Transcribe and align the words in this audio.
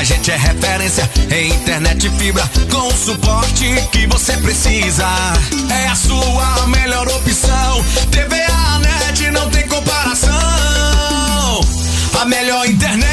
A 0.00 0.02
gente 0.02 0.30
é 0.30 0.36
referência 0.38 1.10
em 1.30 1.50
internet 1.50 2.08
fibra 2.16 2.50
com 2.70 2.88
o 2.88 2.90
suporte 2.90 3.66
que 3.92 4.06
você 4.06 4.34
precisa. 4.38 5.06
É 5.70 5.88
a 5.88 5.94
sua 5.94 6.66
melhor 6.68 7.06
opção. 7.06 7.84
TV 8.10 8.34
a 8.34 8.78
net 8.78 9.30
não 9.30 9.50
tem 9.50 9.68
comparação. 9.68 10.30
A 12.18 12.24
melhor 12.24 12.66
internet, 12.66 13.09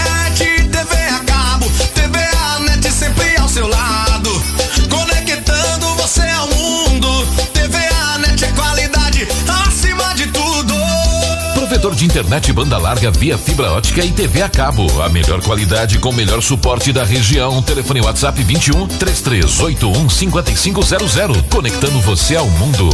Provedor 11.88 11.96
de 11.96 12.06
internet 12.06 12.52
banda 12.52 12.78
larga 12.78 13.10
via 13.12 13.38
fibra 13.38 13.72
ótica 13.72 14.04
e 14.04 14.12
TV 14.12 14.42
a 14.42 14.50
cabo. 14.50 15.02
A 15.02 15.10
melhor 15.10 15.42
qualidade 15.42 16.00
com 16.00 16.10
o 16.10 16.14
melhor 16.14 16.42
suporte 16.42 16.92
da 16.92 17.04
região. 17.04 17.62
Telefone 17.62 18.02
WhatsApp 18.02 18.42
21 18.44 18.88
3381 18.88 20.10
5500. 20.10 21.42
Conectando 21.50 22.00
você 22.02 22.36
ao 22.36 22.48
mundo. 22.50 22.90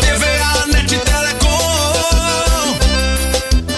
TV 0.00 0.26
a 0.40 0.66
net 0.66 0.98
Telecom. 0.98 1.48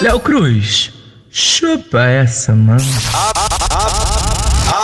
Léo 0.01 0.19
Cruz, 0.19 0.91
chupa 1.29 2.03
essa, 2.05 2.53
mano. 2.53 2.81
A 3.13 3.50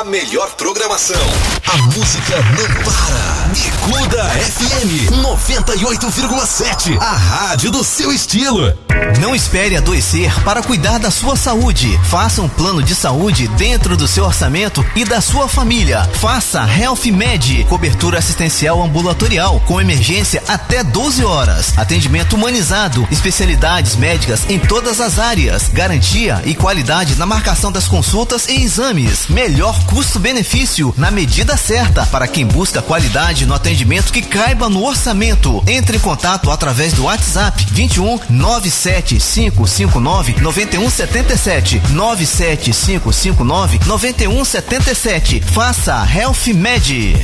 melhor 0.08 0.56
programação. 0.56 1.20
A 1.68 1.78
música 1.78 2.38
não 2.38 2.84
para. 2.84 3.38
Escuda 3.52 4.24
FM 4.24 5.12
98,7. 5.24 6.98
A 7.00 7.12
rádio 7.12 7.72
do 7.72 7.84
seu 7.84 8.12
estilo. 8.12 8.74
Não 9.20 9.36
espere 9.36 9.76
adoecer 9.76 10.34
para 10.44 10.62
cuidar 10.64 10.98
da 10.98 11.12
sua 11.12 11.36
saúde. 11.36 12.00
Faça 12.06 12.42
um 12.42 12.48
plano 12.50 12.82
de 12.82 12.96
saúde 12.96 13.48
dentro 13.50 13.98
do 13.98 14.08
seu 14.08 14.26
orçamento 14.26 14.86
e 14.96 15.04
da 15.04 15.20
sua 15.22 15.48
família. 15.48 16.04
Faça 16.14 16.68
Health 16.68 17.06
Med, 17.12 17.66
cobertura 17.66 18.20
assistencial 18.20 18.82
ambulatorial 18.82 19.62
com 19.66 19.80
emergência 19.80 20.42
até 20.48 20.84
12 20.84 21.24
horas. 21.24 21.78
Atendimento 21.78 22.36
humanizado, 22.36 23.08
especialidades 23.12 23.96
médicas 23.96 24.50
em 24.50 24.60
todas 24.60 25.00
as 25.02 25.20
áreas, 25.20 25.68
garantia 25.68 26.42
e 26.46 26.56
qualidade 26.56 27.16
na 27.16 27.26
marcação 27.26 27.72
das 27.72 27.88
consultas 27.88 28.48
e 28.48 28.64
exames. 28.64 29.28
Melhor 29.28 29.78
custo-benefício 29.98 30.94
na 30.96 31.10
medida 31.10 31.58
certa 31.58 32.06
para 32.06 32.28
quem 32.28 32.46
busca 32.46 32.84
qualidade 32.84 33.48
no 33.48 33.56
atendimento 33.56 34.14
que 34.14 34.22
caiba 34.22 34.70
no 34.70 34.86
orçamento. 34.86 35.64
Entre 35.66 35.98
em 35.98 36.00
contato 36.00 36.52
através 36.52 36.94
do 36.94 37.06
WhatsApp 37.06 37.66
21 37.72 38.20
97559 38.30 40.36
9177 40.40 41.82
97559 41.90 43.80
9177. 43.88 45.42
Faça 45.42 46.08
Health 46.08 46.54
Med. 46.54 47.16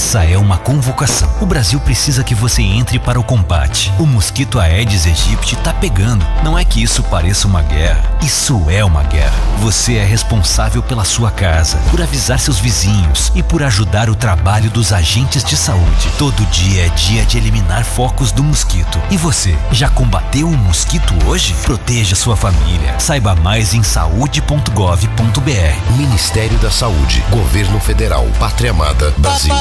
Essa 0.00 0.24
é 0.24 0.38
uma 0.38 0.56
convocação. 0.56 1.28
O 1.42 1.46
Brasil 1.46 1.78
precisa 1.78 2.24
que 2.24 2.34
você 2.34 2.62
entre 2.62 2.98
para 2.98 3.20
o 3.20 3.22
combate. 3.22 3.92
O 3.98 4.06
mosquito 4.06 4.58
Aedes 4.58 5.04
aegypti 5.04 5.56
tá 5.56 5.74
pegando. 5.74 6.26
Não 6.42 6.58
é 6.58 6.64
que 6.64 6.82
isso 6.82 7.02
pareça 7.02 7.46
uma 7.46 7.60
guerra. 7.60 8.10
Isso 8.22 8.64
é 8.70 8.82
uma 8.82 9.02
guerra. 9.02 9.38
Você 9.58 9.96
é 9.96 10.04
responsável 10.04 10.82
pela 10.82 11.04
sua 11.04 11.30
casa, 11.30 11.76
por 11.90 12.00
avisar 12.00 12.40
seus 12.40 12.58
vizinhos 12.58 13.30
e 13.34 13.42
por 13.42 13.62
ajudar 13.62 14.08
o 14.08 14.14
trabalho 14.14 14.70
dos 14.70 14.90
agentes 14.90 15.44
de 15.44 15.54
saúde. 15.54 16.08
Todo 16.16 16.46
dia 16.46 16.86
é 16.86 16.88
dia 16.88 17.26
de 17.26 17.36
eliminar 17.36 17.84
focos 17.84 18.32
do 18.32 18.42
mosquito. 18.42 18.98
E 19.10 19.18
você, 19.18 19.54
já 19.70 19.90
combateu 19.90 20.48
o 20.48 20.56
mosquito 20.56 21.12
hoje? 21.26 21.54
Proteja 21.62 22.16
sua 22.16 22.36
família. 22.36 22.98
Saiba 22.98 23.34
mais 23.34 23.74
em 23.74 23.82
saúde.gov.br. 23.82 25.92
Ministério 25.94 26.56
da 26.56 26.70
Saúde. 26.70 27.22
Governo 27.28 27.78
Federal. 27.78 28.26
Pátria 28.38 28.70
Amada. 28.70 29.14
Brasil. 29.18 29.54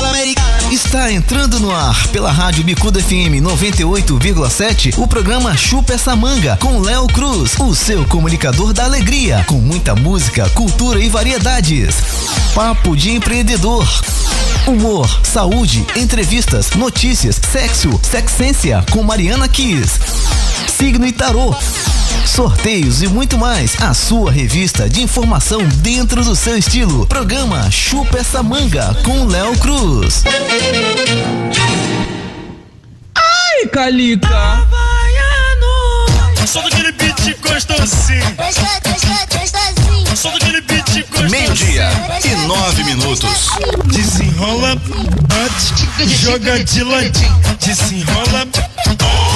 Está 0.71 1.11
entrando 1.11 1.59
no 1.59 1.71
ar 1.71 2.07
pela 2.09 2.31
Rádio 2.31 2.63
Bicuda 2.63 3.01
FM 3.01 3.41
98,7 3.41 4.97
o 4.97 5.07
programa 5.07 5.55
Chupa 5.55 5.93
essa 5.93 6.15
manga 6.15 6.57
com 6.57 6.79
Léo 6.79 7.07
Cruz, 7.07 7.57
o 7.59 7.73
seu 7.73 8.05
comunicador 8.05 8.73
da 8.73 8.85
alegria, 8.85 9.43
com 9.47 9.55
muita 9.55 9.95
música, 9.95 10.49
cultura 10.49 10.99
e 10.99 11.09
variedades. 11.09 11.95
Papo 12.53 12.95
de 12.95 13.11
empreendedor. 13.11 13.87
Humor, 14.67 15.09
saúde, 15.23 15.85
entrevistas, 15.95 16.71
notícias, 16.71 17.39
sexo, 17.51 17.99
sexência 18.03 18.83
com 18.91 19.01
Mariana 19.03 19.47
Kiss. 19.47 20.48
Signo 20.67 21.05
e 21.05 21.11
tarô. 21.11 21.55
Sorteios 22.25 23.01
e 23.01 23.07
muito 23.07 23.37
mais. 23.37 23.81
A 23.81 23.93
sua 23.93 24.31
revista 24.31 24.89
de 24.89 25.01
informação 25.01 25.61
dentro 25.77 26.23
do 26.23 26.35
seu 26.35 26.57
estilo. 26.57 27.05
Programa 27.07 27.69
Chupa 27.71 28.19
essa 28.19 28.41
manga 28.41 28.95
com 29.03 29.25
Léo 29.25 29.57
Cruz. 29.57 30.23
Ai, 33.15 33.67
Calica. 33.71 34.67
Só 36.45 36.61
daquele 36.63 36.91
beat 36.93 37.37
gostosinho. 37.41 38.23
Só 40.15 40.31
daquele 40.31 40.61
beat 40.61 40.85
gostosinho. 41.09 41.29
Meio-dia 41.29 41.89
e 42.25 42.47
nove 42.47 42.83
minutos. 42.83 43.49
Desenrola, 43.85 44.75
bate, 45.27 46.07
joga 46.07 46.63
de 46.63 46.83
ladinho. 46.83 47.39
Desenrola, 47.63 48.45
bate, 48.45 49.28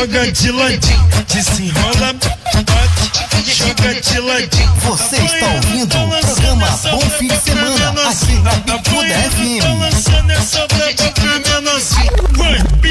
joga 0.00 0.32
de 0.32 0.50
ladinho. 0.50 1.08
Desenrola, 1.28 2.14
bate, 2.14 3.54
joga 3.54 4.00
de 4.00 4.18
ladinho. 4.18 4.74
Você 4.76 5.16
está 5.16 5.46
ouvindo 5.46 5.96
o 5.96 6.20
programa 6.20 6.68
Bom 6.90 7.00
Fim 7.18 7.26
de 7.26 7.36
Semana 7.40 8.08
aqui 8.08 8.34
na 8.38 8.52
Bicuda 8.52 9.14
FM. 9.30 9.78
lançando 9.78 10.30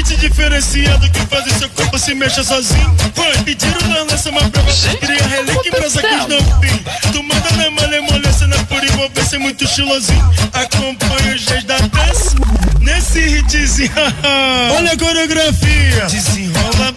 Vai, 0.00 0.02
beat 0.02 0.16
diferenciado 0.18 1.10
que 1.10 1.20
faz 1.26 1.46
o 1.46 1.58
seu 1.58 1.68
corpo 1.70 1.98
se 1.98 2.14
mexa 2.14 2.42
sozinho. 2.42 2.96
Vai, 3.14 3.36
pediram 3.44 3.88
na 3.88 4.02
lança 4.04 4.30
uma 4.30 4.48
prova. 4.50 4.70
Cria 5.00 5.26
relíquia 5.26 5.72
pra 5.72 5.90
sacos 5.90 6.28
não 6.28 6.60
fim. 6.60 7.12
Tu 7.12 7.22
manda 7.22 7.50
na 7.56 7.70
malemolência, 7.70 8.46
na 8.46 8.56
por 8.64 8.82
envolvência, 8.82 9.38
muito 9.38 9.64
estilosinho. 9.64 10.30
Acompanha 10.52 11.34
os 11.34 11.40
dias 11.42 11.64
da 11.64 11.78
dança. 11.78 12.36
Nesse 12.80 13.20
hitzinho, 13.20 13.90
olha 14.76 14.92
a 14.92 14.98
coreografia. 14.98 16.06
Desenrola, 16.06 16.94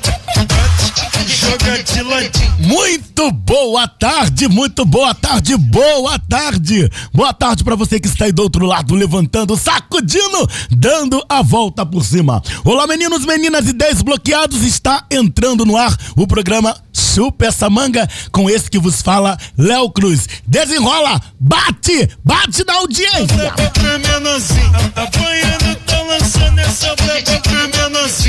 Muito 2.57 3.31
boa 3.31 3.87
tarde, 3.87 4.47
muito 4.47 4.83
boa 4.85 5.13
tarde, 5.13 5.55
boa 5.55 6.17
tarde. 6.17 6.89
Boa 7.13 7.31
tarde 7.31 7.63
pra 7.63 7.75
você 7.75 7.99
que 7.99 8.07
está 8.07 8.25
aí 8.25 8.31
do 8.31 8.41
outro 8.41 8.65
lado, 8.65 8.95
levantando, 8.95 9.55
sacudindo, 9.55 10.49
dando 10.71 11.23
a 11.29 11.43
volta 11.43 11.85
por 11.85 12.03
cima. 12.03 12.41
Olá, 12.65 12.87
meninos, 12.87 13.23
meninas 13.25 13.67
e 13.67 13.73
desbloqueados, 13.73 14.63
está 14.63 15.05
entrando 15.11 15.63
no 15.63 15.77
ar 15.77 15.95
o 16.15 16.25
programa 16.25 16.75
Chupa 16.91 17.45
essa 17.45 17.69
manga 17.69 18.09
com 18.31 18.49
esse 18.49 18.69
que 18.69 18.79
vos 18.79 19.01
fala, 19.01 19.37
Léo 19.55 19.91
Cruz. 19.91 20.27
Desenrola, 20.47 21.21
bate, 21.39 22.09
bate 22.23 22.63
na 22.65 22.73
audiência. 22.75 23.53
menorzinho. 23.99 24.71
Apanhando, 24.95 25.75
tá 25.85 26.01
lançando 26.01 26.59
essa. 26.59 26.95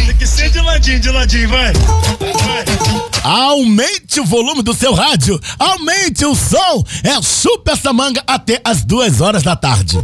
Tem 0.07 0.17
que 0.17 0.27
ser 0.27 0.51
de 0.51 0.61
ladinho, 0.61 1.01
de 1.01 1.11
ladinho, 1.11 1.49
vai. 1.49 1.73
Vai. 1.73 3.14
Aumente 3.25 4.21
o 4.21 4.25
volume 4.27 4.63
do 4.63 4.75
seu 4.75 4.93
rádio, 4.93 5.41
aumente 5.59 6.27
o 6.27 6.35
som. 6.35 6.85
É 7.03 7.23
Chupa 7.23 7.73
essa 7.73 7.91
manga 7.91 8.23
até 8.27 8.61
as 8.63 8.85
duas 8.85 9.23
horas 9.23 9.43
da 9.43 9.57
tarde. 9.57 9.99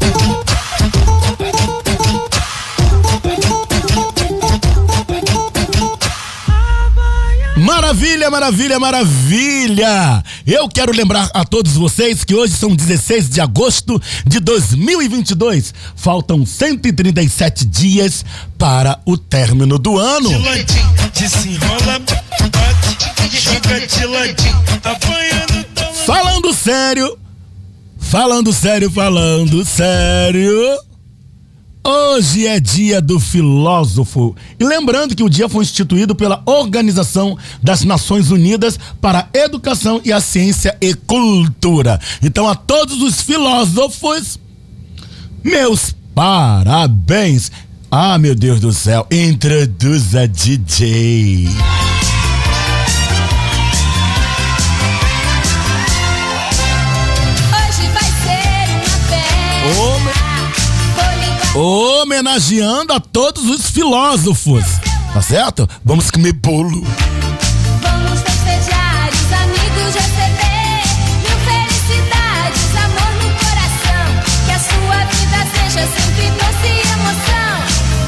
Maravilha, 7.60 8.30
maravilha, 8.30 8.80
maravilha! 8.80 10.24
Eu 10.46 10.66
quero 10.66 10.92
lembrar 10.92 11.30
a 11.34 11.44
todos 11.44 11.74
vocês 11.74 12.24
que 12.24 12.34
hoje 12.34 12.54
são 12.54 12.74
16 12.74 13.28
de 13.28 13.38
agosto 13.38 14.00
de 14.26 14.40
2022. 14.40 15.74
Faltam 15.94 16.46
137 16.46 17.66
dias 17.66 18.24
para 18.56 18.98
o 19.04 19.18
término 19.18 19.78
do 19.78 19.98
ano. 19.98 20.30
de 20.30 20.38
ladinho, 20.38 20.94
desenrola, 21.14 21.98
bate, 21.98 23.30
joga 23.30 23.86
de 23.86 24.06
ladinho, 24.06 24.62
apanhando, 24.82 25.64
tá 25.74 25.84
Falando 26.06 26.54
sério, 26.54 27.18
falando 27.98 28.52
sério, 28.54 28.90
falando 28.90 29.64
sério. 29.66 30.89
Hoje 31.82 32.46
é 32.46 32.60
dia 32.60 33.00
do 33.00 33.18
filósofo. 33.18 34.36
E 34.58 34.64
lembrando 34.64 35.14
que 35.14 35.22
o 35.22 35.30
dia 35.30 35.48
foi 35.48 35.64
instituído 35.64 36.14
pela 36.14 36.42
Organização 36.44 37.38
das 37.62 37.84
Nações 37.84 38.30
Unidas 38.30 38.78
para 39.00 39.20
a 39.20 39.38
Educação 39.38 40.00
e 40.04 40.12
a 40.12 40.20
Ciência 40.20 40.76
e 40.80 40.94
Cultura. 40.94 41.98
Então, 42.22 42.46
a 42.46 42.54
todos 42.54 43.00
os 43.02 43.20
filósofos, 43.22 44.38
Meus 45.42 45.94
parabéns. 46.14 47.50
Ah, 47.90 48.18
meu 48.18 48.34
Deus 48.34 48.60
do 48.60 48.72
céu, 48.72 49.06
introduza 49.10 50.28
DJ. 50.28 51.48
Homenageando 61.54 62.92
a 62.92 63.00
todos 63.00 63.44
os 63.48 63.70
filósofos. 63.70 64.64
Tá 65.12 65.20
certo? 65.20 65.68
Vamos 65.84 66.08
comer 66.08 66.32
bolo. 66.32 66.80
Vamos 67.82 68.20
festejar, 68.20 69.10
os 69.12 69.32
amigos 69.32 69.94
receber. 69.94 70.86
Mil 71.18 71.38
felicidades, 71.44 72.76
amor 72.76 73.12
no 73.18 73.28
coração. 73.34 74.06
Que 74.46 74.52
a 74.52 74.60
sua 74.60 75.04
vida 75.06 75.38
seja 75.52 75.88
sempre 75.88 76.30
doce 76.38 76.68
e 76.68 76.80
emoção. 76.92 77.52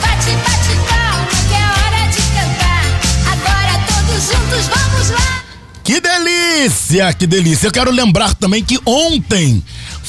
Bate, 0.01 0.33
bate 0.37 0.75
palma, 0.89 1.27
que 1.49 1.55
é 1.55 1.65
hora 1.67 2.03
de 2.13 2.23
cantar. 2.37 2.85
Agora 3.33 3.73
todos 3.89 4.23
juntos, 4.23 4.65
vamos 4.69 5.11
lá. 5.11 5.43
Que 5.83 6.01
delícia, 6.01 7.13
que 7.13 7.27
delícia. 7.27 7.67
Eu 7.67 7.73
quero 7.73 7.91
lembrar 7.91 8.35
também 8.37 8.63
que 8.63 8.79
ontem 8.87 9.65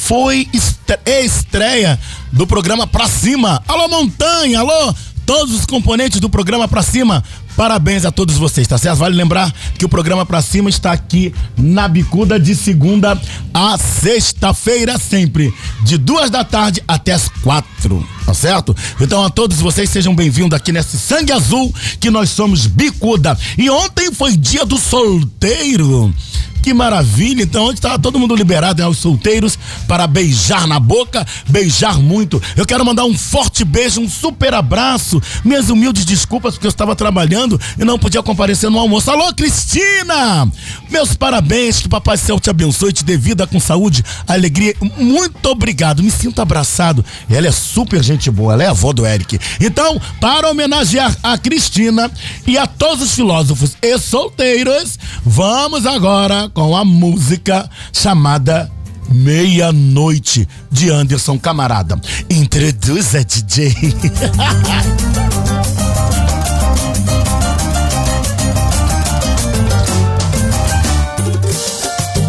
foi 0.07 0.47
estre- 0.53 0.99
estreia 1.05 1.97
do 2.31 2.45
programa 2.45 2.85
Pra 2.85 3.07
Cima. 3.07 3.63
Alô, 3.67 3.87
Montanha, 3.87 4.59
alô, 4.59 4.93
todos 5.25 5.55
os 5.55 5.65
componentes 5.65 6.19
do 6.19 6.29
programa 6.29 6.67
Pra 6.67 6.83
Cima. 6.83 7.23
Parabéns 7.55 8.03
a 8.03 8.11
todos 8.11 8.35
vocês, 8.35 8.67
tá 8.67 8.77
certo? 8.79 8.97
Vale 8.97 9.15
lembrar 9.15 9.53
que 9.77 9.85
o 9.85 9.89
programa 9.89 10.25
Pra 10.25 10.41
Cima 10.41 10.69
está 10.69 10.91
aqui 10.91 11.33
na 11.55 11.87
Bicuda 11.87 12.37
de 12.39 12.53
segunda 12.55 13.19
a 13.53 13.77
sexta-feira, 13.77 14.97
sempre, 14.97 15.53
de 15.83 15.97
duas 15.97 16.29
da 16.31 16.43
tarde 16.43 16.81
até 16.87 17.13
as 17.13 17.29
quatro, 17.41 18.05
tá 18.25 18.33
certo? 18.33 18.75
Então 18.99 19.23
a 19.23 19.29
todos 19.29 19.59
vocês 19.61 19.89
sejam 19.89 20.13
bem-vindos 20.15 20.57
aqui 20.57 20.71
nesse 20.73 20.99
sangue 20.99 21.31
azul 21.31 21.73
que 21.99 22.09
nós 22.09 22.29
somos 22.31 22.65
Bicuda. 22.65 23.37
E 23.57 23.69
ontem 23.69 24.11
foi 24.11 24.35
dia 24.35 24.65
do 24.65 24.77
solteiro. 24.79 26.13
Que 26.63 26.73
maravilha! 26.73 27.43
Então, 27.43 27.65
onde 27.65 27.79
está 27.79 27.99
todo 27.99 28.17
mundo 28.17 28.33
liberado 28.33 28.79
né, 28.79 28.85
aos 28.85 28.97
solteiros 28.97 29.59
para 29.85 30.07
beijar 30.07 30.65
na 30.65 30.79
boca, 30.79 31.27
beijar 31.49 31.99
muito. 31.99 32.41
Eu 32.55 32.65
quero 32.65 32.85
mandar 32.85 33.03
um 33.03 33.17
forte 33.17 33.65
beijo, 33.65 33.99
um 33.99 34.09
super 34.09 34.53
abraço. 34.53 35.21
Minhas 35.43 35.69
humildes 35.69 36.05
desculpas 36.05 36.53
porque 36.53 36.65
eu 36.65 36.69
estava 36.69 36.95
trabalhando 36.95 37.59
e 37.77 37.83
não 37.83 37.99
podia 37.99 38.23
comparecer 38.23 38.69
no 38.69 38.79
almoço. 38.79 39.11
Alô, 39.11 39.33
Cristina! 39.33 40.49
Meus 40.89 41.13
parabéns, 41.15 41.81
que 41.81 41.89
Papai 41.89 42.15
Céu 42.15 42.39
te 42.39 42.49
abençoe 42.49 42.93
te 42.93 43.03
dê 43.03 43.17
vida 43.17 43.45
com 43.45 43.59
saúde, 43.59 44.01
alegria. 44.25 44.73
Muito 44.97 45.45
obrigado, 45.49 46.01
me 46.01 46.11
sinto 46.11 46.41
abraçado. 46.41 47.03
Ela 47.29 47.47
é 47.47 47.51
super 47.51 48.01
gente 48.01 48.31
boa, 48.31 48.53
ela 48.53 48.63
é 48.63 48.67
avó 48.67 48.93
do 48.93 49.05
Eric. 49.05 49.37
Então, 49.59 49.99
para 50.21 50.49
homenagear 50.49 51.13
a 51.21 51.37
Cristina 51.37 52.09
e 52.47 52.57
a 52.57 52.65
todos 52.65 53.03
os 53.03 53.13
filósofos 53.13 53.75
e 53.81 53.97
solteiros, 53.97 54.97
vamos 55.25 55.85
agora 55.85 56.52
com 56.53 56.75
a 56.75 56.85
música 56.85 57.69
chamada 57.91 58.71
Meia-Noite 59.09 60.47
de 60.71 60.89
Anderson 60.89 61.37
Camarada. 61.39 61.99
Introduza, 62.29 63.23
DJ. 63.23 63.73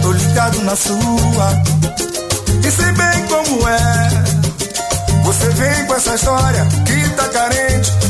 Tô 0.03 0.13
ligado 0.13 0.61
na 0.63 0.77
sua 0.77 1.63
E 2.63 2.71
sei 2.71 2.93
bem 2.93 3.27
como 3.29 3.69
é 3.69 4.09
Você 5.25 5.49
vem 5.51 5.87
com 5.87 5.95
essa 5.95 6.15
história 6.15 6.67
Que 6.85 7.09
tá 7.11 7.29
carente 7.29 8.04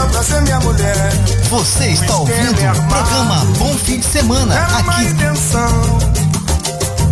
Doida 0.00 0.12
pra 0.12 0.22
ser 0.22 0.40
minha 0.42 0.60
mulher. 0.60 1.12
Você 1.50 1.86
está 1.88 2.16
ouvindo 2.16 2.52
o 2.52 2.88
programa 2.88 3.44
Bom 3.58 3.74
Fim 3.74 3.98
de 3.98 4.06
Semana 4.06 4.54
Era 4.54 4.78
uma 4.78 4.92
aqui. 4.92 5.04
intenção. 5.04 5.98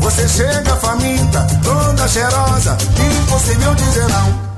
Você 0.00 0.28
chega 0.28 0.76
faminta 0.76 1.46
Toda 1.62 2.08
cheirosa 2.08 2.78
Impossível 2.98 3.74
dizer 3.74 4.06
não. 4.08 4.48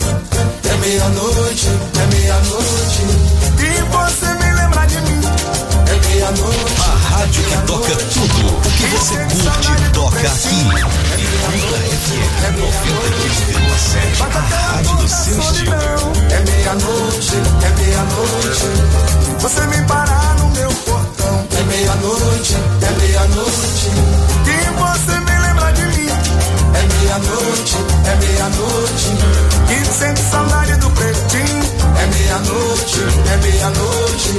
É 0.71 0.77
meia-noite 0.77 1.69
É 2.01 2.07
meia-noite 2.15 3.40
A 6.23 6.27
rádio 6.29 7.43
que 7.43 7.57
toca 7.67 7.97
tudo. 7.97 8.49
O 8.49 8.61
que 8.61 8.87
você 8.89 9.15
curte, 9.25 9.91
toca 9.95 10.19
aqui. 10.21 10.65
Bicuda 11.51 11.79
FM 11.79 12.57
93,7. 12.61 14.21
A 14.21 14.41
rádio 14.41 14.97
do 14.97 15.09
seu 15.09 15.39
estilo. 15.41 15.73
É 16.31 16.41
meia-noite, 16.45 17.37
é 17.63 17.71
meia-noite. 17.81 18.69
Você 19.39 19.67
me 19.67 19.83
parar 19.87 20.37
no 20.37 20.51
meu 20.51 20.69
portão. 20.69 21.49
É 21.59 21.63
meia-noite, 21.63 22.57
é 22.83 22.91
meia-noite. 23.01 23.91
E 24.47 24.71
você 24.79 25.20
meia-noite, 27.11 27.77
é 28.07 28.15
meia-noite. 28.25 29.19
E 29.69 29.85
sente 29.85 30.21
saudade 30.21 30.77
do 30.77 30.91
pretinho. 30.91 31.63
É 31.99 32.07
meia-noite, 32.07 33.01
é 33.33 33.37
meia-noite. 33.39 34.39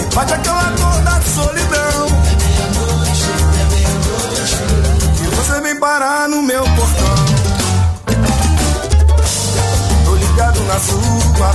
E 0.00 0.14
bate 0.14 0.32
aquela 0.32 0.70
dor 0.70 1.02
da 1.02 1.20
solidão. 1.20 2.06
É 2.06 2.34
meia-noite, 2.40 3.28
é 3.52 3.64
meia-noite. 3.74 4.56
E 5.22 5.34
você 5.34 5.60
vem 5.60 5.78
parar 5.78 6.28
no 6.28 6.42
meu 6.42 6.62
portão. 6.62 7.16
Tô 10.04 10.14
ligado 10.14 10.60
na 10.62 10.78
sua 10.78 11.50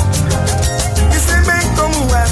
E 1.16 1.20
sei 1.20 1.42
bem 1.42 1.76
como 1.76 2.16
é 2.16 2.26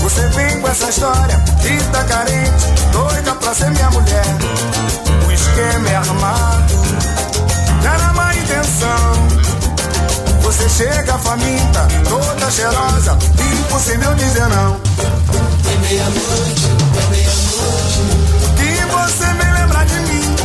Você 0.00 0.26
vem 0.28 0.60
com 0.60 0.68
essa 0.68 0.88
história 0.88 1.44
E 1.64 1.82
tá 1.92 2.04
carente 2.04 2.66
Doida 2.92 3.34
pra 3.34 3.54
ser 3.54 3.70
minha 3.70 3.90
mulher 3.90 4.77
esquema 5.58 5.88
é 5.88 5.96
armado 5.96 6.74
Não 7.82 7.92
era 7.92 8.12
má 8.12 8.34
intenção 8.34 9.28
Você 10.42 10.68
chega 10.68 11.18
faminta 11.18 11.88
Toda 12.08 12.50
cheirosa 12.50 13.18
Impossível 13.60 14.14
dizer 14.14 14.48
não 14.48 14.80
É 15.64 15.76
meia-noite 15.80 16.66
É 16.96 17.10
meia-noite 17.10 18.02
E 18.62 18.84
você 18.86 19.26
me 19.34 19.52
lembra 19.60 19.84
de 19.84 20.00
mim 20.00 20.36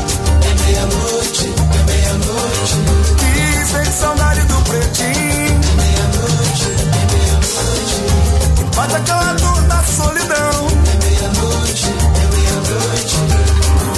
É 0.42 0.64
meia-noite 0.66 1.54
É 1.80 1.92
meia-noite 1.92 3.04
que 3.18 3.66
sente 3.66 3.92
saudade 3.92 4.42
do 4.42 4.56
pretinho. 4.62 5.60
Meia-noite, 5.76 6.68
é 6.72 7.06
meia-noite. 7.14 7.96
Bate 8.76 8.96
aquela 8.96 9.34
dor 9.34 9.62
da 9.64 9.84
solidão. 9.84 10.68
É 10.68 10.92
é 10.92 11.06
meia-noite. 11.06 11.63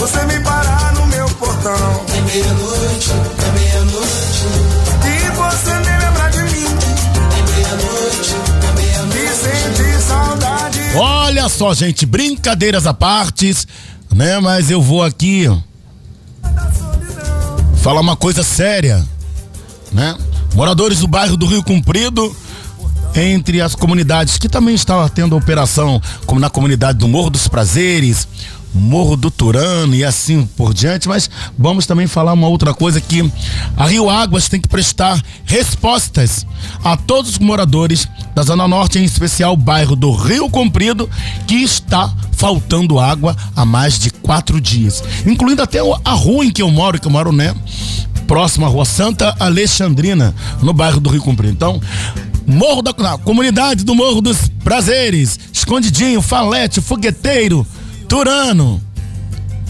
Você 0.06 0.24
me 0.28 0.40
parar 0.42 0.94
no 0.94 1.08
meu 1.08 1.28
portão. 1.30 1.74
É 2.16 2.22
meia-noite, 2.22 3.10
é 3.44 3.60
meia-noite. 3.60 4.46
E 5.04 5.32
você 5.32 5.74
me 5.80 5.98
lembra 5.98 6.30
de 6.30 6.44
mim. 6.44 6.68
É 7.34 7.42
meia-noite, 7.52 8.36
é 8.62 8.72
meia-noite. 8.80 9.18
E 9.18 9.36
sente 9.36 10.02
saudade. 10.04 10.80
Olha 10.96 11.50
só, 11.50 11.74
gente, 11.74 12.06
brincadeiras 12.06 12.86
à 12.86 12.94
partes, 12.94 13.68
né? 14.14 14.40
Mas 14.40 14.70
eu 14.70 14.80
vou 14.80 15.04
aqui 15.04 15.48
falar 17.82 18.02
uma 18.02 18.16
coisa 18.16 18.44
séria, 18.44 19.04
né? 19.92 20.16
Moradores 20.54 21.00
do 21.00 21.08
bairro 21.08 21.36
do 21.36 21.48
Rio 21.48 21.64
Comprido, 21.64 22.36
entre 23.16 23.60
as 23.60 23.74
comunidades 23.74 24.38
que 24.38 24.48
também 24.48 24.76
estão 24.76 25.10
tendo 25.10 25.36
operação, 25.36 26.00
como 26.28 26.40
na 26.40 26.52
comunidade 26.52 27.00
do 27.00 27.08
Morro 27.08 27.32
dos 27.32 27.48
Prazeres, 27.48 28.28
Morro 28.76 29.16
do 29.16 29.32
Turano 29.32 29.96
e 29.96 30.04
assim 30.04 30.46
por 30.58 30.74
diante, 30.74 31.08
mas 31.08 31.30
vamos 31.58 31.86
também 31.86 32.08
falar 32.08 32.34
uma 32.34 32.48
outra 32.48 32.74
coisa 32.74 33.00
que 33.00 33.32
a 33.78 33.88
Rio 33.88 34.10
Águas 34.10 34.50
tem 34.50 34.60
que 34.60 34.68
prestar 34.68 35.22
respostas 35.46 36.46
a 36.84 36.98
todos 36.98 37.32
os 37.32 37.40
moradores 37.40 38.08
da 38.36 38.44
Zona 38.44 38.68
Norte, 38.68 39.00
em 39.00 39.06
especial 39.06 39.54
o 39.54 39.58
bairro 39.58 39.96
do 39.96 40.12
Rio 40.12 40.50
Comprido, 40.50 41.10
que 41.48 41.56
está 41.56 42.14
faltando 42.34 43.00
água 43.00 43.36
há 43.56 43.64
mais 43.64 43.98
de 43.98 44.12
quatro 44.12 44.60
dias, 44.60 45.04
incluindo 45.26 45.62
até 45.62 45.80
a 46.04 46.12
rua 46.12 46.46
em 46.46 46.52
que 46.52 46.62
eu 46.62 46.70
moro, 46.70 47.00
que 47.00 47.08
eu 47.08 47.12
moro, 47.12 47.32
né? 47.32 47.56
Próxima 48.28 48.68
à 48.68 48.70
rua 48.70 48.86
Santa 48.86 49.36
Alexandrina, 49.40 50.36
no 50.62 50.74
bairro 50.74 51.00
do 51.00 51.10
Rio 51.10 51.22
Comprido. 51.22 51.54
Então, 51.54 51.82
Morro 52.48 52.84
da 52.84 52.94
comunidade 52.94 53.84
do 53.84 53.96
Morro 53.96 54.22
dos 54.22 54.50
Prazeres, 54.64 55.40
Escondidinho, 55.52 56.22
Falete, 56.22 56.80
Fogueteiro, 56.80 57.66
Turano, 58.16 58.82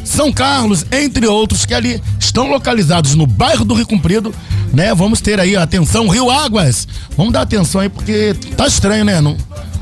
São 0.03 0.31
Carlos, 0.31 0.85
entre 0.91 1.25
outros 1.25 1.65
que 1.65 1.73
ali 1.73 1.99
estão 2.19 2.47
localizados 2.47 3.15
no 3.15 3.25
bairro 3.25 3.65
do 3.65 3.73
Rio 3.73 3.87
Comprido, 3.87 4.31
né? 4.71 4.93
Vamos 4.93 5.19
ter 5.19 5.39
aí 5.39 5.55
atenção, 5.55 6.07
Rio 6.07 6.29
Águas. 6.29 6.87
Vamos 7.17 7.33
dar 7.33 7.41
atenção 7.41 7.81
aí 7.81 7.89
porque 7.89 8.35
tá 8.55 8.67
estranho, 8.67 9.03
né? 9.03 9.15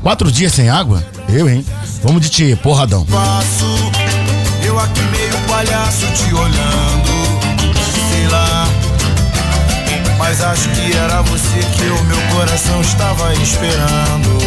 Quatro 0.02 0.32
dias 0.32 0.54
sem 0.54 0.70
água? 0.70 1.04
Eu, 1.28 1.46
hein? 1.46 1.62
Vamos 2.02 2.22
de 2.22 2.30
ti, 2.30 2.58
porradão. 2.62 3.04
Faço 3.04 3.66
eu 4.62 4.80
aqui 4.80 5.02
meio 5.12 5.38
palhaço 5.46 6.06
te 6.06 6.34
olhando, 6.34 7.74
sei 8.08 8.26
lá. 8.28 8.66
Mas 10.16 10.42
acho 10.42 10.70
que 10.70 10.96
era 10.96 11.20
você 11.20 11.58
que 11.76 11.84
o 11.84 12.04
meu 12.04 12.20
coração 12.34 12.80
estava 12.80 13.30
esperando. 13.34 14.38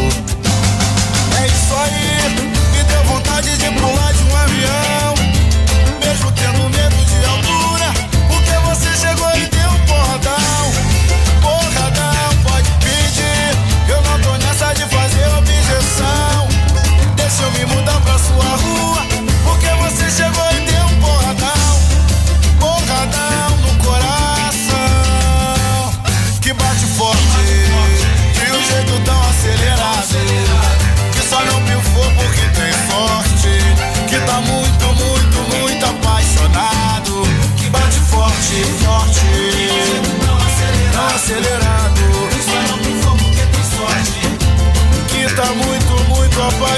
É 1.39 1.45
isso 1.45 1.73
aí, 1.75 2.47
me 2.71 2.83
deu 2.83 3.03
vontade 3.03 3.55
de 3.57 3.71
pular 3.79 3.96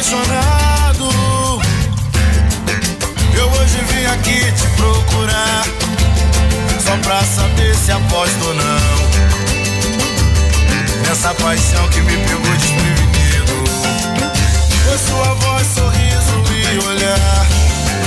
apaixonado. 0.10 1.06
Eu 3.36 3.48
hoje 3.52 3.80
vim 3.90 4.06
aqui 4.08 4.52
te 4.52 4.68
procurar. 4.76 5.66
Só 6.84 6.98
pra 6.98 7.24
saber 7.24 7.76
se 7.76 7.92
aposto 7.92 8.48
ou 8.48 8.56
não. 8.56 8.80
Nessa 11.08 11.34
paixão 11.36 11.88
que 11.90 12.02
me 12.02 12.18
pegou 12.18 12.56
desprevenido. 12.56 13.64
Foi 14.84 14.98
sua 14.98 15.34
voz, 15.36 15.68
sorriso 15.68 16.44
e 16.52 16.80
olhar, 16.88 17.48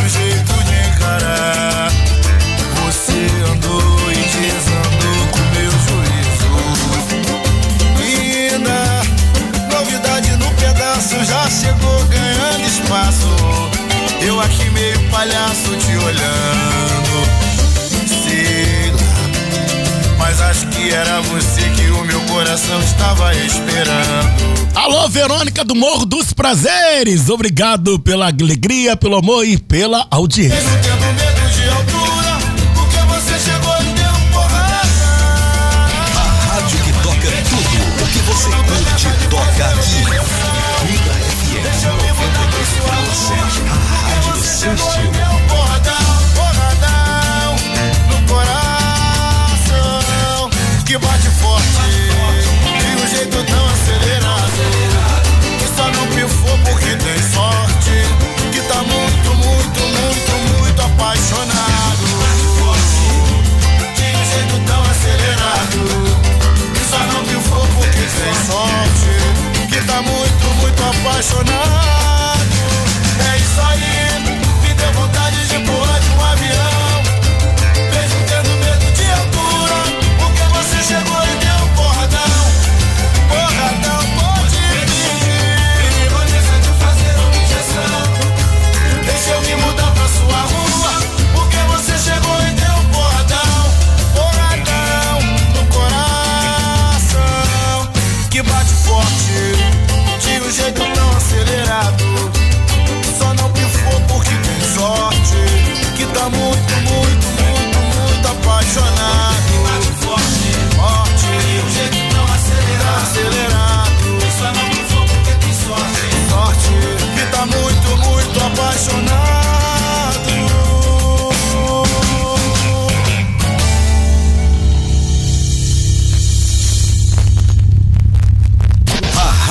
um 0.03 0.09
jeito 0.09 0.53
de 0.65 0.75
encarar. 0.89 1.93
Você 2.85 3.29
andou 3.51 3.92
aqui 14.43 14.71
meio 14.71 14.99
palhaço 15.11 15.77
te 15.77 15.97
olhando. 15.97 17.13
Sei 18.07 18.91
lá, 18.91 20.19
mas 20.19 20.41
acho 20.41 20.67
que 20.69 20.91
era 20.91 21.21
você 21.21 21.63
que 21.71 21.91
o 21.91 22.05
meu 22.05 22.21
coração 22.23 22.81
estava 22.81 23.35
esperando. 23.35 24.63
Alô, 24.75 25.09
Verônica 25.09 25.65
do 25.65 25.75
Morro 25.75 26.05
dos 26.05 26.33
Prazeres. 26.33 27.29
Obrigado 27.29 27.99
pela 27.99 28.27
alegria, 28.29 28.97
pelo 28.97 29.17
amor 29.17 29.47
e 29.47 29.57
pela 29.59 30.07
audiência. 30.11 30.92
Muito 71.35 71.92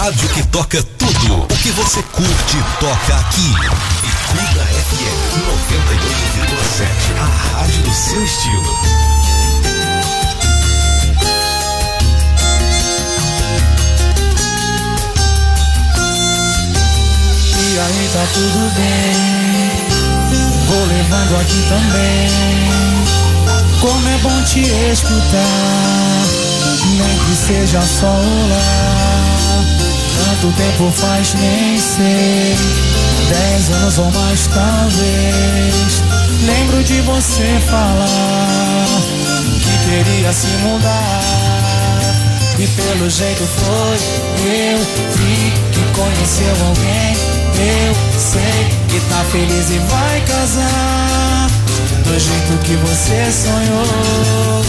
rádio 0.01 0.29
que 0.29 0.41
toca 0.47 0.81
tudo 0.97 1.43
o 1.43 1.57
que 1.57 1.69
você 1.73 2.01
curte 2.01 2.57
toca 2.79 3.15
aqui. 3.17 3.53
Bicuda 4.01 4.65
FM 4.65 5.45
98,7. 5.45 6.85
A 7.19 7.59
rádio 7.59 7.83
do 7.83 7.93
seu 7.93 8.23
estilo. 8.23 8.79
E 17.59 17.79
aí 17.79 18.09
tá 18.11 18.25
tudo 18.33 18.71
bem, 18.75 19.15
vou 20.67 20.83
levando 20.87 21.41
aqui 21.41 21.61
também. 21.69 22.29
Como 23.79 24.09
é 24.09 24.17
bom 24.17 24.43
te 24.45 24.61
escutar, 24.61 26.25
nem 26.97 27.19
que 27.19 27.35
seja 27.35 27.81
só 27.81 28.07
olá. 28.07 29.50
Tanto 30.17 30.51
tempo 30.57 30.91
faz, 30.91 31.33
nem 31.35 31.79
sei. 31.79 32.55
Dez 33.29 33.69
anos 33.71 33.97
ou 33.97 34.11
mais, 34.11 34.47
talvez. 34.47 36.03
Lembro 36.45 36.83
de 36.83 37.01
você 37.01 37.61
falar 37.69 38.87
que 39.61 39.89
queria 39.89 40.33
se 40.33 40.47
mudar. 40.63 41.21
E 42.59 42.67
pelo 42.67 43.09
jeito 43.09 43.43
foi, 43.43 43.97
eu 44.45 44.79
vi 45.15 45.53
que 45.71 45.83
conheceu 45.93 46.67
alguém. 46.67 47.31
Eu 47.61 47.95
sei 48.19 48.67
que 48.89 48.99
tá 49.07 49.23
feliz 49.31 49.69
e 49.69 49.79
vai 49.79 50.21
casar 50.21 51.47
do 52.03 52.19
jeito 52.19 52.57
que 52.63 52.75
você 52.75 53.31
sonhou. 53.31 54.65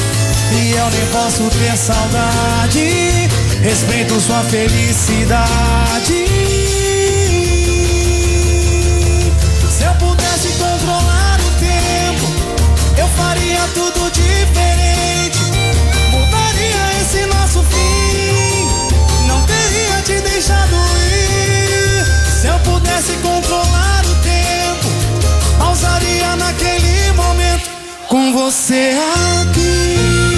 E 0.52 0.72
eu 0.72 0.90
nem 0.90 1.06
posso 1.06 1.50
ter 1.58 1.76
saudade. 1.76 3.28
Respeito 3.62 4.20
sua 4.20 4.42
felicidade. 4.42 5.46
Se 9.70 9.84
eu 9.84 9.94
pudesse 10.00 10.48
controlar 10.58 11.38
o 11.40 11.50
tempo, 11.60 12.26
eu 12.98 13.06
faria 13.06 13.60
tudo 13.72 14.10
diferente. 14.10 15.38
Mudaria 16.10 17.00
esse 17.00 17.24
nosso 17.26 17.62
fim. 17.62 19.26
Não 19.28 19.40
teria 19.46 20.02
te 20.02 20.20
deixado 20.28 20.74
ir. 20.74 22.40
Se 22.40 22.48
eu 22.48 22.58
pudesse 22.58 23.12
controlar 23.18 24.02
o 24.06 24.14
tempo, 24.24 24.88
pausaria 25.58 26.34
naquele 26.34 27.12
momento 27.12 27.70
com 28.08 28.32
você 28.32 28.98
aqui. 29.40 30.31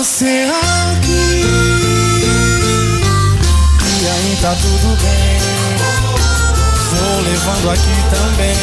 Você 0.00 0.48
aqui. 0.94 1.44
E 4.00 4.08
aí 4.08 4.38
tá 4.40 4.54
tudo 4.54 4.96
bem. 5.02 5.38
Vou 6.90 7.20
levando 7.20 7.70
aqui 7.70 7.96
também. 8.08 8.56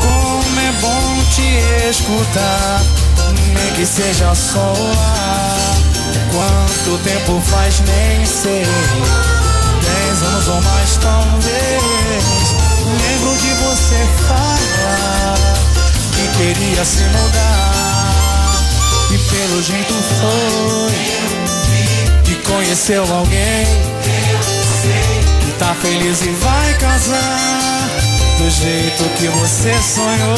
Como 0.00 0.60
é 0.60 0.72
bom 0.80 1.24
te 1.34 1.88
escutar, 1.90 2.80
nem 3.54 3.72
que 3.74 3.84
seja 3.84 4.32
só 4.36 4.72
o 4.72 4.92
ar. 4.92 5.76
Quanto 6.30 7.02
tempo 7.02 7.42
faz, 7.46 7.80
nem 7.80 8.24
sei. 8.24 8.64
Dez 9.82 10.22
anos 10.22 10.46
ou 10.46 10.62
mais, 10.62 10.96
talvez. 10.98 12.22
Lembro 13.02 13.36
de 13.36 13.52
você 13.64 14.06
falar 14.28 15.34
que 16.14 16.28
queria 16.38 16.84
se 16.84 17.02
mudar. 17.02 17.69
Pelo 19.30 19.62
jeito 19.62 19.94
foi 19.94 20.90
que 22.24 22.34
conheceu 22.42 23.02
alguém 23.02 23.64
que 25.44 25.52
tá 25.58 25.74
feliz 25.80 26.20
e 26.22 26.30
vai 26.30 26.74
casar 26.74 27.88
do 28.38 28.50
jeito 28.50 29.04
que 29.18 29.28
você 29.28 29.72
sonhou. 29.82 30.36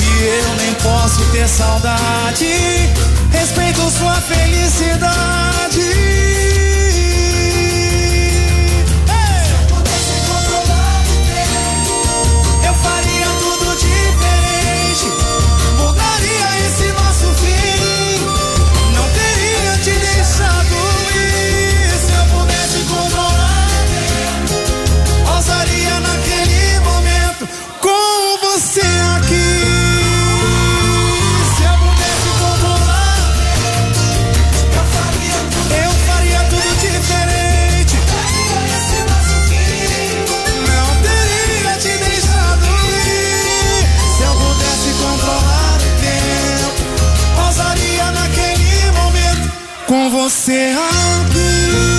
E 0.00 0.24
eu 0.24 0.54
nem 0.56 0.74
posso 0.74 1.22
ter 1.32 1.46
saudade. 1.48 2.46
Respeito 3.32 3.90
sua 3.90 4.14
felicidade. 4.14 5.82
Você 50.10 50.72
aqui. 50.76 51.95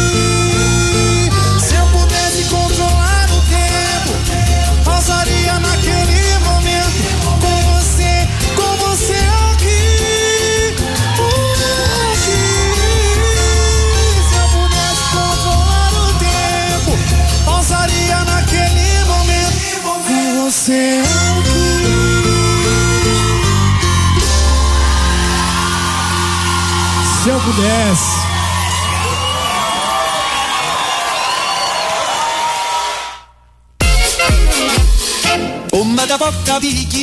Pudesse. 27.47 28.27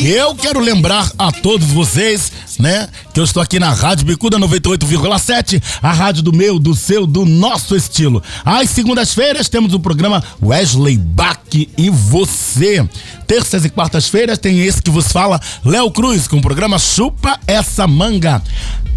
Eu 0.06 0.34
quero 0.34 0.60
lembrar 0.60 1.10
a 1.18 1.32
todos 1.32 1.68
vocês, 1.68 2.30
né, 2.58 2.88
que 3.14 3.20
eu 3.20 3.24
estou 3.24 3.40
aqui 3.40 3.60
na 3.60 3.72
Rádio 3.72 4.06
Bicuda 4.06 4.40
98,7, 4.40 5.62
a 5.80 5.92
rádio 5.92 6.20
do 6.20 6.32
meu, 6.32 6.58
do 6.58 6.74
seu, 6.74 7.06
do 7.06 7.24
nosso 7.24 7.76
estilo. 7.76 8.20
Às 8.44 8.70
segundas-feiras 8.70 9.48
temos 9.48 9.72
o 9.72 9.78
programa 9.78 10.20
Wesley 10.42 10.98
Bach 10.98 11.38
e 11.54 11.90
você. 11.90 12.84
Terças 13.24 13.64
e 13.64 13.70
quartas-feiras 13.70 14.36
tem 14.36 14.58
esse 14.62 14.82
que 14.82 14.90
vos 14.90 15.12
fala, 15.12 15.40
Léo 15.64 15.92
Cruz, 15.92 16.26
com 16.26 16.38
o 16.38 16.42
programa 16.42 16.76
Chupa 16.76 17.38
Essa 17.46 17.86
Manga. 17.86 18.42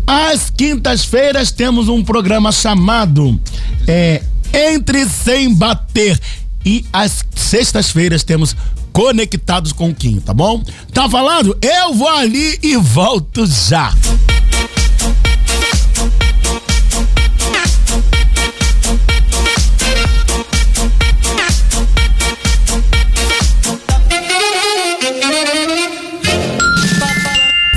Às 0.08 0.50
quintas-feiras 0.50 1.52
temos 1.52 1.88
um 1.88 2.04
programa 2.04 2.52
chamado 2.52 3.40
é, 3.88 4.24
Entre 4.52 5.08
Sem 5.08 5.54
Bater. 5.54 6.20
E 6.66 6.84
às 6.92 7.24
sextas-feiras 7.36 8.24
temos 8.24 8.56
Conectados 8.98 9.72
com 9.72 9.92
o 9.92 9.94
Kim, 9.94 10.20
tá 10.20 10.34
bom? 10.34 10.64
Tá 10.92 11.08
falando? 11.08 11.56
Eu 11.62 11.94
vou 11.94 12.08
ali 12.08 12.58
e 12.64 12.76
volto 12.78 13.46
já. 13.46 13.94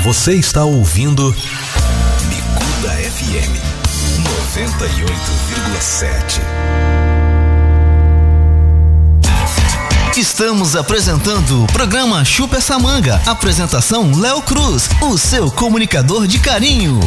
Você 0.02 0.36
está 0.36 0.64
ouvindo 0.64 1.36
Bicuda 2.30 2.94
FM 2.94 3.60
98,7. 4.56 6.40
Estamos 10.20 10.76
apresentando 10.76 11.64
o 11.64 11.66
programa 11.68 12.22
Chupa 12.26 12.58
essa 12.58 12.78
manga. 12.78 13.18
Apresentação 13.24 14.14
Léo 14.14 14.42
Cruz, 14.42 14.86
o 15.00 15.16
seu 15.16 15.50
comunicador 15.50 16.26
de 16.26 16.38
carinho. 16.38 17.00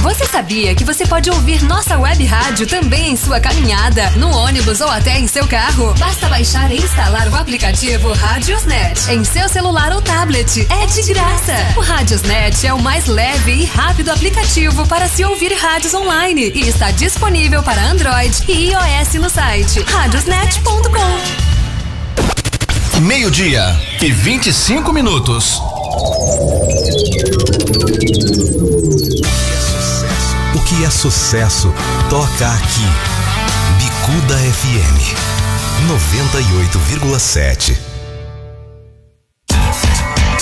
Você 0.00 0.24
sabia 0.24 0.72
que 0.76 0.84
você 0.84 1.04
pode 1.04 1.28
ouvir 1.30 1.64
nossa 1.64 1.98
web 1.98 2.24
rádio 2.26 2.68
também 2.68 3.10
em 3.10 3.16
sua 3.16 3.40
caminhada, 3.40 4.08
no 4.10 4.30
ônibus 4.30 4.80
ou 4.80 4.88
até 4.88 5.18
em 5.18 5.26
seu 5.26 5.48
carro? 5.48 5.92
Basta 5.98 6.28
baixar 6.28 6.70
e 6.70 6.76
instalar 6.76 7.26
o 7.26 7.34
aplicativo 7.34 8.12
Radiosnet 8.12 9.10
em 9.10 9.24
seu 9.24 9.48
celular 9.48 9.92
ou 9.92 10.00
tablet. 10.00 10.68
É 10.70 10.86
de 10.86 11.02
graça. 11.12 11.54
O 11.76 11.80
Radiosnet 11.80 12.64
é 12.64 12.72
o 12.72 12.80
mais 12.80 13.06
leve 13.06 13.50
e 13.50 13.64
rápido 13.64 14.10
aplicativo 14.10 14.86
para 14.86 15.08
se 15.08 15.24
ouvir 15.24 15.52
rádios 15.54 15.92
online 15.92 16.52
e 16.54 16.68
está 16.68 16.92
disponível 16.92 17.64
para 17.64 17.84
Android 17.84 18.44
e 18.46 18.70
iOS 18.70 19.14
no 19.14 19.28
site 19.28 19.80
radiosnet.com. 19.82 21.53
Meio-dia 23.02 23.76
e 24.00 24.10
25 24.10 24.92
minutos. 24.92 25.60
O 30.54 30.60
que 30.64 30.84
é 30.84 30.90
sucesso 30.90 31.74
toca 32.08 32.48
aqui. 32.48 32.86
Bicuda 33.78 34.36
FM 34.36 35.34
98,7. 35.88 37.76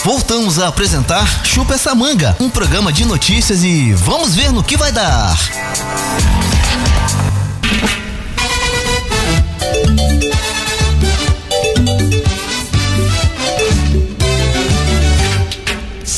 Voltamos 0.05 0.59
a 0.59 0.69
apresentar 0.69 1.45
Chupa 1.45 1.75
essa 1.75 1.95
manga, 1.95 2.37
um 2.39 2.51
programa 2.51 2.93
de 2.93 3.05
notícias 3.05 3.65
e 3.65 3.93
vamos 3.95 4.35
ver 4.35 4.53
no 4.53 4.63
que 4.63 4.77
vai 4.77 4.93
dar. 4.93 5.39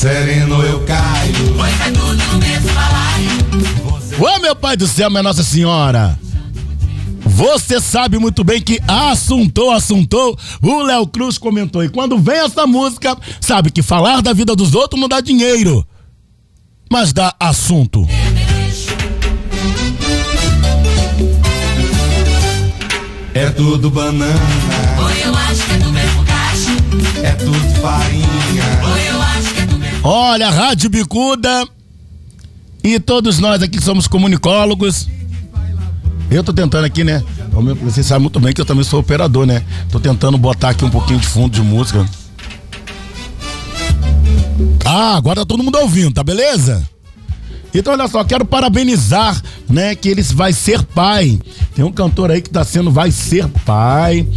Sereno 0.05 0.61
eu 0.61 0.81
caio. 0.81 1.33
Pois 1.57 1.81
é 1.81 1.89
tudo 1.89 2.23
no 2.31 2.37
mesmo 2.37 2.71
balaio. 2.75 4.37
Ô 4.37 4.39
meu 4.39 4.55
pai 4.55 4.77
do 4.77 4.85
céu, 4.85 5.09
minha 5.09 5.23
Nossa 5.23 5.41
Senhora! 5.41 6.15
Você 7.21 7.81
sabe 7.81 8.19
muito 8.19 8.43
bem 8.43 8.61
que 8.61 8.79
assuntou, 8.87 9.71
assuntou, 9.71 10.37
o 10.61 10.83
Léo 10.83 11.07
Cruz 11.07 11.39
comentou. 11.39 11.83
E 11.83 11.89
quando 11.89 12.19
vem 12.19 12.35
essa 12.37 12.67
música, 12.67 13.17
sabe 13.41 13.71
que 13.71 13.81
falar 13.81 14.21
da 14.21 14.31
vida 14.31 14.55
dos 14.55 14.75
outros 14.75 15.01
não 15.01 15.07
dá 15.07 15.21
dinheiro, 15.21 15.83
mas 16.87 17.11
dá 17.11 17.33
assunto. 17.39 18.07
É 23.33 23.49
tudo 23.49 23.89
banana, 23.89 24.33
Oi, 25.03 25.23
eu 25.25 25.35
acho 25.35 25.65
que 25.65 25.71
é 25.73 25.77
do 25.77 25.91
mesmo 25.91 26.23
cacho. 26.25 27.23
é 27.23 27.31
tudo 27.31 27.81
farinha. 27.81 28.93
Oi, 28.93 29.09
eu 29.09 29.24
Olha, 30.07 30.51
Rádio 30.51 30.87
Bicuda 30.87 31.67
e 32.83 32.99
todos 32.99 33.39
nós 33.39 33.63
aqui 33.63 33.81
somos 33.81 34.07
comunicólogos. 34.07 35.09
Eu 36.29 36.43
tô 36.43 36.53
tentando 36.53 36.85
aqui, 36.85 37.03
né? 37.03 37.23
Você 37.81 38.03
sabe 38.03 38.21
muito 38.21 38.39
bem 38.39 38.53
que 38.53 38.61
eu 38.61 38.65
também 38.65 38.83
sou 38.83 38.99
operador, 38.99 39.47
né? 39.47 39.63
Tô 39.89 39.99
tentando 39.99 40.37
botar 40.37 40.69
aqui 40.69 40.85
um 40.85 40.91
pouquinho 40.91 41.19
de 41.19 41.25
fundo 41.25 41.53
de 41.53 41.61
música. 41.63 42.07
Ah, 44.85 45.15
agora 45.17 45.39
tá 45.39 45.45
todo 45.47 45.63
mundo 45.63 45.79
ouvindo, 45.79 46.13
tá 46.13 46.23
beleza? 46.23 46.87
Então, 47.73 47.91
olha 47.91 48.07
só, 48.07 48.23
quero 48.23 48.45
parabenizar, 48.45 49.41
né, 49.67 49.95
que 49.95 50.07
ele 50.07 50.21
vai 50.21 50.53
ser 50.53 50.83
pai. 50.83 51.39
Tem 51.73 51.83
um 51.83 51.91
cantor 51.91 52.29
aí 52.29 52.43
que 52.43 52.51
tá 52.51 52.63
sendo, 52.63 52.91
vai 52.91 53.09
ser 53.09 53.47
pai. 53.65 54.27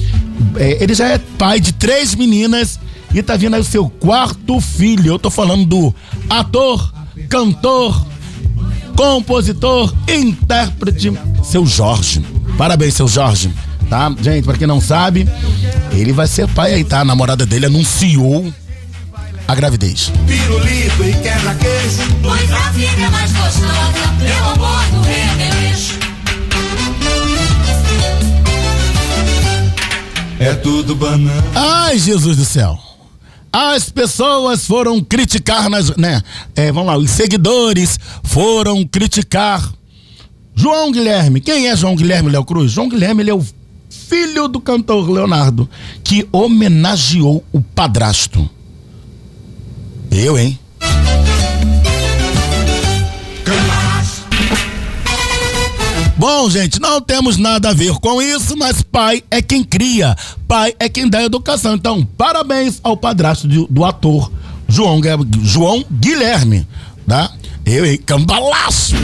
É, 0.57 0.83
ele 0.83 0.95
já 0.95 1.09
é 1.09 1.19
pai 1.19 1.61
de 1.61 1.75
três 1.75 2.15
meninas 2.15 2.81
e 3.13 3.23
tá 3.23 3.37
vindo 3.37 3.55
aí 3.55 3.61
o 3.61 3.65
seu 3.65 3.89
quarto 3.89 4.61
filho. 4.61 5.13
Eu 5.13 5.19
tô 5.19 5.31
falando 5.31 5.65
do 5.65 5.95
ator, 6.29 6.93
cantor, 7.29 8.07
compositor, 8.97 9.93
intérprete, 10.09 11.13
seu 11.43 11.67
Jorge. 11.67 12.25
Parabéns, 12.57 12.95
seu 12.95 13.09
Jorge. 13.09 13.51
Tá? 13.89 14.15
Gente, 14.21 14.45
pra 14.45 14.57
quem 14.57 14.67
não 14.67 14.81
sabe, 14.81 15.27
ele 15.93 16.13
vai 16.13 16.27
ser 16.27 16.47
pai 16.49 16.75
aí, 16.75 16.85
tá? 16.85 17.01
A 17.01 17.05
namorada 17.05 17.47
dele 17.47 17.67
anunciou 17.67 18.53
a 19.47 19.55
gravidez. 19.55 20.13
Pirulito 20.27 21.05
e 21.05 21.13
quebra-queixo. 21.23 22.03
Pois 22.23 22.53
a 22.53 22.71
vida 22.71 23.03
é 23.03 23.09
mais 23.09 23.33
gostosa 23.33 24.15
pelo 24.19 24.51
amor 24.53 24.85
do. 24.91 25.09
É 30.41 30.55
tudo 30.55 30.95
banana. 30.95 31.45
Ai, 31.55 31.99
Jesus 31.99 32.37
do 32.37 32.45
céu. 32.45 32.88
As 33.61 33.91
pessoas 33.91 34.65
foram 34.65 35.03
criticar 35.03 35.69
nas, 35.69 35.97
né? 35.97 36.23
É, 36.55 36.71
vamos 36.71 36.87
lá, 36.87 36.97
os 36.97 37.11
seguidores 37.11 37.99
foram 38.23 38.87
criticar 38.87 39.69
João 40.55 40.93
Guilherme. 40.93 41.41
Quem 41.41 41.67
é 41.67 41.75
João 41.75 41.97
Guilherme 41.97 42.31
Léo 42.31 42.45
Cruz? 42.45 42.71
João 42.71 42.89
Guilherme 42.89 43.25
ele 43.25 43.31
é 43.31 43.35
o 43.35 43.45
filho 43.91 44.47
do 44.47 44.61
cantor 44.61 45.11
Leonardo 45.11 45.69
que 46.05 46.29
homenageou 46.31 47.45
o 47.53 47.61
padrasto. 47.61 48.49
Eu, 50.09 50.39
hein? 50.39 50.57
Bom, 56.19 56.51
gente, 56.51 56.81
não 56.81 57.01
temos 57.01 57.37
nada 57.37 57.71
a 57.71 57.73
ver 57.73 57.93
com 58.01 58.21
isso, 58.21 58.57
mas 58.57 58.83
pai 58.83 59.23
é 59.31 59.41
quem 59.41 59.63
cria, 59.63 60.17
pai 60.49 60.75
é 60.81 60.89
quem 60.89 61.09
dá 61.09 61.23
educação. 61.23 61.75
Então, 61.75 62.05
parabéns 62.17 62.81
ao 62.83 62.97
padrasto 62.97 63.47
de- 63.47 63.67
do 63.71 63.85
ator 63.85 64.31
João, 64.69 65.01
João 65.45 65.85
Guilherme, 65.91 66.67
tá? 67.07 67.31
Eu, 67.65 67.87
hein? 67.87 67.99
Cambalaço! 68.05 68.97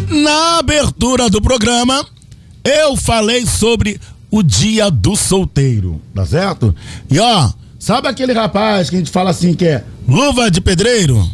Na 0.10 0.60
abertura 0.60 1.30
do 1.30 1.42
programa, 1.42 2.06
eu 2.64 2.96
falei 2.96 3.46
sobre 3.46 4.00
o 4.32 4.42
dia 4.42 4.90
do 4.90 5.18
solteiro, 5.18 6.02
tá 6.14 6.26
certo? 6.26 6.74
E 7.12 7.20
ó, 7.20 7.50
sabe 7.86 8.08
aquele 8.08 8.34
rapaz 8.34 8.90
que 8.90 8.96
a 8.96 9.00
gente 9.00 9.12
fala 9.12 9.30
assim 9.30 9.54
que 9.54 9.64
é 9.64 9.84
luva 10.08 10.50
de 10.50 10.60
pedreiro? 10.60 11.30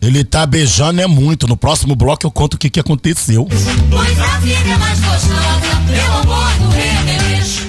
Ele 0.00 0.24
tá 0.24 0.46
beijando 0.46 0.98
é 0.98 1.06
muito. 1.06 1.46
No 1.46 1.58
próximo 1.58 1.94
bloco 1.94 2.26
eu 2.26 2.30
conto 2.30 2.54
o 2.54 2.58
que 2.58 2.70
que 2.70 2.80
aconteceu. 2.80 3.46
Pois 3.90 4.18
a 4.18 4.38
vida 4.38 4.70
é 4.70 4.76
mais 4.78 4.98
gostosa 4.98 5.60
pelo 5.86 6.32
amor 6.32 6.52
do 6.54 6.70
remeleixo. 6.70 7.66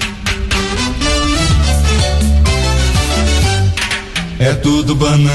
é 4.38 4.54
tudo 4.54 4.94
banana. 4.94 5.30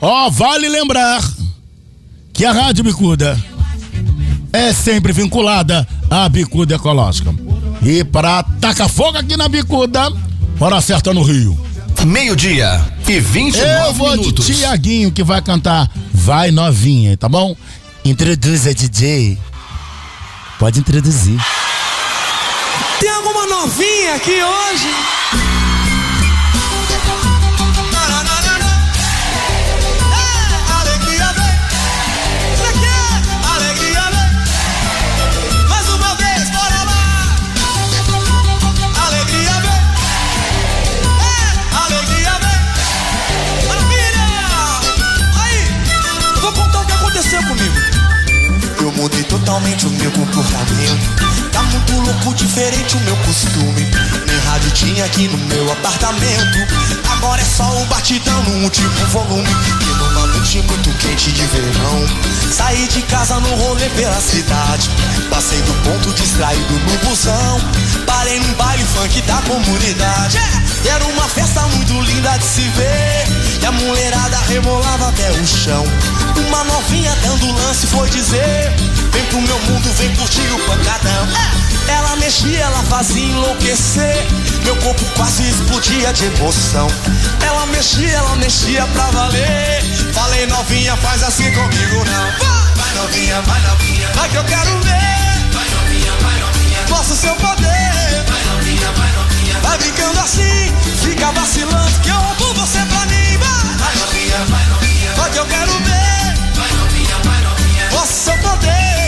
Ó, 0.00 0.30
vale 0.30 0.70
lembrar 0.70 1.22
que 2.32 2.46
a 2.46 2.52
Rádio 2.52 2.82
Bicuda 2.82 3.38
é 4.54 4.72
sempre 4.72 5.12
vinculada 5.12 5.86
à 6.08 6.26
Bicuda 6.30 6.76
Ecológica. 6.76 7.34
E 7.82 8.02
para 8.04 8.42
tacar 8.58 8.88
fogo 8.88 9.18
aqui 9.18 9.36
na 9.36 9.48
Bicuda, 9.48 10.10
hora 10.60 10.80
certa 10.80 11.12
no 11.12 11.22
Rio. 11.22 11.58
Meio-dia 12.04 12.80
e 13.08 13.18
29 13.18 13.86
Eu 13.88 13.92
vou 13.94 14.10
minutos. 14.10 14.46
de 14.46 14.54
Tiaguinho 14.54 15.10
que 15.10 15.22
vai 15.24 15.42
cantar 15.42 15.90
Vai 16.12 16.50
Novinha, 16.50 17.16
tá 17.16 17.28
bom? 17.28 17.56
Introduz 18.04 18.66
a 18.66 18.72
DJ. 18.72 19.38
Pode 20.58 20.78
introduzir. 20.80 21.38
Tem 23.00 23.10
alguma 23.10 23.46
novinha 23.46 24.14
aqui 24.14 24.42
hoje? 24.42 24.88
Diferente 52.68 52.96
o 52.96 53.00
meu 53.00 53.16
costume. 53.18 53.88
Nem 54.26 54.38
rádio 54.40 54.70
tinha 54.72 55.04
aqui 55.04 55.26
no 55.28 55.38
meu 55.38 55.72
apartamento. 55.72 56.58
Agora 57.12 57.40
é 57.40 57.44
só 57.44 57.64
o 57.64 57.86
batidão 57.86 58.42
no 58.42 58.64
último 58.64 58.90
volume. 59.06 59.48
E 59.80 59.84
numa 59.84 60.26
noite 60.26 60.60
muito 60.62 60.90
quente 60.98 61.32
de 61.32 61.46
verão. 61.46 62.06
Saí 62.52 62.86
de 62.88 63.02
casa 63.02 63.40
no 63.40 63.54
rolê 63.54 63.88
pela 63.90 64.20
cidade. 64.20 64.90
Passei 65.30 65.60
do 65.62 65.72
ponto 65.82 66.12
distraído 66.12 66.74
no 66.74 67.08
busão. 67.08 67.60
Parei 68.06 68.38
num 68.38 68.52
baile 68.54 68.84
funk 68.84 69.22
da 69.22 69.36
comunidade. 69.42 70.38
Era 70.84 71.06
uma 71.06 71.28
festa 71.28 71.62
muito 71.68 71.92
linda 72.02 72.36
de 72.36 72.44
se 72.44 72.68
ver. 72.68 73.24
E 73.62 73.66
a 73.66 73.72
mulherada 73.72 74.38
rebolava 74.48 75.08
até 75.08 75.30
o 75.30 75.46
chão. 75.46 75.84
Uma 76.46 76.64
novinha 76.64 77.16
dando 77.22 77.50
lance 77.50 77.86
foi 77.86 78.08
dizer: 78.10 78.74
Vem 79.10 79.24
pro 79.26 79.40
meu 79.40 79.58
mundo, 79.60 79.90
vem 79.94 80.14
curtir 80.16 80.52
o 80.52 80.58
pancadão. 80.66 81.67
Ela 81.88 82.16
mexia, 82.16 82.60
ela 82.60 82.82
fazia 82.84 83.24
enlouquecer. 83.24 84.26
Meu 84.64 84.76
corpo 84.76 85.04
quase 85.16 85.48
explodia 85.48 86.12
de 86.12 86.26
emoção. 86.26 86.86
Ela 87.44 87.66
mexia, 87.66 88.12
ela 88.12 88.36
mexia 88.36 88.86
pra 88.88 89.04
valer. 89.10 89.82
Falei, 90.12 90.46
novinha, 90.46 90.96
faz 90.98 91.22
assim 91.22 91.50
comigo, 91.52 92.04
não. 92.04 92.24
Vai, 92.38 92.74
vai 92.76 92.94
novinha, 92.94 93.40
vai 93.42 93.60
novinha. 93.62 94.08
Vai 94.14 94.28
que 94.28 94.36
eu 94.36 94.44
quero 94.44 94.78
ver. 94.80 95.52
Vai 95.52 95.68
novinha, 95.70 96.12
vai 96.20 96.38
novinha. 96.40 96.78
Mostra 96.88 97.16
seu 97.16 97.34
poder. 97.36 98.24
Vai 98.28 98.44
novinha, 98.54 98.92
vai 98.92 99.12
novinha. 99.12 99.60
Vai 99.62 99.78
brincando 99.78 100.20
assim, 100.20 100.74
fica 101.02 101.32
vacilando 101.32 102.00
que 102.00 102.10
eu 102.10 102.16
roubo 102.16 102.54
você 102.54 102.78
pra 102.78 103.06
mim. 103.06 103.38
Vai, 103.38 103.76
vai 103.76 103.96
novinha, 103.96 104.38
vai 104.46 104.66
novinha. 104.66 105.12
Vai 105.16 105.30
que 105.30 105.38
eu 105.38 105.46
quero 105.46 105.72
ver. 105.72 106.34
Vai 106.54 106.72
novinha, 106.72 107.16
vai 107.24 107.42
novinha. 107.42 107.90
Mostra 107.92 108.32
seu 108.32 108.38
poder 108.38 109.07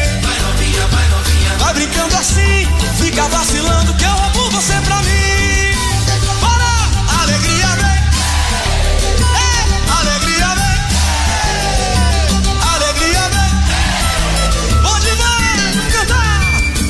brincando 1.81 2.15
assim, 2.17 2.69
fica 2.99 3.27
vacilando 3.29 3.95
que 3.95 4.05
eu 4.05 4.11
roubo 4.11 4.51
você 4.51 4.75
pra 4.83 4.97
mim. 4.97 5.73
Bora! 6.41 7.23
Alegria 7.23 7.69
vem! 7.81 8.01
É, 9.41 9.65
alegria 9.99 10.49
vem! 10.61 10.79
Alegria 12.75 13.25
vem! 13.35 13.53
Pode 14.83 15.11
ver, 15.21 15.91
cantar! 15.93 16.41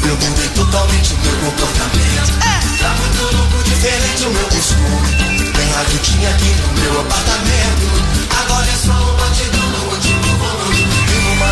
Eu 0.08 0.16
mudei 0.16 0.46
é 0.46 0.48
totalmente 0.48 1.14
o 1.14 1.18
meu 1.18 1.36
comportamento. 1.36 2.32
É! 2.42 2.82
Tá 2.82 2.90
muito 2.90 3.22
louco, 3.36 3.62
diferente 3.62 4.26
o 4.26 4.30
meu 4.30 4.46
costume. 4.48 5.52
Tem 5.52 5.72
a 5.72 5.82
Dutinha 5.84 6.30
aqui 6.30 6.50
no 6.50 6.80
meu 6.80 7.00
apartamento. 7.02 7.86
Agora 8.42 8.66
é 8.66 8.76
só 8.76 8.92
um 8.92 9.16
batidão 9.16 9.59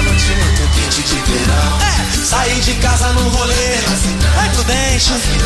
noite 0.02 0.30
muito 0.30 0.62
quente 0.74 1.02
de 1.02 1.14
verão. 1.14 1.78
É, 1.80 2.26
saí 2.26 2.60
de 2.60 2.74
casa 2.74 3.12
num 3.12 3.28
rolê, 3.28 3.74
assim, 3.92 4.14
né? 4.14 4.32
vai 4.36 4.48
prudente. 4.50 5.12
Assim, 5.12 5.38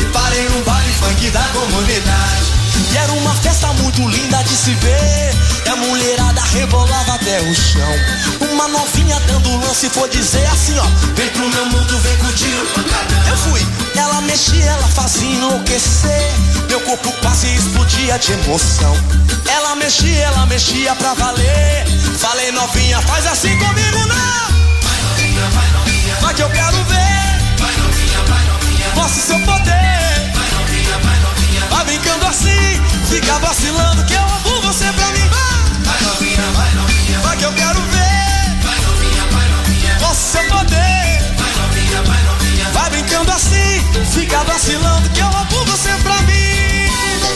e 0.00 0.04
parei 0.06 0.48
num 0.48 0.62
baile 0.62 0.92
funk 0.94 1.30
da 1.30 1.42
comunidade. 1.52 2.52
E 2.92 2.96
era 2.96 3.12
uma 3.12 3.34
festa 3.36 3.68
muito 3.74 4.08
linda 4.08 4.42
de 4.42 4.56
se 4.56 4.74
ver. 4.74 5.34
E 5.64 5.68
a 5.68 5.76
mulherada 5.76 6.40
rebolava 6.42 7.14
até 7.14 7.40
o 7.40 7.54
chão. 7.54 8.50
Uma 8.50 8.68
novinha 8.68 9.18
dando 9.26 9.56
lance 9.64 9.88
foi 9.88 10.08
dizer 10.08 10.46
assim: 10.46 10.78
ó, 10.78 10.84
vem 11.14 11.28
pro 11.30 11.48
meu 11.48 11.66
mundo, 11.66 11.98
vem 12.00 12.16
curtir 12.16 12.52
o 12.54 12.66
pancadão. 12.74 13.28
Eu 13.28 13.36
fui, 13.36 13.66
ela 13.96 14.20
mexia, 14.22 14.64
ela 14.64 14.88
fazia 14.88 15.30
enlouquecer. 15.30 16.32
Meu 16.68 16.80
corpo 16.80 17.12
quase 17.20 17.54
explodia 17.54 18.18
de 18.18 18.32
emoção. 18.32 18.96
Ela 19.46 19.74
mexia, 19.76 20.24
ela 20.24 20.46
mexia 20.46 20.94
pra 20.96 21.14
valer. 21.14 21.84
Falei, 22.18 22.52
novinha, 22.52 23.00
faz 23.02 23.26
assim 23.26 23.56
comigo, 23.58 23.98
não. 24.06 24.52
Vai 24.82 25.00
novinha, 25.02 25.48
vai 25.50 25.70
novinha. 25.70 26.14
Vai 26.20 26.34
que 26.34 26.42
eu 26.42 26.50
quero 26.50 26.84
ver. 26.84 27.58
Vai 27.58 27.76
novinha, 27.76 28.18
vai 28.26 28.44
novinha. 28.46 28.92
Mostre 28.94 29.22
seu 29.22 29.38
poder. 29.40 30.32
Vai 30.34 30.50
novinha, 30.50 30.98
vai 30.98 31.18
novinha. 31.20 31.66
Vai 31.70 31.84
brincando 31.84 32.26
assim. 32.26 32.82
Fica 33.08 33.38
vacilando 33.38 34.04
que 34.04 34.14
eu 34.14 34.22
amo 34.22 34.62
você 34.62 34.90
pra 34.92 35.06
mim. 35.08 35.28
Vai, 35.28 35.84
vai 35.84 36.02
novinha, 36.02 36.42
vai 36.54 36.70
novinha. 36.74 37.18
Vai 37.20 37.36
que 37.36 37.44
eu 37.44 37.52
quero 37.52 37.80
ver. 37.80 38.62
Vai 38.62 38.78
novinha, 38.80 39.24
vai 39.32 39.48
novinha. 39.48 39.98
Mostre 40.00 40.40
seu 40.40 40.48
poder. 40.56 41.34
Vai 41.36 41.52
novinha, 41.60 42.02
vai 42.02 42.22
novinha. 42.22 42.70
Vai 42.72 42.90
brincando 42.90 43.32
assim. 43.32 43.82
Fica 44.12 44.42
vacilando 44.44 45.08
que 45.10 45.20
eu 45.20 45.26
amo 45.26 45.64
você 45.66 45.90
pra 46.02 46.22
mim. 46.22 46.32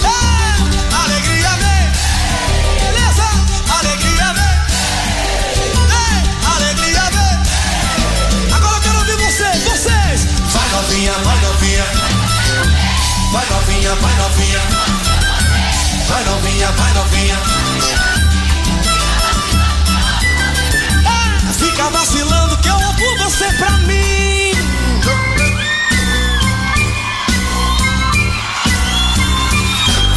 É, 0.05 0.46
novinha, 10.87 11.13
vai 11.25 11.41
novinha. 11.41 11.85
Vai 13.33 13.47
novinha, 13.51 13.95
vai 13.97 14.15
novinha. 14.15 14.61
Vai 16.09 16.25
novinha, 16.25 16.71
vai 16.73 16.93
novinha. 16.95 17.37
Ah, 21.05 21.53
Fica 21.53 21.91
vacilando 21.91 22.57
que 22.59 22.69
eu 22.69 22.77
amo 22.77 23.19
você 23.19 23.53
pra 23.55 23.71
mim. 23.79 24.53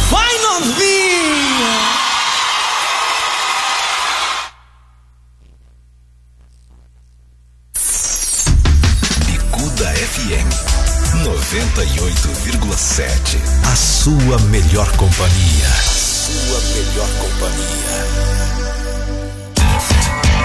Vai 0.08 0.38
novinha. 0.38 1.39
Sua 14.02 14.38
melhor 14.48 14.90
companhia. 14.96 15.68
Sua 15.92 16.58
melhor 16.74 17.06
companhia. 17.18 18.06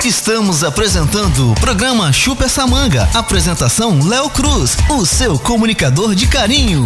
Estamos 0.03 0.61
apresentando 0.61 1.53
o 1.53 1.55
programa 1.55 2.11
Chupa 2.11 2.43
essa 2.43 2.67
manga. 2.67 3.07
Apresentação 3.13 4.05
Léo 4.05 4.29
Cruz, 4.29 4.75
o 4.89 5.05
seu 5.05 5.39
comunicador 5.39 6.13
de 6.13 6.27
carinho. 6.27 6.85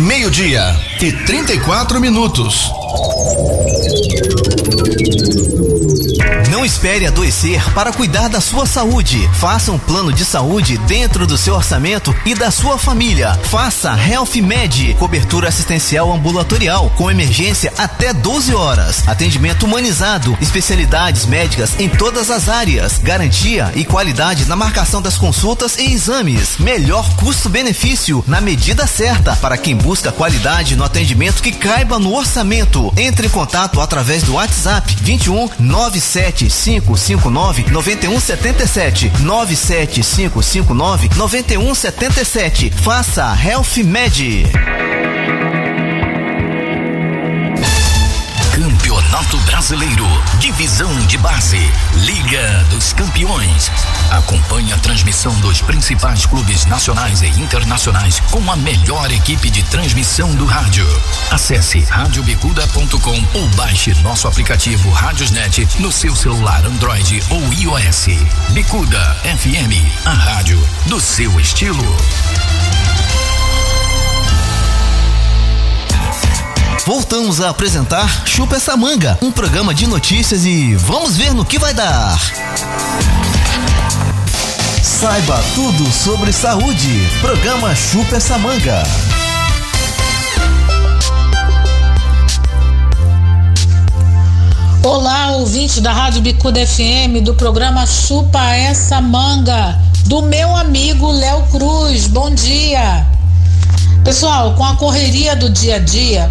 Meio-dia 0.00 0.74
e 1.00 1.12
34 1.12 2.00
minutos. 2.00 2.70
Não 6.52 6.66
espere 6.66 7.06
adoecer 7.06 7.64
para 7.72 7.94
cuidar 7.94 8.28
da 8.28 8.38
sua 8.38 8.66
saúde. 8.66 9.26
Faça 9.32 9.72
um 9.72 9.78
plano 9.78 10.12
de 10.12 10.22
saúde 10.22 10.76
dentro 10.86 11.26
do 11.26 11.38
seu 11.38 11.54
orçamento 11.54 12.14
e 12.26 12.34
da 12.34 12.50
sua 12.50 12.76
família. 12.76 13.32
Faça 13.44 13.98
Health 13.98 14.36
Med, 14.42 14.94
cobertura 14.98 15.48
assistencial 15.48 16.12
ambulatorial 16.12 16.90
com 16.90 17.10
emergência 17.10 17.72
até 17.78 18.12
12 18.12 18.54
horas. 18.54 19.08
Atendimento 19.08 19.64
humanizado, 19.64 20.36
especialidades 20.42 21.24
médicas 21.24 21.80
em 21.80 21.88
todas 21.88 22.30
as 22.30 22.50
áreas, 22.50 22.98
garantia 22.98 23.72
e 23.74 23.82
qualidade 23.82 24.44
na 24.44 24.54
marcação 24.54 25.00
das 25.00 25.16
consultas 25.16 25.78
e 25.78 25.90
exames. 25.90 26.58
Melhor 26.58 27.08
custo-benefício 27.16 28.22
na 28.26 28.42
medida 28.42 28.86
certa 28.86 29.34
para 29.36 29.56
quem 29.56 29.74
busca 29.74 30.12
qualidade 30.12 30.76
no 30.76 30.84
atendimento 30.84 31.42
que 31.42 31.52
caiba 31.52 31.98
no 31.98 32.14
orçamento. 32.14 32.92
Entre 32.94 33.26
em 33.26 33.30
contato 33.30 33.80
através 33.80 34.22
do 34.22 34.34
WhatsApp 34.34 34.94
21 35.00 35.48
97559 36.48 37.64
9177 37.70 39.10
97559 39.20 41.08
9177. 41.16 42.72
Faça 42.82 43.32
Health 43.34 43.78
Med. 43.84 44.81
Campeonato 49.32 49.38
Brasileiro, 49.40 50.06
Divisão 50.38 50.94
de 51.06 51.16
Base, 51.16 51.58
Liga 51.94 52.64
dos 52.70 52.92
Campeões. 52.92 53.70
Acompanhe 54.10 54.72
a 54.72 54.78
transmissão 54.78 55.32
dos 55.40 55.60
principais 55.62 56.26
clubes 56.26 56.66
nacionais 56.66 57.22
e 57.22 57.28
internacionais 57.40 58.20
com 58.30 58.50
a 58.50 58.56
melhor 58.56 59.10
equipe 59.10 59.48
de 59.50 59.62
transmissão 59.64 60.34
do 60.34 60.44
rádio. 60.44 60.86
Acesse 61.30 61.80
radiobicuda.com 61.80 63.24
ou 63.34 63.48
baixe 63.56 63.94
nosso 64.02 64.28
aplicativo 64.28 64.90
Radiosnet 64.90 65.66
no 65.78 65.90
seu 65.90 66.14
celular 66.14 66.64
Android 66.66 67.22
ou 67.30 67.52
iOS. 67.54 68.08
Bicuda 68.50 69.16
FM, 69.24 70.06
a 70.06 70.12
rádio 70.12 70.62
do 70.86 71.00
seu 71.00 71.40
estilo. 71.40 71.96
Voltamos 76.86 77.40
a 77.40 77.50
apresentar 77.50 78.26
Chupa 78.26 78.56
essa 78.56 78.76
manga, 78.76 79.18
um 79.22 79.30
programa 79.30 79.72
de 79.72 79.86
notícias 79.86 80.44
e 80.44 80.74
vamos 80.74 81.16
ver 81.16 81.32
no 81.32 81.44
que 81.44 81.58
vai 81.58 81.72
dar. 81.72 82.18
Saiba 84.82 85.40
tudo 85.54 85.90
sobre 85.92 86.32
saúde. 86.32 87.08
Programa 87.20 87.74
Chupa 87.74 88.16
essa 88.16 88.36
manga. 88.38 88.82
Olá, 94.84 95.36
ouvinte 95.36 95.80
da 95.80 95.92
Rádio 95.92 96.20
Bicuda 96.20 96.66
FM, 96.66 97.22
do 97.22 97.34
programa 97.34 97.86
Chupa 97.86 98.42
Essa 98.52 99.00
Manga, 99.00 99.78
do 100.06 100.22
meu 100.22 100.56
amigo 100.56 101.10
Léo 101.12 101.42
Cruz. 101.52 102.08
Bom 102.08 102.34
dia. 102.34 103.06
Pessoal, 104.02 104.54
com 104.54 104.64
a 104.64 104.74
correria 104.74 105.36
do 105.36 105.48
dia 105.48 105.76
a 105.76 105.78
dia, 105.78 106.28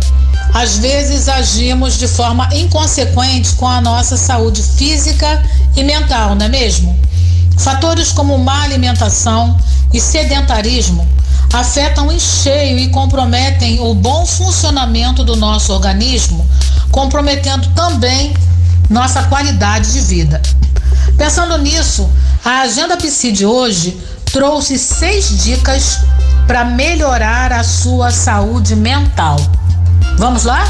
às 0.54 0.78
vezes 0.78 1.30
agimos 1.30 1.98
de 1.98 2.08
forma 2.08 2.50
inconsequente 2.54 3.54
com 3.56 3.68
a 3.68 3.82
nossa 3.82 4.18
saúde 4.18 4.62
física 4.62 5.42
e 5.76 5.84
mental, 5.84 6.36
não 6.36 6.46
é 6.46 6.50
mesmo? 6.50 7.00
Fatores 7.58 8.12
como 8.12 8.38
má 8.38 8.64
alimentação 8.64 9.58
e 9.94 10.00
sedentarismo 10.00 11.08
afetam 11.54 12.12
em 12.12 12.20
cheio 12.20 12.78
e 12.80 12.90
comprometem 12.90 13.80
o 13.82 13.94
bom 13.94 14.26
funcionamento 14.26 15.24
do 15.24 15.36
nosso 15.36 15.74
organismo, 15.74 16.48
comprometendo 16.92 17.68
também 17.76 18.34
nossa 18.90 19.24
qualidade 19.24 19.92
de 19.92 20.02
vida. 20.02 20.42
Pensando 21.18 21.58
nisso, 21.58 22.10
a 22.44 22.62
Agenda 22.62 22.98
Psi 22.98 23.32
de 23.32 23.46
hoje 23.46 23.98
trouxe 24.32 24.78
seis 24.78 25.44
dicas 25.44 26.00
para 26.48 26.66
melhorar 26.66 27.52
a 27.52 27.64
sua 27.64 28.12
saúde 28.12 28.76
mental. 28.76 29.38
Vamos 30.18 30.44
lá? 30.44 30.64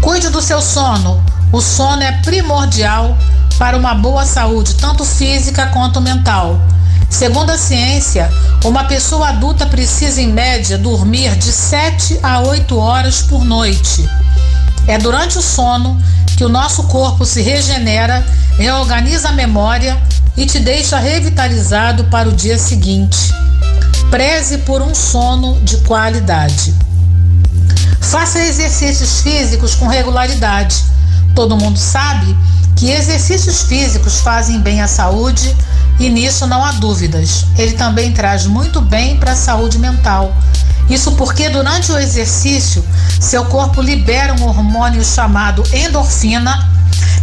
Cuide 0.00 0.28
do 0.28 0.40
seu 0.40 0.60
sono. 0.60 1.22
O 1.52 1.60
sono 1.60 2.02
é 2.02 2.12
primordial 2.22 3.16
para 3.58 3.76
uma 3.76 3.94
boa 3.94 4.24
saúde, 4.24 4.74
tanto 4.74 5.04
física 5.04 5.68
quanto 5.68 6.00
mental. 6.00 6.60
Segundo 7.08 7.50
a 7.50 7.58
ciência, 7.58 8.30
uma 8.64 8.84
pessoa 8.84 9.28
adulta 9.28 9.64
precisa, 9.66 10.20
em 10.20 10.28
média, 10.28 10.76
dormir 10.76 11.34
de 11.36 11.52
7 11.52 12.18
a 12.22 12.40
8 12.40 12.76
horas 12.78 13.22
por 13.22 13.44
noite. 13.44 14.08
É 14.86 14.98
durante 14.98 15.38
o 15.38 15.42
sono 15.42 16.00
que 16.36 16.44
o 16.44 16.48
nosso 16.48 16.84
corpo 16.84 17.24
se 17.24 17.40
regenera, 17.40 18.24
reorganiza 18.58 19.30
a 19.30 19.32
memória 19.32 19.96
e 20.36 20.44
te 20.44 20.60
deixa 20.60 20.98
revitalizado 20.98 22.04
para 22.04 22.28
o 22.28 22.32
dia 22.32 22.58
seguinte. 22.58 23.32
Preze 24.10 24.58
por 24.58 24.82
um 24.82 24.94
sono 24.94 25.58
de 25.62 25.78
qualidade. 25.78 26.85
Faça 28.16 28.40
exercícios 28.40 29.20
físicos 29.20 29.74
com 29.74 29.86
regularidade. 29.86 30.82
Todo 31.34 31.54
mundo 31.54 31.78
sabe 31.78 32.34
que 32.74 32.90
exercícios 32.90 33.60
físicos 33.64 34.20
fazem 34.20 34.58
bem 34.58 34.80
à 34.80 34.88
saúde 34.88 35.54
e 35.98 36.08
nisso 36.08 36.46
não 36.46 36.64
há 36.64 36.72
dúvidas. 36.72 37.44
Ele 37.58 37.74
também 37.74 38.14
traz 38.14 38.46
muito 38.46 38.80
bem 38.80 39.18
para 39.18 39.32
a 39.32 39.36
saúde 39.36 39.78
mental. 39.78 40.34
Isso 40.88 41.12
porque 41.12 41.50
durante 41.50 41.92
o 41.92 41.98
exercício, 41.98 42.82
seu 43.20 43.44
corpo 43.44 43.82
libera 43.82 44.32
um 44.32 44.44
hormônio 44.44 45.04
chamado 45.04 45.62
endorfina, 45.70 46.70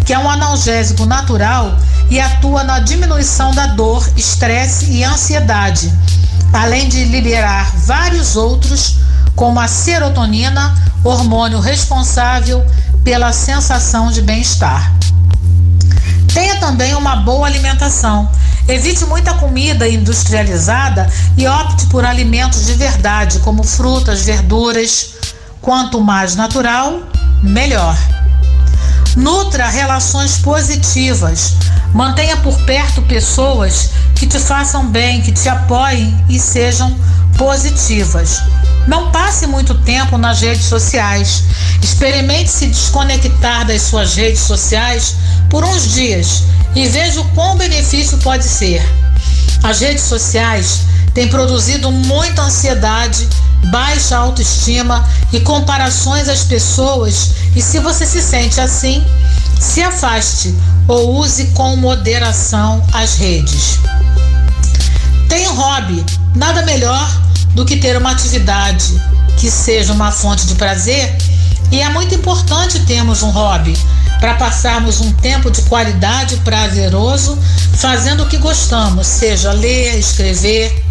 que 0.06 0.14
é 0.14 0.20
um 0.20 0.30
analgésico 0.30 1.08
natural 1.08 1.76
e 2.08 2.20
atua 2.20 2.64
na 2.64 2.78
diminuição 2.78 3.52
da 3.56 3.66
dor, 3.66 4.08
estresse 4.16 4.92
e 4.92 5.04
ansiedade, 5.04 5.92
além 6.54 6.88
de 6.88 7.04
liberar 7.06 7.74
vários 7.78 8.36
outros, 8.36 8.98
como 9.36 9.60
a 9.60 9.68
serotonina, 9.68 10.76
hormônio 11.04 11.60
responsável 11.60 12.66
pela 13.04 13.34
sensação 13.34 14.12
de 14.12 14.22
bem-estar. 14.22 14.94
Tenha 16.34 16.60
também 16.60 16.96
uma 16.96 17.18
boa 17.18 17.46
alimentação. 17.46 18.30
Evite 18.68 19.06
muita 19.06 19.34
comida 19.34 19.88
industrializada 19.88 21.10
e 21.38 21.48
opte 21.48 21.86
por 21.88 22.06
alimentos 22.06 22.66
de 22.66 22.74
verdade, 22.74 23.40
como 23.40 23.64
frutas, 23.64 24.24
verduras. 24.24 25.14
Quanto 25.62 26.02
mais 26.02 26.36
natural, 26.36 27.02
melhor. 27.44 27.96
Nutra 29.16 29.68
relações 29.68 30.38
positivas. 30.38 31.56
Mantenha 31.94 32.38
por 32.38 32.58
perto 32.62 33.02
pessoas 33.04 33.92
que 34.16 34.26
te 34.26 34.40
façam 34.40 34.88
bem, 34.88 35.22
que 35.22 35.32
te 35.32 35.48
apoiem 35.48 36.18
e 36.28 36.40
sejam 36.40 36.96
positivas. 37.38 38.42
Não 38.88 39.12
passe 39.12 39.48
muito 39.48 39.74
tempo 39.76 40.18
nas 40.18 40.42
redes 40.42 40.66
sociais. 40.66 41.44
Experimente 41.82 42.50
se 42.50 42.68
desconectar 42.68 43.66
das 43.66 43.82
suas 43.84 44.16
redes 44.16 44.42
sociais 44.42 45.16
por 45.50 45.64
uns 45.64 45.94
dias 45.94 46.44
e 46.76 46.88
veja 46.88 47.22
o 47.22 47.30
quão 47.30 47.58
benefício 47.58 48.18
pode 48.20 48.44
ser. 48.44 48.82
As 49.64 49.80
redes 49.80 50.04
sociais 50.04 50.82
têm 51.14 51.28
produzido 51.28 51.92
muita 51.92 52.42
ansiedade, 52.42 53.28
baixa 53.72 54.18
autoestima 54.18 55.08
e 55.32 55.40
comparações 55.40 56.28
às 56.28 56.44
pessoas, 56.44 57.32
e 57.56 57.62
se 57.62 57.80
você 57.80 58.06
se 58.06 58.22
sente 58.22 58.60
assim, 58.60 59.06
se 59.60 59.82
afaste 59.82 60.54
ou 60.88 61.16
use 61.16 61.46
com 61.54 61.76
moderação 61.78 62.86
as 62.92 63.16
redes. 63.16 63.80
Tem 65.30 65.48
um 65.48 65.56
hobby, 65.56 66.04
nada 66.36 66.64
melhor 66.64 67.23
do 67.54 67.66
que 67.66 67.78
ter 67.78 67.98
uma 67.98 68.12
atividade 68.12 69.00
que 69.38 69.50
seja 69.50 69.94
uma 69.94 70.12
fonte 70.12 70.46
de 70.46 70.56
prazer, 70.56 71.16
e 71.72 71.82
é 71.82 71.90
muito 71.90 72.14
importante 72.14 72.80
termos 72.82 73.24
um 73.24 73.30
hobby 73.30 73.78
para 74.20 74.36
passarmos 74.36 75.02
um 75.02 75.12
tempo 75.12 75.52
de 75.52 75.62
qualidade 75.64 76.38
prazeroso 76.38 77.38
fazendo 77.76 78.24
o 78.24 78.28
que 78.28 78.38
gostamos, 78.38 79.08
seja 79.08 79.52
ler, 79.52 79.98
escrever, 79.98 80.84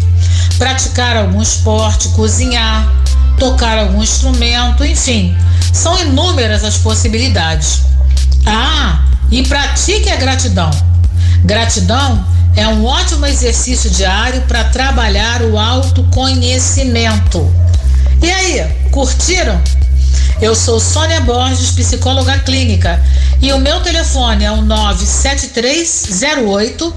praticar 0.57 1.17
algum 1.17 1.41
esporte, 1.41 2.09
cozinhar, 2.09 2.91
tocar 3.39 3.77
algum 3.77 4.03
instrumento, 4.03 4.85
enfim, 4.85 5.35
são 5.71 5.97
inúmeras 5.99 6.63
as 6.63 6.77
possibilidades. 6.77 7.81
Ah, 8.45 9.03
e 9.31 9.41
pratique 9.43 10.09
a 10.09 10.15
gratidão. 10.17 10.69
Gratidão 11.43 12.23
é 12.55 12.67
um 12.67 12.85
ótimo 12.85 13.25
exercício 13.25 13.89
diário 13.89 14.43
para 14.43 14.65
trabalhar 14.65 15.41
o 15.41 15.57
autoconhecimento. 15.57 17.51
E 18.21 18.29
aí, 18.29 18.63
curtiram? 18.91 19.59
Eu 20.41 20.53
sou 20.55 20.79
Sônia 20.79 21.19
Borges, 21.21 21.71
psicóloga 21.71 22.37
clínica, 22.39 23.01
e 23.41 23.51
o 23.53 23.59
meu 23.59 23.79
telefone 23.81 24.45
é 24.45 24.51
o 24.51 24.61
97308 24.61 26.95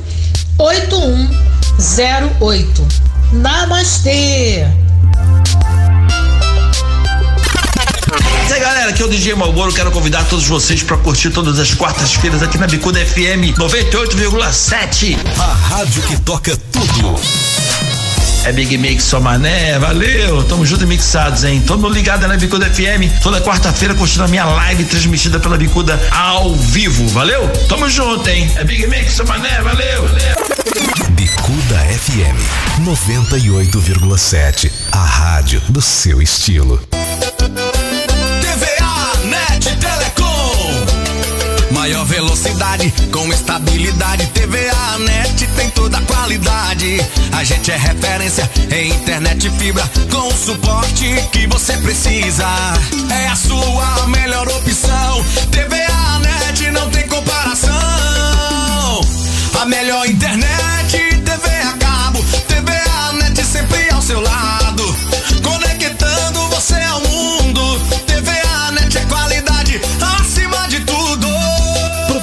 8108. 0.59 2.87
Namastê! 3.33 4.67
E 8.49 8.53
aí 8.53 8.61
galera, 8.61 8.91
aqui 8.91 9.03
é 9.03 9.05
o 9.05 9.09
DJ 9.09 9.35
Malboro, 9.35 9.73
quero 9.73 9.91
convidar 9.91 10.25
todos 10.25 10.47
vocês 10.47 10.83
para 10.83 10.97
curtir 10.97 11.31
todas 11.31 11.59
as 11.59 11.75
quartas-feiras 11.75 12.43
aqui 12.43 12.57
na 12.57 12.67
Bicuda 12.67 13.05
FM 13.05 13.57
98,7. 13.59 15.19
A 15.39 15.53
rádio 15.53 16.03
que 16.03 16.21
toca 16.21 16.57
tudo. 16.71 17.21
É 18.45 18.53
Big 18.53 18.79
Mix 18.79 19.03
só 19.03 19.19
mané, 19.19 19.77
valeu, 19.81 20.45
tamo 20.45 20.65
junto 20.65 20.85
e 20.85 20.87
mixados, 20.87 21.43
hein? 21.43 21.61
Todo 21.67 21.89
ligado 21.89 22.29
na 22.29 22.37
Bicuda 22.37 22.67
FM, 22.67 23.21
toda 23.21 23.41
quarta-feira 23.41 23.93
curtindo 23.93 24.23
a 24.23 24.29
minha 24.29 24.45
live 24.45 24.85
transmitida 24.85 25.41
pela 25.41 25.59
Bicuda 25.59 26.01
ao 26.13 26.55
vivo, 26.55 27.09
valeu? 27.09 27.49
Tamo 27.69 27.91
junto, 27.91 28.29
hein? 28.31 28.49
É 28.55 28.63
Big 28.63 28.87
Mix 28.87 29.15
só 29.15 29.25
mané, 29.25 29.61
valeu, 29.61 30.07
valeu. 30.07 30.37
Bicuda 31.11 31.79
FM 31.99 32.39
98,7. 32.85 34.71
A 34.93 35.05
rádio 35.05 35.61
do 35.69 35.83
seu 35.83 36.23
estilo. 36.23 36.81
Maior 41.87 42.05
velocidade 42.05 42.93
com 43.13 43.33
estabilidade. 43.33 44.27
TVA 44.35 44.99
Net 44.99 45.47
tem 45.55 45.71
toda 45.71 45.99
a 45.99 46.03
qualidade. 46.03 46.97
A 47.31 47.45
gente 47.45 47.71
é 47.71 47.77
referência 47.77 48.51
em 48.73 48.89
internet 48.89 49.49
fibra 49.51 49.89
com 50.11 50.27
o 50.27 50.33
suporte 50.33 51.15
que 51.31 51.47
você 51.47 51.75
precisa. 51.75 52.45
É 53.09 53.29
a 53.29 53.37
sua 53.37 54.05
melhor 54.09 54.49
opção. 54.49 55.25
TVA 55.53 56.19
Net 56.19 56.71
não 56.73 56.91
tem 56.91 57.07
comparação. 57.07 57.71
A 59.61 59.65
melhor 59.67 60.09
internet, 60.09 60.66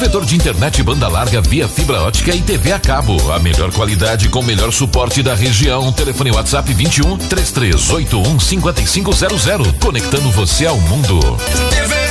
Provedor 0.04 0.26
de 0.26 0.36
internet 0.36 0.84
banda 0.84 1.08
larga 1.08 1.40
via 1.40 1.66
fibra 1.66 2.02
ótica 2.02 2.36
e 2.36 2.42
TV 2.42 2.74
a 2.74 2.80
cabo. 2.80 3.32
A 3.32 3.40
melhor 3.40 3.72
qualidade 3.72 4.28
com 4.28 4.42
o 4.42 4.44
melhor 4.44 4.70
suporte 4.74 5.24
da 5.24 5.34
região. 5.34 5.94
Telefone 5.94 6.30
WhatsApp 6.30 6.74
21 6.74 7.18
3381 7.20 8.38
5500. 8.38 9.46
Conectando 9.80 10.30
você 10.32 10.66
ao 10.66 10.78
mundo. 10.78 11.38
TVA 11.70 12.03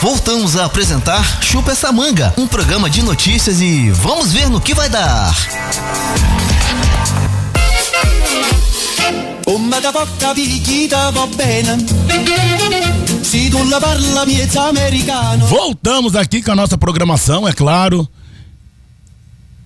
Voltamos 0.00 0.56
a 0.56 0.64
apresentar 0.64 1.42
Chupa 1.42 1.72
essa 1.72 1.92
manga, 1.92 2.32
um 2.38 2.46
programa 2.46 2.88
de 2.88 3.02
notícias 3.02 3.60
e 3.60 3.90
vamos 3.90 4.32
ver 4.32 4.48
no 4.48 4.58
que 4.58 4.72
vai 4.72 4.88
dar. 4.88 5.34
Come 9.44 9.80
da 9.80 9.92
poca 9.92 10.34
picchita 10.34 11.10
va 11.10 11.26
bene 11.26 11.76
Se 13.22 13.50
tu 13.50 13.62
la 13.68 13.78
parla 13.78 14.22
americano 14.22 15.46
Voltamos 15.46 16.16
aqui 16.16 16.40
com 16.42 16.52
a 16.52 16.56
nossa 16.56 16.78
programação, 16.78 17.46
é 17.46 17.52
claro. 17.52 18.08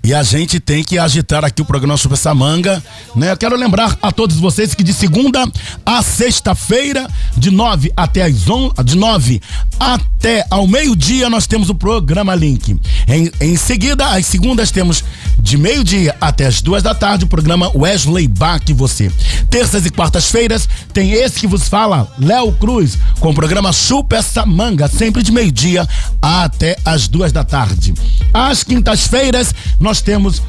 E 0.04 0.12
a 0.12 0.22
gente 0.22 0.60
tem 0.60 0.84
que 0.84 0.98
agitar 0.98 1.46
aqui 1.46 1.62
o 1.62 1.64
programa 1.64 1.96
sobre 1.96 2.18
essa 2.18 2.34
manga, 2.34 2.84
né? 3.16 3.32
Eu 3.32 3.36
quero 3.38 3.56
lembrar 3.56 3.96
a 4.02 4.12
todos 4.12 4.36
vocês 4.36 4.74
que 4.74 4.84
de 4.84 4.92
segunda 4.92 5.50
a 5.84 6.02
sexta-feira, 6.02 7.08
de 7.34 7.50
9 7.50 7.90
até 7.96 8.24
as 8.24 8.46
11, 8.46 8.74
de 8.84 8.98
9 8.98 9.40
até 9.80 10.44
ao 10.50 10.66
meio-dia 10.66 11.30
nós 11.30 11.46
temos 11.46 11.70
o 11.70 11.74
programa 11.74 12.34
Link. 12.34 12.78
Em, 13.08 13.30
em 13.40 13.56
seguida, 13.56 14.08
às 14.08 14.26
segundas 14.26 14.70
temos 14.70 15.02
de 15.38 15.56
meio-dia 15.56 16.14
até 16.20 16.46
as 16.46 16.60
duas 16.60 16.82
da 16.82 16.94
tarde 16.94 17.24
o 17.24 17.28
programa 17.28 17.70
Wesley 17.74 18.28
Bach 18.28 18.62
você. 18.74 19.10
Terças 19.48 19.86
e 19.86 19.90
quartas-feiras 19.90 20.68
tem 20.92 21.12
esse 21.12 21.40
que 21.40 21.46
vos 21.46 21.66
fala, 21.66 22.12
Léo 22.18 22.52
Cruz, 22.52 22.98
com 23.20 23.30
o 23.30 23.34
programa 23.34 23.72
Chupa 23.72 24.16
essa 24.16 24.44
manga, 24.44 24.86
sempre 24.86 25.22
de 25.22 25.32
meio-dia 25.32 25.88
até 26.20 26.76
as 26.84 27.08
duas 27.08 27.32
da 27.32 27.42
tarde. 27.42 27.94
Às 28.32 28.62
quintas-feiras 28.62 29.54
nós 29.78 29.93
temos 30.00 30.42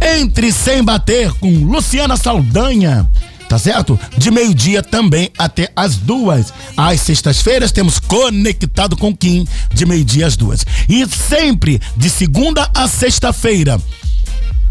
Entre 0.00 0.52
Sem 0.52 0.82
Bater 0.82 1.32
com 1.34 1.50
Luciana 1.64 2.16
Saldanha. 2.16 3.08
Tá 3.48 3.58
certo? 3.58 3.98
De 4.18 4.30
meio-dia 4.30 4.82
também 4.82 5.30
até 5.38 5.70
as 5.76 5.96
duas. 5.96 6.52
Às 6.76 7.00
sextas-feiras 7.00 7.70
temos 7.70 7.98
Conectado 8.00 8.96
com 8.96 9.16
Kim, 9.16 9.46
de 9.72 9.86
meio-dia 9.86 10.26
às 10.26 10.36
duas. 10.36 10.66
E 10.88 11.06
sempre 11.06 11.80
de 11.96 12.10
segunda 12.10 12.68
a 12.74 12.88
sexta-feira, 12.88 13.80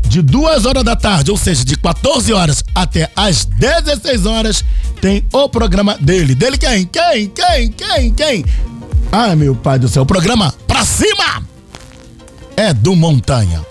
de 0.08 0.22
duas 0.22 0.66
horas 0.66 0.84
da 0.84 0.96
tarde, 0.96 1.32
ou 1.32 1.38
seja, 1.38 1.64
de 1.64 1.78
14 1.78 2.34
horas 2.34 2.64
até 2.74 3.10
às 3.16 3.46
16 3.46 4.26
horas, 4.26 4.64
tem 5.02 5.24
o 5.32 5.48
programa 5.48 5.98
dele. 5.98 6.36
Dele 6.36 6.58
quem? 6.58 6.86
Quem? 6.86 7.30
Quem? 7.30 7.72
Quem? 7.72 8.14
Quem? 8.14 8.46
Ai, 9.12 9.36
meu 9.36 9.56
pai 9.56 9.80
do 9.80 9.88
céu, 9.88 10.04
o 10.04 10.06
programa 10.06 10.54
Pra 10.68 10.84
Cima! 10.84 11.56
é 12.58 12.74
do 12.74 12.96
Montanha. 12.96 13.62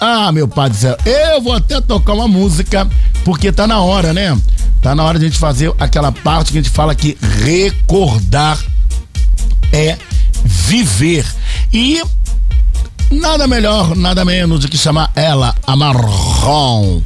Ah, 0.00 0.30
meu 0.30 0.46
pai 0.46 0.70
do 0.70 0.76
céu, 0.76 0.96
eu 1.04 1.42
vou 1.42 1.52
até 1.52 1.80
tocar 1.80 2.12
uma 2.12 2.28
música, 2.28 2.88
porque 3.24 3.50
tá 3.50 3.66
na 3.66 3.80
hora, 3.80 4.12
né? 4.12 4.38
Tá 4.80 4.94
na 4.94 5.02
hora 5.02 5.18
de 5.18 5.24
a 5.24 5.28
gente 5.28 5.38
fazer 5.38 5.72
aquela 5.78 6.12
parte 6.12 6.52
que 6.52 6.58
a 6.58 6.62
gente 6.62 6.72
fala 6.72 6.94
que 6.94 7.18
recordar 7.42 8.58
é 9.72 9.98
viver. 10.44 11.26
E 11.72 12.00
nada 13.10 13.48
melhor, 13.48 13.96
nada 13.96 14.24
menos 14.24 14.60
do 14.60 14.68
que 14.68 14.78
chamar 14.78 15.10
ela, 15.16 15.54
a 15.66 15.74
Marrom. 15.74 17.02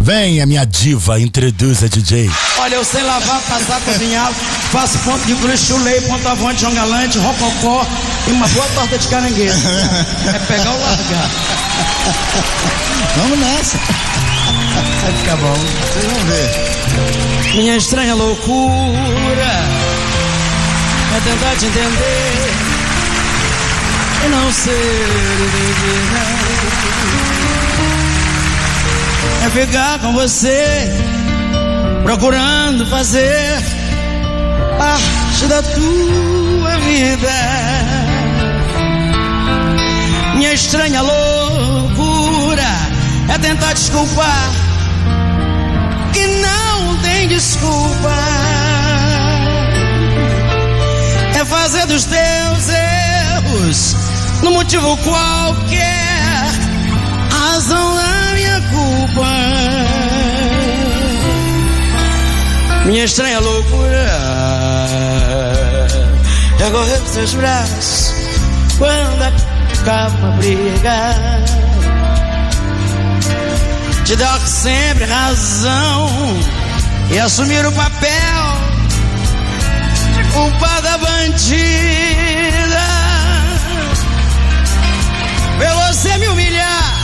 Venha, 0.00 0.44
minha 0.44 0.64
diva, 0.64 1.20
introduza 1.20 1.88
DJ. 1.88 2.28
Olha, 2.58 2.74
eu 2.74 2.84
sei 2.84 3.04
lavar, 3.04 3.40
passar, 3.42 3.80
cozinhar, 3.82 4.32
faço 4.72 4.98
ponto 4.98 5.24
de 5.24 5.34
cruz, 5.36 5.60
chulei, 5.60 6.00
ponto 6.00 6.26
avante, 6.26 6.62
João 6.62 6.74
Galante, 6.74 7.18
rococó 7.18 7.86
e 8.26 8.32
uma 8.32 8.48
boa 8.48 8.66
torta 8.74 8.98
de 8.98 9.06
caranguejo. 9.06 9.54
É 10.34 10.38
pegar 10.40 10.72
ou 10.72 10.80
largar. 10.80 11.61
Vamos 13.16 13.38
nessa. 13.38 13.78
Vai 15.02 15.12
ficar 15.12 15.36
bom. 15.36 15.54
Vocês 15.54 16.04
vão 16.04 16.24
ver. 16.24 16.72
Minha 17.54 17.76
estranha 17.76 18.14
loucura 18.14 19.52
é 21.14 21.20
tentar 21.24 21.56
te 21.56 21.66
entender 21.66 22.72
e 24.24 24.28
não 24.28 24.52
ser 24.52 25.02
É 29.44 29.50
ficar 29.50 29.98
com 29.98 30.12
você, 30.12 30.88
procurando 32.04 32.86
fazer 32.86 33.62
parte 34.78 35.46
da 35.48 35.62
tua 35.62 36.78
vida. 36.78 37.28
Minha 40.36 40.54
estranha 40.54 41.02
loucura 41.02 41.41
é 43.28 43.38
tentar 43.38 43.72
desculpar 43.72 44.50
que 46.12 46.26
não 46.26 46.96
tem 46.98 47.28
desculpa. 47.28 48.14
É 51.34 51.44
fazer 51.44 51.86
dos 51.86 52.04
teus 52.04 52.68
erros 52.68 53.96
no 54.42 54.52
motivo 54.52 54.96
qualquer 54.98 56.50
razão 57.30 57.96
da 57.96 58.34
minha 58.34 58.60
culpa. 58.70 59.26
Minha 62.84 63.04
estranha 63.04 63.38
loucura 63.40 64.08
é 66.60 66.70
correr 66.70 66.98
pros 66.98 67.12
seus 67.12 67.34
braços 67.34 68.14
quando 68.78 69.22
acaba 69.22 70.16
uma 70.18 70.30
briga. 70.36 71.71
Te 74.12 74.16
dar 74.16 74.38
sempre 74.46 75.06
razão 75.06 76.06
e 77.10 77.18
assumir 77.18 77.64
o 77.64 77.72
papel 77.72 78.10
de 80.14 80.22
culpada 80.34 80.98
bandida. 80.98 81.62
Ver 85.56 85.72
você 85.86 86.18
me 86.18 86.28
humilhar 86.28 86.94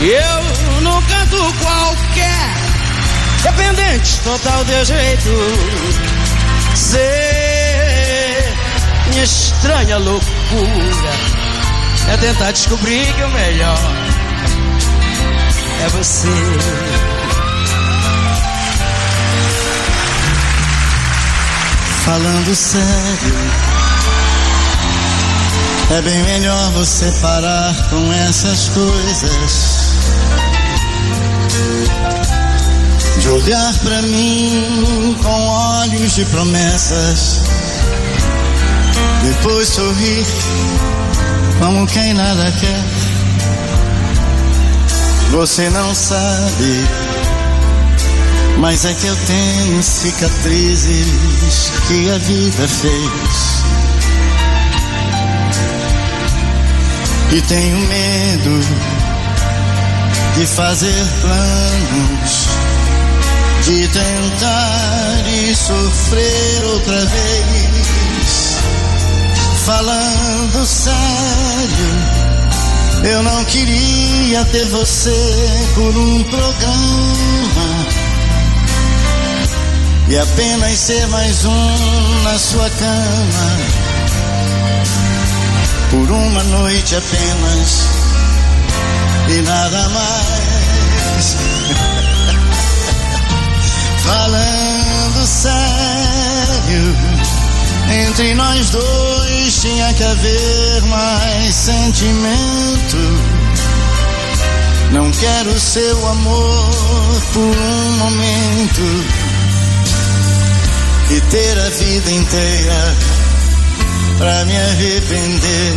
eu 0.00 0.80
num 0.80 1.02
canto 1.02 1.54
qualquer, 1.62 2.54
dependente 3.42 4.18
total 4.20 4.64
de 4.64 4.84
jeito. 4.86 5.28
Ser 6.74 8.50
minha 9.10 9.24
estranha 9.24 9.98
loucura 9.98 11.12
é 12.10 12.16
tentar 12.16 12.52
descobrir 12.52 13.12
que 13.12 13.24
o 13.24 13.28
melhor 13.28 14.07
é 15.80 15.88
você. 15.88 16.28
Falando 22.04 22.54
sério, 22.54 23.34
é 25.90 26.02
bem 26.02 26.22
melhor 26.22 26.72
você 26.72 27.10
parar 27.20 27.74
com 27.90 28.12
essas 28.12 28.68
coisas. 28.70 29.78
De 33.20 33.28
olhar 33.28 33.74
pra 33.80 34.02
mim 34.02 35.16
com 35.22 35.46
olhos 35.48 36.14
de 36.14 36.24
promessas. 36.26 37.42
Depois 39.22 39.68
sorrir 39.68 40.26
como 41.58 41.86
quem 41.86 42.14
nada 42.14 42.50
quer. 42.60 42.97
Você 45.30 45.68
não 45.70 45.94
sabe, 45.94 46.88
mas 48.58 48.84
é 48.84 48.94
que 48.94 49.06
eu 49.06 49.16
tenho 49.26 49.82
cicatrizes 49.82 51.70
que 51.86 52.10
a 52.10 52.18
vida 52.18 52.66
fez. 52.66 53.58
E 57.30 57.42
tenho 57.42 57.78
medo 57.88 58.60
de 60.34 60.46
fazer 60.46 61.06
planos, 61.20 62.48
de 63.64 63.86
tentar 63.88 65.24
e 65.28 65.54
sofrer 65.54 66.64
outra 66.64 67.04
vez. 67.04 68.56
Falando 69.66 70.64
sério. 70.64 72.17
Eu 73.04 73.22
não 73.22 73.44
queria 73.44 74.44
ter 74.46 74.66
você 74.66 75.14
por 75.74 75.96
um 75.96 76.24
programa 76.24 77.86
e 80.08 80.18
apenas 80.18 80.78
ser 80.78 81.06
mais 81.08 81.44
um 81.44 82.22
na 82.24 82.38
sua 82.38 82.68
cama 82.70 83.88
por 85.90 86.10
uma 86.10 86.42
noite 86.44 86.96
apenas 86.96 87.88
e 89.28 89.42
nada 89.42 89.88
mais. 89.90 91.36
Falando 94.04 95.26
sério, 95.26 96.96
entre 97.90 98.34
nós 98.34 98.70
dois 98.70 99.60
tinha 99.60 99.92
que 99.94 100.04
haver 100.04 100.82
mais 100.82 101.54
sentimento. 101.54 102.96
Não 104.92 105.10
quero 105.12 105.58
seu 105.58 106.08
amor 106.08 106.70
por 107.32 107.56
um 107.56 107.90
momento 107.98 108.82
e 111.10 111.20
ter 111.30 111.58
a 111.58 111.70
vida 111.70 112.10
inteira 112.10 112.96
pra 114.18 114.44
me 114.44 114.56
arrepender. 114.56 115.74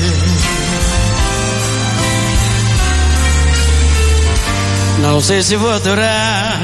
Não 5.01 5.19
sei 5.19 5.41
se 5.41 5.55
vou 5.55 5.79
durar 5.79 6.59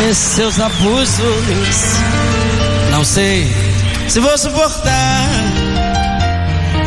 esses 0.00 0.16
seus 0.16 0.60
abusos. 0.60 2.00
Não 3.00 3.04
sei 3.06 3.50
se 4.10 4.20
vou 4.20 4.36
suportar 4.36 5.26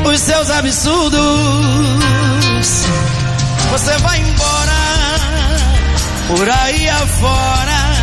os 0.05 0.19
seus 0.19 0.47
absurdos. 0.51 1.17
Você 3.71 3.97
vai 3.97 4.19
embora 4.19 4.73
por 6.27 6.47
aí 6.47 6.87
afora, 6.87 7.95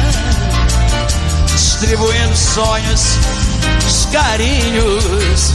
distribuindo 1.55 2.37
sonhos, 2.37 3.17
os 3.87 4.07
carinhos. 4.07 5.55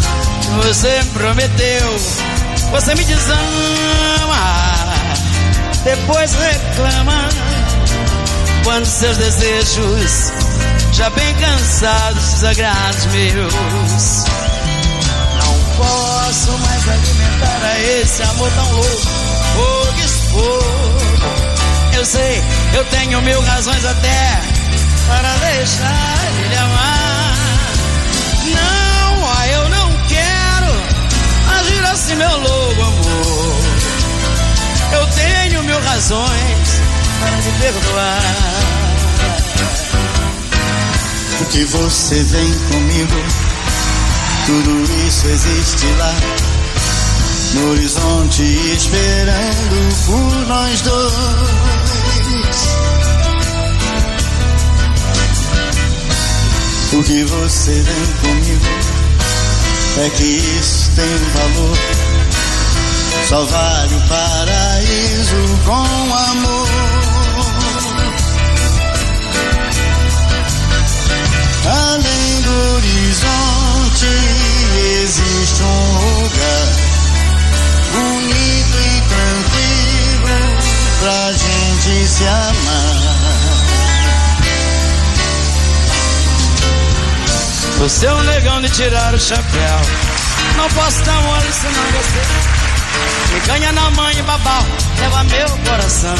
Você 0.63 1.03
prometeu, 1.11 1.99
você 2.71 2.95
me 2.95 3.03
desama, 3.03 3.35
depois 5.83 6.33
reclama 6.35 7.27
quando 8.63 8.85
seus 8.85 9.17
desejos 9.17 10.31
já 10.95 11.09
bem 11.09 11.35
cansados 11.35 12.23
dos 12.23 12.43
agrados 12.45 13.05
meus. 13.07 14.23
Não 15.41 15.75
posso 15.75 16.57
mais 16.59 16.87
alimentar 16.87 17.59
a 17.63 17.79
esse 17.81 18.23
amor 18.23 18.49
tão 18.51 18.71
louco, 18.71 19.07
fogo 19.53 19.99
expor. 20.05 21.97
Eu 21.97 22.05
sei, 22.05 22.41
eu 22.73 22.85
tenho 22.85 23.21
mil 23.21 23.41
razões 23.41 23.83
até 23.83 24.39
para 25.07 25.35
deixar 25.37 26.17
ele 26.45 26.55
amar. 26.55 27.35
Não, 28.53 29.31
ah, 29.31 29.47
eu 29.47 29.69
não 29.69 29.91
quero 30.07 31.59
agir 31.59 31.85
assim, 31.91 32.15
meu 32.15 32.37
louco 32.37 32.81
amor. 32.81 33.55
Eu 34.93 35.07
tenho 35.07 35.63
mil 35.63 35.81
razões 35.81 36.81
para 37.19 37.31
me 37.35 37.51
perdoar. 37.59 38.64
Que 41.43 41.65
você 41.65 42.23
vem 42.23 42.53
comigo, 42.71 43.15
tudo 44.45 44.83
isso 45.07 45.27
existe 45.27 45.85
lá. 45.97 46.13
no 47.53 47.71
horizonte 47.71 48.43
esperando 48.43 50.05
por 50.05 50.47
nós 50.47 50.81
dois. 50.81 51.13
O 56.93 57.03
que 57.03 57.23
você 57.25 57.71
vem 57.71 58.05
comigo 58.21 58.65
é 59.97 60.09
que 60.11 60.23
isso 60.23 60.91
tem 60.95 61.05
valor. 61.33 61.77
Só 63.27 63.43
vale 63.45 63.95
o 63.95 64.01
paraíso 64.07 65.59
com 65.65 66.15
amor. 66.15 66.84
Horizonte 72.85 74.05
existe 75.01 75.63
um 75.63 76.21
lugar 76.21 76.67
bonito 77.93 78.77
e 78.77 79.01
tranquilo 79.09 80.35
pra 80.99 81.31
gente 81.33 82.07
se 82.07 82.23
amar. 82.27 83.15
Você 87.79 88.05
é 88.05 88.13
um 88.13 88.23
negão 88.23 88.61
de 88.61 88.69
tirar 88.69 89.13
o 89.13 89.19
chapéu. 89.19 89.81
Não 90.57 90.69
posso 90.69 91.01
dar 91.03 91.21
mole 91.21 91.51
se 91.51 91.65
não 91.65 91.91
você 91.91 92.21
me 93.33 93.39
ganha 93.47 93.71
na 93.73 93.89
mãe 93.91 94.17
e 94.17 94.21
babau, 94.21 94.65
leva 94.99 95.23
meu 95.23 95.49
coração. 95.69 96.15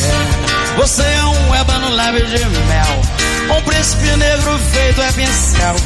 É. 0.00 0.76
Você 0.76 1.02
é 1.02 1.24
um 1.24 1.54
ébano 1.54 1.90
lábio 1.90 2.26
de 2.26 2.44
mel. 2.46 3.23
Um 3.50 3.62
príncipe 3.62 4.16
negro 4.16 4.58
feito 4.72 5.02
é 5.02 5.12
pincel. 5.12 5.76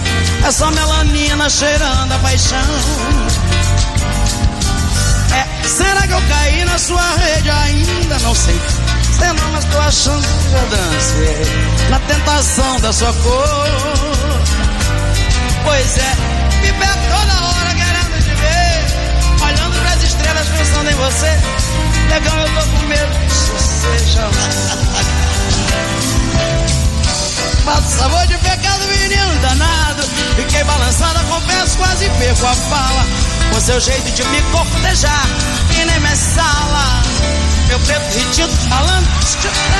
É 0.47 0.51
só 0.51 0.71
melanina 0.71 1.51
cheirando 1.51 2.13
a 2.13 2.19
paixão. 2.19 2.59
É, 5.35 5.69
será 5.69 6.07
que 6.07 6.13
eu 6.13 6.23
caí 6.29 6.65
na 6.65 6.79
sua 6.79 7.17
rede? 7.17 7.51
Ainda 7.51 8.19
não 8.21 8.35
sei. 8.35 8.61
Sei 9.19 9.33
não, 9.33 9.53
mas 9.53 9.65
tô 9.65 9.79
achando 9.79 10.23
que 10.23 10.51
já 10.51 10.61
dancei 10.77 11.89
na 11.91 11.99
tentação 12.01 12.81
da 12.81 12.93
sua 12.93 13.13
cor. 13.13 13.69
Pois 15.65 15.99
é, 15.99 16.17
me 16.63 16.73
pego 16.73 17.01
toda 17.11 17.47
hora 17.47 17.75
querendo 17.75 18.23
te 18.23 18.35
ver. 18.35 19.45
Olhando 19.45 19.81
pras 19.81 20.03
estrelas 20.03 20.49
pensando 20.49 20.91
em 20.91 20.95
você. 20.95 21.39
Legal, 22.11 22.39
eu 22.39 22.55
tô 22.55 22.71
com 22.71 22.87
medo 22.87 23.19
que 23.19 23.27
isso 23.27 23.55
seja. 23.59 24.88
Faço 27.69 27.99
sabor 27.99 28.27
de 28.27 28.39
pecado, 28.39 28.87
menino 28.87 29.41
danado. 29.43 30.03
Fiquei 30.37 30.65
balançada, 30.65 31.23
confesso, 31.25 31.77
quase 31.77 32.09
perco 32.19 32.47
a 32.47 32.55
fala. 32.55 33.07
Com 33.53 33.61
seu 33.61 33.79
jeito 33.79 34.11
de 34.11 34.25
me 34.29 34.41
cortejar, 34.51 35.27
e 35.79 35.85
nem 35.85 36.01
me 36.01 36.17
sala. 36.17 37.03
Meu 37.69 37.79
preto 37.81 38.19
ridículo 38.19 38.57
falando, 38.71 39.07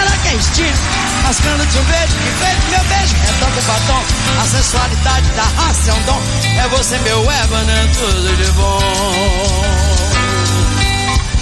era 0.03 0.11
que 0.19 0.29
é 0.29 0.35
instinto. 0.35 0.79
Mascando 1.23 1.65
de 1.65 1.79
um 1.79 1.85
beijo, 1.85 2.15
que 2.15 2.31
feito 2.45 2.67
meu 2.69 2.85
beijo. 2.85 3.15
É 3.17 3.33
tão 3.41 3.51
com 3.53 3.63
batom, 3.63 4.05
a 4.39 4.47
sensualidade 4.47 5.31
da 5.31 5.45
raça 5.45 5.91
é 5.91 5.95
um 5.95 6.03
dom. 6.03 6.23
É 6.63 6.69
você, 6.69 6.99
meu 6.99 7.31
ébano, 7.31 7.71
é 7.71 7.87
tudo 7.87 8.37
de 8.37 8.53
bom. 8.53 8.81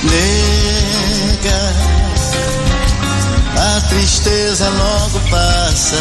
Nega, 0.05 1.96
a 3.67 3.81
tristeza 3.83 4.69
logo 4.69 5.21
passa. 5.31 5.97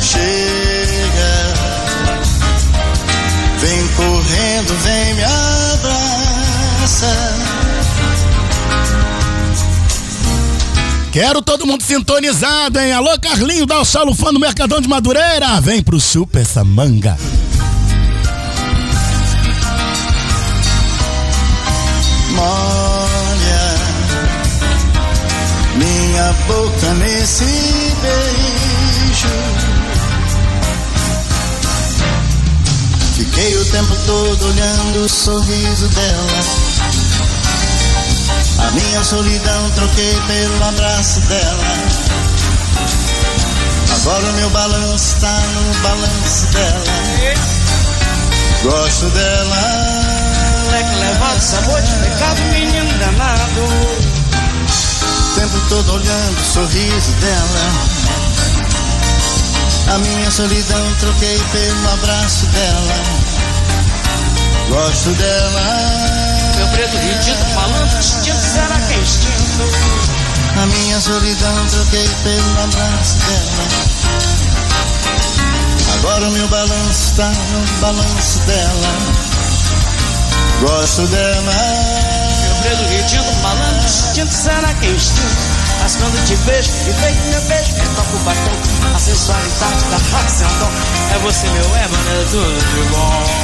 Chega, 0.00 1.54
vem 3.58 3.88
correndo, 3.88 4.74
vem 4.82 5.14
me 5.14 5.24
abraça. 5.24 7.14
Quero 11.10 11.42
todo 11.42 11.66
mundo 11.66 11.82
sintonizado, 11.82 12.78
hein? 12.80 12.92
Alô, 12.92 13.18
Carlinho, 13.20 13.66
dá 13.66 13.80
o 13.80 13.84
solo 13.84 14.14
fã 14.14 14.32
do 14.32 14.40
Mercadão 14.40 14.80
de 14.80 14.88
Madureira. 14.88 15.60
Vem 15.60 15.82
pro 15.82 16.00
Super 16.00 16.42
essa 16.42 16.64
boca 26.46 26.94
nesse 26.94 27.44
beijo. 27.44 29.28
Fiquei 33.16 33.56
o 33.56 33.64
tempo 33.66 33.96
todo 34.06 34.46
olhando 34.46 35.04
o 35.04 35.08
sorriso 35.08 35.88
dela. 35.88 36.74
A 38.58 38.70
minha 38.70 39.04
solidão 39.04 39.70
troquei 39.70 40.14
pelo 40.26 40.64
abraço 40.64 41.20
dela. 41.20 41.64
Agora 43.94 44.24
o 44.24 44.32
meu 44.34 44.50
balanço 44.50 45.16
tá 45.20 45.40
no 45.54 45.74
balanço 45.82 46.46
dela. 46.52 46.84
Gosto 48.62 49.08
dela. 49.10 50.04
Moleque 50.64 50.94
levado, 50.96 51.40
sabor 51.40 51.80
de 51.82 51.92
pecado, 51.92 52.40
menino 52.52 52.98
danado. 52.98 54.13
Tempo 55.44 55.60
todo 55.68 55.92
olhando 55.92 56.40
o 56.40 56.44
sorriso 56.54 57.12
dela. 57.20 57.72
A 59.92 59.98
minha 59.98 60.30
solidão 60.30 60.94
troquei 61.00 61.38
pelo 61.52 61.92
abraço 61.92 62.46
dela. 62.46 62.94
Gosto 64.70 65.10
dela. 65.10 65.60
Meu 66.56 66.66
preto 66.68 66.96
ridículo 66.96 67.50
falando, 67.54 67.98
instinto, 67.98 68.40
será 68.40 68.80
que 68.80 68.94
é 68.94 68.96
instinto? 68.96 69.64
A 70.62 70.64
minha 70.64 70.98
solidão 70.98 71.66
troquei 71.66 72.08
pelo 72.22 72.62
abraço 72.62 73.16
dela. 73.18 73.68
Agora 75.92 76.26
o 76.26 76.32
meu 76.32 76.48
balanço 76.48 77.16
tá 77.16 77.28
no 77.28 77.80
balanço 77.82 78.38
dela. 78.46 78.96
Gosto 80.62 81.06
dela. 81.08 82.03
Meu 82.64 82.76
preto 82.76 82.88
ridículo 82.88 83.32
falando, 83.42 83.84
instinto, 83.84 84.32
será 84.32 84.72
que 84.72 84.86
é 84.86 84.90
instinto? 84.90 85.36
Mas 85.82 85.96
quando 85.96 86.24
te 86.24 86.34
vejo, 86.34 86.70
e 86.70 86.92
feito 86.94 87.28
meu 87.28 87.40
beijo, 87.42 87.72
me 87.74 87.88
toca 87.94 88.16
o 88.16 88.18
batom. 88.20 88.94
A 88.94 88.98
sensualidade 88.98 89.84
da 89.90 89.98
é 90.42 90.46
um 90.46 90.58
dom. 90.60 90.70
É 91.14 91.18
você, 91.18 91.46
meu 91.46 91.76
ébano, 91.76 92.10
é 92.10 92.24
tudo 92.30 92.74
de 92.74 92.88
bom. 92.88 93.43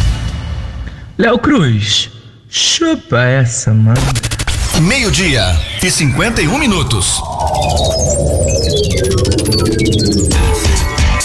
Léo 1.21 1.37
Cruz, 1.37 2.09
chupa 2.49 3.19
essa, 3.19 3.71
mano. 3.71 4.01
Meio-dia 4.81 5.55
e 5.79 5.91
51 5.91 6.57
minutos. 6.57 7.21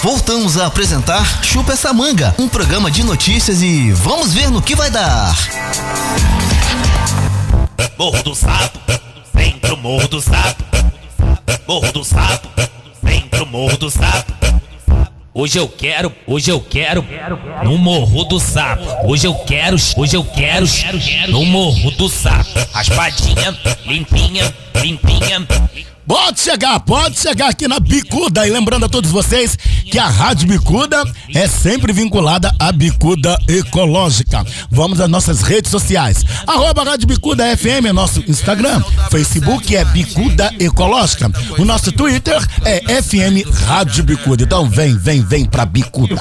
Voltamos 0.02 0.58
a 0.58 0.66
apresentar 0.66 1.42
Chupa 1.42 1.72
essa 1.72 1.94
manga, 1.94 2.34
um 2.38 2.46
programa 2.46 2.90
de 2.90 3.02
notícias 3.04 3.62
e 3.62 3.90
vamos 3.92 4.34
ver 4.34 4.50
no 4.50 4.60
que 4.60 4.76
vai 4.76 4.90
dar. 4.90 5.34
Morro 7.98 8.22
do 8.22 8.34
Sapo, 8.34 8.78
vem 9.32 9.52
pro 9.52 9.78
Morro 9.78 10.08
do 10.08 10.20
Sapo. 10.20 10.62
Morro 11.66 11.90
do 11.92 12.04
Sapo, 12.04 12.48
vem 13.02 13.22
pro 13.28 13.46
Morro 13.46 13.78
do 13.78 13.90
Sapo. 13.90 14.45
Hoje 15.38 15.58
eu 15.58 15.68
quero, 15.68 16.10
hoje 16.26 16.50
eu 16.50 16.58
quero 16.58 17.04
no 17.62 17.76
Morro 17.76 18.24
do 18.24 18.40
Sapo. 18.40 18.82
Hoje 19.06 19.26
eu 19.26 19.34
quero, 19.34 19.76
hoje 19.94 20.16
eu 20.16 20.24
quero 20.24 20.66
no 21.28 21.44
Morro 21.44 21.90
do 21.90 22.08
Sapo. 22.08 22.58
Raspadinha, 22.72 23.54
limpinha, 23.84 24.54
limpinha. 24.82 25.46
Pode 26.06 26.40
chegar, 26.40 26.78
pode 26.80 27.18
chegar 27.18 27.48
aqui 27.48 27.66
na 27.66 27.80
Bicuda. 27.80 28.46
E 28.46 28.50
lembrando 28.50 28.86
a 28.86 28.88
todos 28.88 29.10
vocês 29.10 29.56
que 29.56 29.98
a 29.98 30.06
Rádio 30.06 30.46
Bicuda 30.46 31.02
é 31.34 31.48
sempre 31.48 31.92
vinculada 31.92 32.54
à 32.60 32.70
Bicuda 32.70 33.36
Ecológica. 33.48 34.44
Vamos 34.70 35.00
às 35.00 35.10
nossas 35.10 35.42
redes 35.42 35.70
sociais. 35.70 36.24
Arroba 36.46 36.84
Rádio 36.84 37.08
Bicuda 37.08 37.56
FM 37.56 37.86
é 37.88 37.92
nosso 37.92 38.22
Instagram. 38.28 38.82
Facebook 39.10 39.74
é 39.74 39.84
Bicuda 39.86 40.54
Ecológica. 40.60 41.30
O 41.58 41.64
nosso 41.64 41.90
Twitter 41.90 42.40
é 42.64 43.02
FM 43.02 43.44
Rádio 43.66 44.04
Bicuda. 44.04 44.44
Então 44.44 44.70
vem, 44.70 44.96
vem, 44.96 45.22
vem 45.22 45.44
pra 45.44 45.66
Bicuda. 45.66 46.14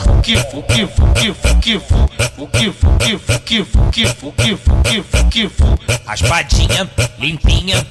Limpinha. 7.20 7.86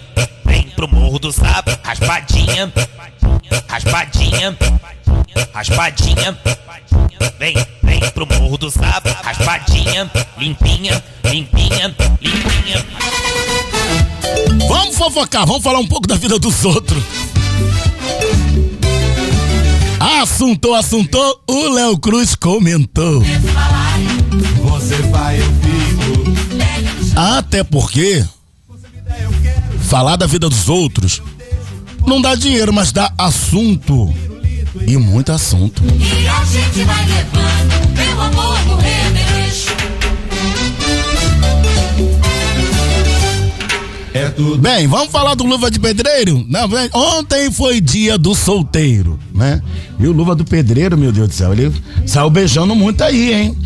Vem 0.54 0.70
pro 0.70 0.86
morro 0.86 1.18
do 1.18 1.32
sapo, 1.32 1.76
raspadinha, 1.82 2.72
raspadinha, 3.66 4.56
raspadinha. 5.52 6.38
Vem, 7.40 7.56
vem 7.82 8.00
pro 8.12 8.24
morro 8.24 8.56
do 8.56 8.70
sapo, 8.70 9.08
raspadinha, 9.24 10.08
limpinha, 10.38 11.02
limpinha, 11.24 11.96
limpinha. 12.20 12.86
Vamos 14.68 14.96
fofocar, 14.96 15.44
vamos 15.44 15.64
falar 15.64 15.80
um 15.80 15.88
pouco 15.88 16.06
da 16.06 16.14
vida 16.14 16.38
dos 16.38 16.64
outros. 16.64 17.02
Assuntou, 20.22 20.76
assuntou, 20.76 21.42
o 21.48 21.68
Léo 21.70 21.98
Cruz 21.98 22.36
comentou. 22.36 23.24
Você 24.62 25.02
vai, 25.10 25.36
eu 25.40 25.52
fico. 25.60 27.18
Até 27.18 27.64
porque 27.64 28.24
falar 29.94 30.16
da 30.16 30.26
vida 30.26 30.48
dos 30.48 30.68
outros 30.68 31.22
não 32.04 32.20
dá 32.20 32.34
dinheiro, 32.34 32.72
mas 32.72 32.90
dá 32.90 33.12
assunto. 33.16 34.12
E 34.84 34.96
muito 34.96 35.30
assunto. 35.30 35.84
E 35.84 36.26
a 36.26 36.44
gente 36.44 36.82
vai 36.82 37.06
levando, 37.06 37.94
meu 37.96 38.20
amor, 38.20 38.58
É 44.14 44.28
tudo. 44.28 44.58
Bem, 44.58 44.86
vamos 44.86 45.10
falar 45.10 45.34
do 45.34 45.42
Luva 45.42 45.68
de 45.68 45.80
Pedreiro? 45.80 46.46
Não, 46.48 46.68
vem. 46.68 46.88
Ontem 46.94 47.50
foi 47.50 47.80
dia 47.80 48.16
do 48.16 48.32
solteiro, 48.32 49.18
né? 49.34 49.60
E 49.98 50.06
o 50.06 50.12
Luva 50.12 50.36
do 50.36 50.44
Pedreiro, 50.44 50.96
meu 50.96 51.10
Deus 51.10 51.28
do 51.28 51.34
céu, 51.34 51.52
ele 51.52 51.74
saiu 52.06 52.30
beijando 52.30 52.76
muito 52.76 53.02
aí, 53.02 53.34
hein? 53.34 53.58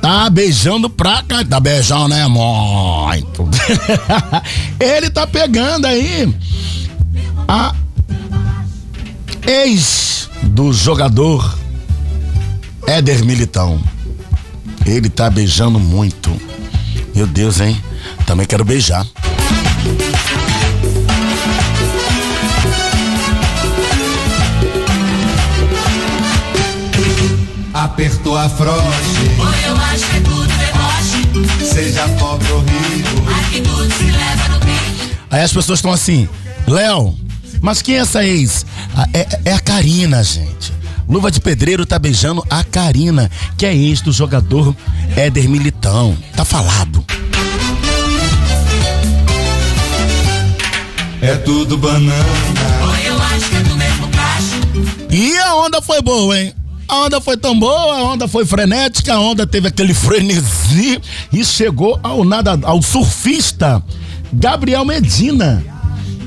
Tá 0.00 0.30
beijando 0.30 0.88
pra 0.88 1.24
cá. 1.24 1.44
Tá 1.44 1.58
beijando, 1.58 2.08
né? 2.08 2.24
Muito. 2.28 3.48
ele 4.78 5.10
tá 5.10 5.26
pegando 5.26 5.86
aí 5.86 6.32
a 7.48 7.74
ex 9.44 10.30
do 10.44 10.72
jogador 10.72 11.58
Éder 12.86 13.24
Militão. 13.24 13.80
Ele 14.86 15.10
tá 15.10 15.28
beijando 15.28 15.80
muito. 15.80 16.30
Meu 17.12 17.26
Deus, 17.26 17.60
hein? 17.60 17.76
Também 18.24 18.46
quero 18.46 18.64
beijar. 18.64 19.04
Apertou 28.40 28.44
a 28.44 28.48
froche. 28.48 29.30
Oi, 29.38 29.68
eu 29.68 29.76
acho 29.76 30.06
que 30.06 30.16
é 30.16 30.20
tudo 30.20 30.46
deboche. 30.46 31.64
Seja 31.64 32.08
pobre 32.18 32.50
ou 32.52 32.60
rico. 32.60 33.30
Aqui 33.38 33.60
tudo 33.60 33.92
se 33.92 34.04
leva 34.04 34.48
no 34.48 34.58
bico. 34.60 35.16
Aí 35.30 35.42
as 35.42 35.52
pessoas 35.52 35.78
estão 35.78 35.92
assim, 35.92 36.28
Léo, 36.66 37.14
mas 37.60 37.82
quem 37.82 37.96
é 37.96 37.98
essa 37.98 38.24
ex? 38.24 38.64
Ah, 38.96 39.06
É, 39.12 39.26
é 39.44 39.52
a 39.52 39.60
Karina, 39.60 40.22
gente. 40.24 40.72
Luva 41.08 41.30
de 41.30 41.40
Pedreiro 41.40 41.84
tá 41.84 41.98
beijando 41.98 42.44
a 42.48 42.62
Karina, 42.64 43.30
que 43.58 43.66
é 43.66 43.74
ex 43.74 44.00
do 44.00 44.12
jogador 44.12 44.74
Éder 45.16 45.48
Militão. 45.48 46.16
Tá 46.34 46.44
falado. 46.44 47.04
É 51.20 51.34
tudo 51.36 51.76
banana. 51.76 52.24
Oi, 52.90 53.08
eu 53.08 53.22
acho 53.22 53.50
que 53.50 53.56
é 53.56 53.60
do 53.60 53.76
mesmo 53.76 54.08
cacho. 54.08 55.10
E 55.10 55.36
a 55.36 55.54
onda 55.56 55.82
foi 55.82 56.00
boa, 56.00 56.38
hein? 56.38 56.54
A 56.90 57.04
onda 57.04 57.20
foi 57.20 57.36
tão 57.36 57.56
boa, 57.56 57.98
a 57.98 58.02
onda 58.02 58.26
foi 58.26 58.44
frenética, 58.44 59.14
a 59.14 59.20
onda 59.20 59.46
teve 59.46 59.68
aquele 59.68 59.94
frenesi 59.94 61.00
e 61.32 61.44
chegou 61.44 62.00
ao 62.02 62.24
nada 62.24 62.58
ao 62.64 62.82
surfista 62.82 63.80
Gabriel 64.32 64.84
Medina, 64.84 65.64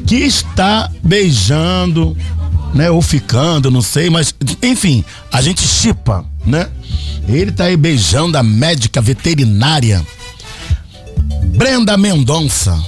que 0.08 0.16
está 0.16 0.90
beijando, 1.04 2.16
né, 2.74 2.90
ou 2.90 3.02
ficando, 3.02 3.70
não 3.70 3.82
sei, 3.82 4.10
mas 4.10 4.34
enfim, 4.62 5.04
a 5.30 5.42
gente 5.42 5.62
chipa, 5.62 6.24
né? 6.46 6.70
Ele 7.28 7.52
tá 7.52 7.66
aí 7.66 7.76
beijando 7.76 8.38
a 8.38 8.44
médica 8.44 9.02
veterinária 9.02 10.02
Brenda 11.58 11.98
Mendonça. 11.98 12.82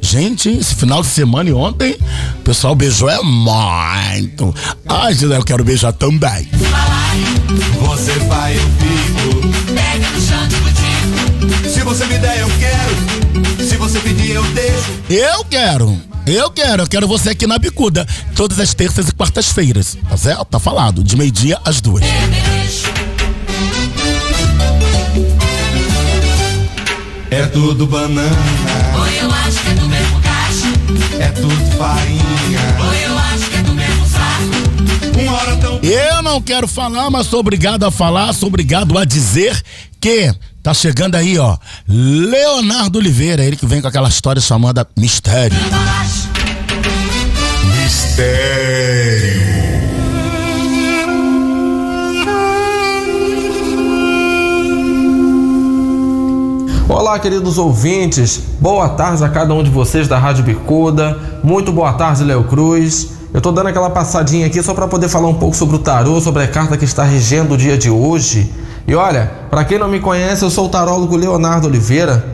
Gente, 0.00 0.48
esse 0.48 0.74
final 0.74 1.02
de 1.02 1.08
semana 1.08 1.50
e 1.50 1.52
ontem, 1.52 1.96
o 2.38 2.42
pessoal 2.42 2.74
beijou 2.74 3.08
é 3.08 3.20
muito. 3.22 4.54
Ai, 4.88 5.12
Gisele, 5.12 5.34
eu 5.34 5.44
quero 5.44 5.62
beijar 5.62 5.92
também. 5.92 6.48
Você 7.80 8.12
vai, 8.20 8.56
eu 8.56 8.60
fico. 8.60 9.48
Pega 9.74 10.10
no 10.10 10.20
chão 10.20 10.48
de 10.48 10.56
botico. 10.56 11.68
Se 11.68 11.80
você 11.80 12.06
me 12.06 12.18
der, 12.18 12.40
eu 12.40 12.50
quero. 12.58 13.68
Se 13.68 13.76
você 13.76 14.00
pedir, 14.00 14.30
eu 14.30 14.42
deixo. 14.52 14.90
Eu 15.08 15.44
quero. 15.44 16.00
Eu 16.26 16.50
quero, 16.50 16.82
eu 16.82 16.86
quero 16.86 17.08
você 17.08 17.30
aqui 17.30 17.46
na 17.46 17.58
Bicuda. 17.58 18.06
Todas 18.34 18.60
as 18.60 18.74
terças 18.74 19.08
e 19.08 19.12
quartas-feiras. 19.12 19.96
Tá 20.08 20.16
certo? 20.16 20.44
Tá 20.44 20.58
falado. 20.58 21.02
De 21.02 21.16
meio-dia 21.16 21.58
às 21.64 21.80
duas. 21.80 22.04
É 27.30 27.46
tudo 27.46 27.86
banana. 27.86 28.30
Eu 29.18 29.30
acho 29.30 29.60
que 29.62 29.68
é 29.68 29.74
do 29.74 29.88
mesmo 29.88 30.20
cacho. 30.20 30.66
É 31.20 31.28
tudo 31.28 31.76
farinha. 31.76 32.60
Eu 33.02 33.18
acho 33.18 33.50
que 33.50 33.56
é 33.56 33.62
do 33.62 33.74
mesmo 33.74 34.06
saco. 34.06 35.20
Uma 35.20 35.32
hora 35.32 35.56
tão. 35.56 35.80
Eu 35.82 36.22
não 36.22 36.40
quero 36.40 36.68
falar, 36.68 37.10
mas 37.10 37.26
sou 37.26 37.40
obrigado 37.40 37.84
a 37.84 37.90
falar, 37.90 38.32
sou 38.32 38.48
obrigado 38.48 38.96
a 38.98 39.04
dizer 39.04 39.60
que 40.00 40.32
tá 40.62 40.72
chegando 40.74 41.14
aí, 41.14 41.38
ó, 41.38 41.56
Leonardo 41.88 42.98
Oliveira, 42.98 43.44
ele 43.44 43.56
que 43.56 43.66
vem 43.66 43.80
com 43.80 43.88
aquela 43.88 44.08
história 44.08 44.40
chamada 44.40 44.86
Mistério. 44.96 45.56
Mistério. 47.82 49.49
Olá, 56.92 57.20
queridos 57.20 57.56
ouvintes. 57.56 58.42
Boa 58.58 58.88
tarde 58.88 59.22
a 59.22 59.28
cada 59.28 59.54
um 59.54 59.62
de 59.62 59.70
vocês 59.70 60.08
da 60.08 60.18
Rádio 60.18 60.42
Bicuda. 60.42 61.16
Muito 61.40 61.70
boa 61.70 61.92
tarde, 61.92 62.24
Léo 62.24 62.42
Cruz. 62.42 63.10
Eu 63.32 63.40
tô 63.40 63.52
dando 63.52 63.68
aquela 63.68 63.88
passadinha 63.88 64.48
aqui 64.48 64.60
só 64.60 64.74
para 64.74 64.88
poder 64.88 65.08
falar 65.08 65.28
um 65.28 65.34
pouco 65.34 65.54
sobre 65.54 65.76
o 65.76 65.78
tarô, 65.78 66.20
sobre 66.20 66.42
a 66.42 66.48
carta 66.48 66.76
que 66.76 66.84
está 66.84 67.04
regendo 67.04 67.54
o 67.54 67.56
dia 67.56 67.78
de 67.78 67.88
hoje. 67.88 68.52
E 68.88 68.94
olha, 68.96 69.30
para 69.48 69.64
quem 69.64 69.78
não 69.78 69.86
me 69.86 70.00
conhece, 70.00 70.44
eu 70.44 70.50
sou 70.50 70.66
o 70.66 70.68
tarólogo 70.68 71.16
Leonardo 71.16 71.68
Oliveira. 71.68 72.26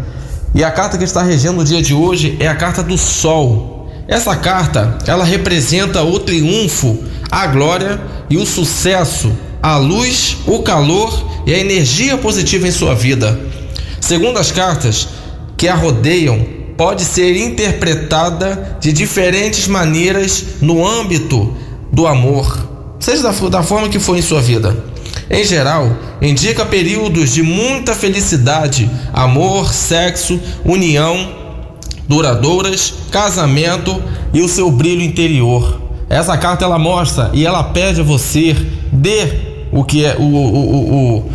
E 0.54 0.64
a 0.64 0.70
carta 0.70 0.96
que 0.96 1.04
está 1.04 1.22
regendo 1.22 1.60
o 1.60 1.64
dia 1.64 1.82
de 1.82 1.92
hoje 1.92 2.38
é 2.40 2.48
a 2.48 2.56
carta 2.56 2.82
do 2.82 2.96
Sol. 2.96 3.90
Essa 4.08 4.34
carta, 4.34 4.96
ela 5.06 5.22
representa 5.22 6.02
o 6.02 6.18
triunfo, 6.18 6.96
a 7.30 7.46
glória 7.46 8.00
e 8.30 8.38
o 8.38 8.46
sucesso, 8.46 9.30
a 9.62 9.76
luz, 9.76 10.38
o 10.46 10.62
calor 10.62 11.12
e 11.44 11.52
a 11.52 11.58
energia 11.58 12.16
positiva 12.16 12.66
em 12.66 12.72
sua 12.72 12.94
vida. 12.94 13.38
Segundo 14.00 14.38
as 14.38 14.50
cartas 14.50 15.08
que 15.56 15.68
a 15.68 15.74
rodeiam, 15.74 16.44
pode 16.76 17.04
ser 17.04 17.36
interpretada 17.36 18.76
de 18.80 18.92
diferentes 18.92 19.66
maneiras 19.66 20.44
no 20.60 20.86
âmbito 20.86 21.56
do 21.90 22.06
amor, 22.06 22.68
seja 23.00 23.22
da, 23.22 23.30
da 23.48 23.62
forma 23.62 23.88
que 23.88 23.98
for 23.98 24.16
em 24.16 24.22
sua 24.22 24.42
vida. 24.42 24.76
Em 25.30 25.42
geral, 25.42 25.90
indica 26.20 26.64
períodos 26.66 27.32
de 27.32 27.42
muita 27.42 27.94
felicidade, 27.94 28.90
amor, 29.12 29.72
sexo, 29.72 30.38
união 30.64 31.46
duradouras, 32.08 32.94
casamento 33.10 34.00
e 34.32 34.40
o 34.40 34.48
seu 34.48 34.70
brilho 34.70 35.02
interior. 35.02 35.80
Essa 36.08 36.36
carta 36.36 36.64
ela 36.64 36.78
mostra 36.78 37.30
e 37.32 37.44
ela 37.44 37.64
pede 37.64 38.00
a 38.00 38.04
você 38.04 38.54
dê 38.92 39.66
o 39.72 39.82
que 39.82 40.04
é 40.04 40.14
o, 40.16 40.22
o, 40.22 40.26
o, 40.26 41.16
o, 41.18 41.30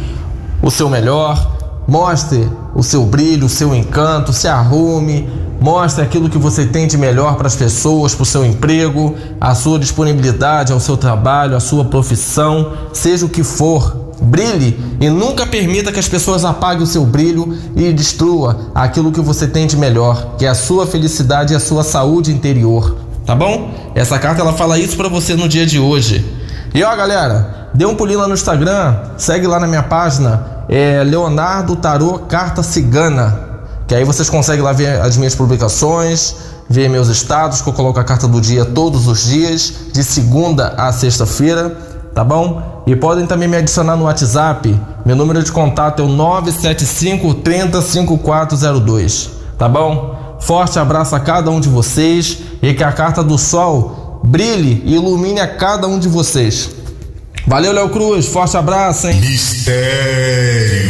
o 0.64 0.72
seu 0.72 0.90
melhor, 0.90 1.51
mostre 1.92 2.50
o 2.74 2.82
seu 2.82 3.06
brilho, 3.06 3.48
o 3.48 3.50
seu 3.50 3.76
encanto, 3.76 4.32
se 4.32 4.48
arrume, 4.48 5.30
mostre 5.60 6.02
aquilo 6.02 6.30
que 6.30 6.38
você 6.38 6.66
tem 6.66 6.88
de 6.88 6.98
melhor 6.98 7.36
para 7.36 7.48
as 7.48 7.56
pessoas, 7.58 8.16
para 8.16 8.24
o 8.24 8.26
seu 8.26 8.46
emprego, 8.46 9.14
a 9.42 9.54
sua 9.54 9.78
disponibilidade 9.78 10.72
ao 10.72 10.80
seu 10.80 10.96
trabalho, 10.96 11.54
a 11.54 11.60
sua 11.60 11.84
profissão, 11.84 12.72
seja 12.94 13.26
o 13.26 13.30
que 13.30 13.44
for. 13.44 14.00
brilhe 14.22 14.80
e 15.02 15.10
nunca 15.10 15.46
permita 15.46 15.92
que 15.92 16.00
as 16.00 16.08
pessoas 16.08 16.46
apaguem 16.46 16.84
o 16.84 16.88
seu 16.88 17.06
brilho 17.06 17.58
e 17.76 17.92
destrua 17.92 18.70
aquilo 18.74 19.12
que 19.12 19.20
você 19.20 19.46
tem 19.46 19.68
de 19.68 19.76
melhor, 19.76 20.36
que 20.38 20.46
é 20.46 20.50
a 20.50 20.56
sua 20.56 20.88
felicidade 20.88 21.52
e 21.52 21.58
a 21.58 21.60
sua 21.60 21.84
saúde 21.84 22.32
interior, 22.32 22.96
tá 23.26 23.36
bom? 23.36 23.74
Essa 23.96 24.18
carta 24.18 24.40
ela 24.42 24.54
fala 24.54 24.80
isso 24.80 24.96
para 24.96 25.10
você 25.10 25.36
no 25.36 25.50
dia 25.50 25.66
de 25.66 25.78
hoje. 25.78 26.24
E 26.74 26.82
ó, 26.84 26.96
galera, 26.96 27.70
dê 27.74 27.86
um 27.86 27.96
pulinho 27.96 28.20
lá 28.20 28.28
no 28.30 28.34
Instagram, 28.34 28.96
segue 29.18 29.46
lá 29.46 29.60
na 29.60 29.68
minha 29.68 29.84
página, 29.84 30.61
é 30.72 31.04
Leonardo 31.04 31.76
Tarô 31.76 32.20
Carta 32.20 32.64
Cigana, 32.64 33.38
que 33.86 33.94
aí 33.94 34.06
vocês 34.06 34.30
conseguem 34.30 34.64
lá 34.64 34.72
ver 34.72 35.02
as 35.02 35.18
minhas 35.18 35.36
publicações, 35.36 36.34
ver 36.70 36.90
meus 36.90 37.10
status, 37.10 37.62
que 37.62 37.68
eu 37.68 37.74
coloco 37.74 38.00
a 38.00 38.06
carta 38.06 38.26
do 38.26 38.40
dia 38.40 38.64
todos 38.64 39.06
os 39.06 39.26
dias, 39.26 39.74
de 39.92 40.02
segunda 40.02 40.70
a 40.78 40.94
sexta-feira, 40.94 41.78
tá 42.16 42.24
bom? 42.24 42.84
E 42.88 42.96
podem 42.96 43.28
também 43.28 43.50
me 43.50 43.58
adicionar 43.58 43.98
no 43.98 44.06
WhatsApp. 44.06 44.80
Meu 45.06 45.18
número 45.18 45.44
de 45.44 45.52
contato 45.52 46.02
é 46.02 46.06
o 46.06 46.08
975 46.08 47.34
30 47.34 47.82
5402, 47.82 49.30
tá 49.58 49.68
bom? 49.68 50.38
Forte 50.40 50.80
abraço 50.80 51.14
a 51.18 51.20
cada 51.20 51.52
um 51.52 51.60
de 51.60 51.68
vocês 51.68 52.38
e 52.62 52.74
que 52.74 52.84
a 52.84 52.94
carta 52.94 53.22
do 53.22 53.38
sol 53.38 54.22
brilhe 54.24 54.82
e 54.86 54.96
ilumine 54.96 55.42
a 55.42 55.48
cada 55.48 55.86
um 55.86 56.00
de 56.00 56.08
vocês. 56.08 56.81
Valeu, 57.48 57.74
Léo 57.74 57.90
Cruz. 57.90 58.28
Forte 58.28 58.56
abraço, 58.56 59.08
hein? 59.08 59.20
Mistério. 59.20 60.82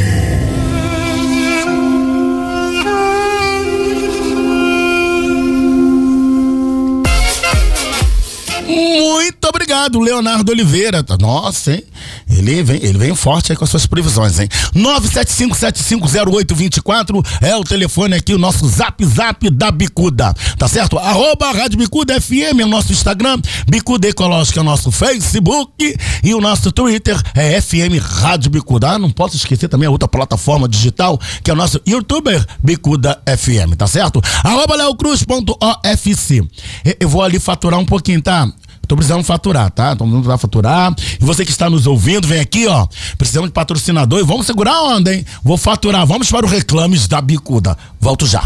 Muito 8.95 9.47
obrigado, 9.47 9.99
Leonardo 9.99 10.51
Oliveira. 10.51 11.03
Tá- 11.03 11.17
Nossa, 11.17 11.73
hein? 11.73 11.83
Ele 12.29 12.61
vem, 12.63 12.83
ele 12.83 12.97
vem 12.97 13.15
forte 13.15 13.51
aí 13.51 13.57
com 13.57 13.63
as 13.63 13.69
suas 13.69 13.85
previsões, 13.85 14.39
hein? 14.39 14.49
975750824 14.75 17.23
é 17.41 17.55
o 17.55 17.63
telefone 17.63 18.15
aqui, 18.15 18.33
o 18.33 18.37
nosso 18.37 18.67
zap 18.67 19.03
zap 19.05 19.49
da 19.49 19.71
Bicuda. 19.71 20.33
Tá 20.57 20.67
certo? 20.67 20.97
Arroba 20.99 21.51
Rádio 21.51 21.77
Bicuda 21.79 22.19
FM 22.19 22.59
é 22.59 22.65
o 22.65 22.67
nosso 22.67 22.91
Instagram, 22.91 23.39
Bicuda 23.69 24.07
Ecológica 24.09 24.59
é 24.59 24.61
o 24.61 24.65
nosso 24.65 24.91
Facebook 24.91 25.95
e 26.23 26.33
o 26.33 26.41
nosso 26.41 26.71
Twitter 26.71 27.19
é 27.35 27.61
FM 27.61 27.99
Rádio 28.01 28.49
Bicuda. 28.51 28.91
Ah, 28.91 28.99
não 28.99 29.09
posso 29.09 29.35
esquecer 29.37 29.67
também 29.69 29.87
a 29.87 29.91
outra 29.91 30.07
plataforma 30.07 30.67
digital, 30.67 31.19
que 31.43 31.49
é 31.49 31.53
o 31.53 31.57
nosso 31.57 31.79
YouTuber 31.87 32.45
Bicuda 32.63 33.21
FM, 33.25 33.75
tá 33.77 33.87
certo? 33.87 34.21
Arroba 34.43 34.75
leocruz.ofc. 34.75 36.37
Eu- 36.85 36.95
Eu 37.01 37.09
vou 37.09 37.23
ali 37.23 37.39
faturar 37.39 37.79
um 37.79 37.85
pouquinho, 37.85 38.21
tá? 38.21 38.47
Tô 38.91 38.95
precisando 38.97 39.23
faturar, 39.23 39.71
tá? 39.71 39.95
Tô 39.95 40.03
precisando 40.03 40.37
faturar. 40.37 40.93
E 40.99 41.23
você 41.23 41.45
que 41.45 41.51
está 41.51 41.69
nos 41.69 41.87
ouvindo, 41.87 42.27
vem 42.27 42.41
aqui, 42.41 42.67
ó. 42.67 42.85
Precisamos 43.17 43.47
de 43.47 43.53
patrocinador 43.53 44.19
e 44.19 44.23
vamos 44.23 44.45
segurar 44.45 44.73
a 44.73 44.83
onda, 44.83 45.15
hein? 45.15 45.25
Vou 45.41 45.55
faturar. 45.55 46.05
Vamos 46.05 46.29
para 46.29 46.45
o 46.45 46.49
Reclames 46.49 47.07
da 47.07 47.21
Bicuda. 47.21 47.77
Volto 48.01 48.27
já. 48.27 48.43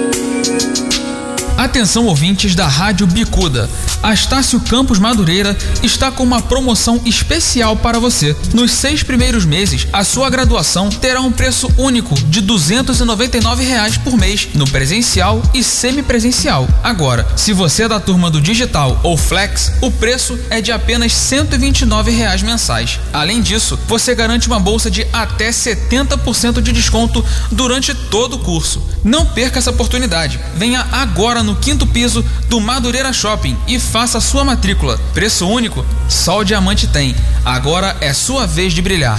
Atenção 1.64 2.04
ouvintes 2.04 2.54
da 2.54 2.68
Rádio 2.68 3.06
Bicuda. 3.06 3.70
A 4.02 4.12
Estácio 4.12 4.60
Campos 4.60 4.98
Madureira 4.98 5.56
está 5.82 6.10
com 6.10 6.22
uma 6.22 6.42
promoção 6.42 7.00
especial 7.06 7.74
para 7.74 7.98
você. 7.98 8.36
Nos 8.52 8.70
seis 8.70 9.02
primeiros 9.02 9.46
meses, 9.46 9.86
a 9.90 10.04
sua 10.04 10.28
graduação 10.28 10.90
terá 10.90 11.22
um 11.22 11.32
preço 11.32 11.72
único 11.78 12.14
de 12.28 12.42
299 12.42 13.64
reais 13.64 13.96
por 13.96 14.14
mês 14.14 14.46
no 14.52 14.68
presencial 14.68 15.42
e 15.54 15.64
semipresencial. 15.64 16.68
Agora, 16.82 17.26
se 17.34 17.54
você 17.54 17.84
é 17.84 17.88
da 17.88 17.98
turma 17.98 18.30
do 18.30 18.42
digital 18.42 19.00
ou 19.02 19.16
flex, 19.16 19.72
o 19.80 19.90
preço 19.90 20.38
é 20.50 20.60
de 20.60 20.70
apenas 20.70 21.14
129 21.14 22.10
reais 22.10 22.42
mensais. 22.42 23.00
Além 23.10 23.40
disso, 23.40 23.78
você 23.88 24.14
garante 24.14 24.48
uma 24.48 24.60
bolsa 24.60 24.90
de 24.90 25.06
até 25.14 25.48
70% 25.48 26.60
de 26.60 26.72
desconto 26.72 27.24
durante 27.50 27.94
todo 27.94 28.34
o 28.34 28.40
curso. 28.40 28.82
Não 29.02 29.24
perca 29.24 29.58
essa 29.58 29.70
oportunidade. 29.70 30.38
Venha 30.56 30.86
agora 30.92 31.42
no 31.42 31.53
quinto 31.54 31.86
piso 31.86 32.24
do 32.48 32.60
Madureira 32.60 33.12
Shopping 33.12 33.56
e 33.66 33.78
faça 33.78 34.20
sua 34.20 34.44
matrícula. 34.44 34.98
Preço 35.12 35.48
único? 35.48 35.84
Só 36.08 36.38
o 36.40 36.44
diamante 36.44 36.86
tem. 36.86 37.14
Agora 37.44 37.96
é 38.00 38.12
sua 38.12 38.46
vez 38.46 38.72
de 38.72 38.82
brilhar. 38.82 39.18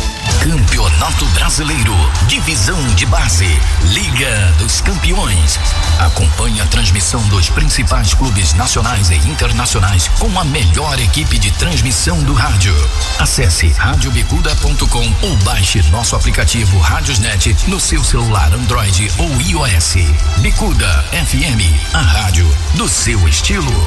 Campeonato 0.39 1.25
Brasileiro, 1.27 1.93
Divisão 2.27 2.81
de 2.95 3.05
Base, 3.05 3.47
Liga 3.83 4.53
dos 4.57 4.81
Campeões. 4.81 5.59
Acompanhe 5.99 6.61
a 6.61 6.65
transmissão 6.65 7.21
dos 7.27 7.49
principais 7.49 8.13
clubes 8.13 8.53
nacionais 8.53 9.09
e 9.09 9.15
internacionais 9.15 10.07
com 10.19 10.39
a 10.39 10.43
melhor 10.43 10.99
equipe 10.99 11.37
de 11.37 11.51
transmissão 11.51 12.21
do 12.23 12.33
rádio. 12.33 12.73
Acesse 13.19 13.67
radiobicuda.com 13.69 15.13
ou 15.21 15.35
baixe 15.37 15.81
nosso 15.91 16.15
aplicativo 16.15 16.79
Radiosnet 16.79 17.55
no 17.67 17.79
seu 17.79 18.03
celular 18.03 18.53
Android 18.53 19.11
ou 19.17 19.41
iOS. 19.41 19.95
Bicuda 20.37 21.05
FM, 21.11 21.93
a 21.93 22.01
rádio 22.01 22.47
do 22.75 22.87
seu 22.87 23.27
estilo. 23.27 23.85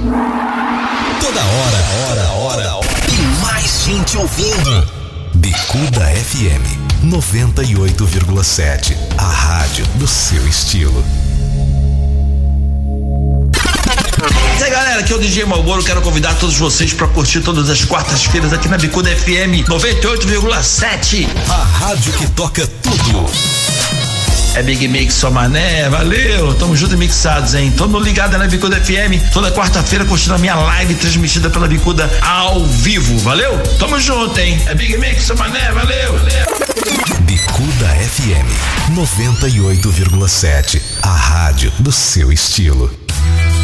Toda 0.00 1.40
hora, 1.40 1.78
hora, 2.08 2.28
hora, 2.32 2.74
hora. 2.74 2.86
E 3.06 3.42
mais 3.42 3.84
gente 3.84 4.16
ouvindo. 4.16 4.88
Bicuda 5.34 6.06
FM 6.06 7.04
98,7. 7.04 8.96
A 9.18 9.24
rádio 9.24 9.84
do 9.96 10.08
seu 10.08 10.48
estilo. 10.48 11.04
E 14.58 14.64
aí 14.64 14.70
galera, 14.70 15.00
aqui 15.00 15.12
é 15.12 15.16
o 15.16 15.18
DJ 15.18 15.44
Malboro, 15.44 15.84
quero 15.84 16.00
convidar 16.00 16.34
todos 16.36 16.56
vocês 16.56 16.94
para 16.94 17.06
curtir 17.08 17.40
todas 17.42 17.68
as 17.68 17.84
quartas-feiras 17.84 18.54
aqui 18.54 18.68
na 18.68 18.78
Bicuda 18.78 19.14
FM 19.14 19.68
98,7. 19.68 21.28
A 21.50 21.62
rádio 21.62 22.12
que 22.14 22.26
toca 22.30 22.66
tudo. 22.66 23.59
É 24.54 24.62
Big 24.62 24.88
Mix 24.88 25.14
só 25.14 25.30
mané, 25.30 25.88
valeu, 25.88 26.52
tamo 26.54 26.76
junto 26.76 26.94
e 26.94 26.96
mixados, 26.96 27.54
hein? 27.54 27.72
Tamo 27.76 28.00
ligado 28.00 28.36
na 28.36 28.46
Bicuda 28.46 28.80
FM, 28.80 29.32
toda 29.32 29.50
quarta-feira 29.52 30.04
curtindo 30.04 30.34
a 30.34 30.38
minha 30.38 30.56
live 30.56 30.94
transmitida 30.96 31.48
pela 31.48 31.68
Bicuda 31.68 32.10
ao 32.20 32.64
vivo, 32.66 33.16
valeu? 33.18 33.56
Tamo 33.78 34.00
junto, 34.00 34.38
hein? 34.40 34.60
É 34.66 34.74
Big 34.74 34.98
Mix 34.98 35.24
só 35.24 35.36
mané, 35.36 35.70
valeu, 35.72 36.12
valeu. 36.18 36.46
Bicuda 37.20 37.86
FM 37.86 38.94
98,7. 38.94 40.82
A 41.02 41.14
rádio 41.14 41.72
do 41.78 41.92
seu 41.92 42.32
estilo. 42.32 42.90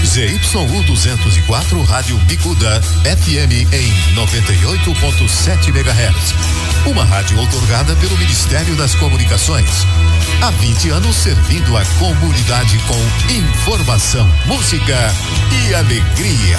ZYU 0.04 0.82
204 0.86 1.82
Rádio 1.82 2.16
Bicuda 2.26 2.80
FM 3.02 3.72
em 3.72 3.92
98.7 4.14 5.68
MHz. 5.68 6.34
Uma 6.86 7.04
rádio 7.04 7.40
otorgada 7.40 7.96
pelo 7.96 8.16
Ministério 8.16 8.76
das 8.76 8.94
Comunicações. 8.94 9.84
Há 10.42 10.50
20 10.50 10.90
anos 10.90 11.16
servindo 11.16 11.76
a 11.76 11.84
comunidade 11.98 12.78
com 12.86 13.32
informação, 13.32 14.28
música 14.46 14.96
e 15.50 15.74
alegria. 15.74 16.58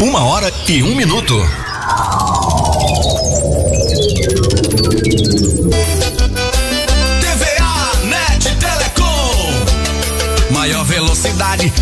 Uma 0.00 0.24
hora 0.24 0.52
e 0.68 0.82
um 0.82 0.94
minuto. 0.94 1.34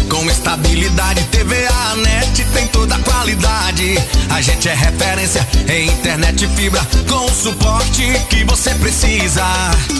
com 0.08 0.28
estabilidade. 0.30 1.22
TVA 1.30 1.96
Net 1.96 2.44
tem 2.52 2.66
toda 2.66 2.96
a 2.96 2.98
qualidade. 2.98 3.96
A 4.28 4.40
gente 4.42 4.68
é 4.68 4.74
referência 4.74 5.46
em 5.66 5.88
internet 5.88 6.46
fibra, 6.48 6.86
com 7.08 7.24
o 7.24 7.30
suporte 7.30 8.02
que 8.28 8.44
você 8.44 8.74
precisa. 8.74 9.42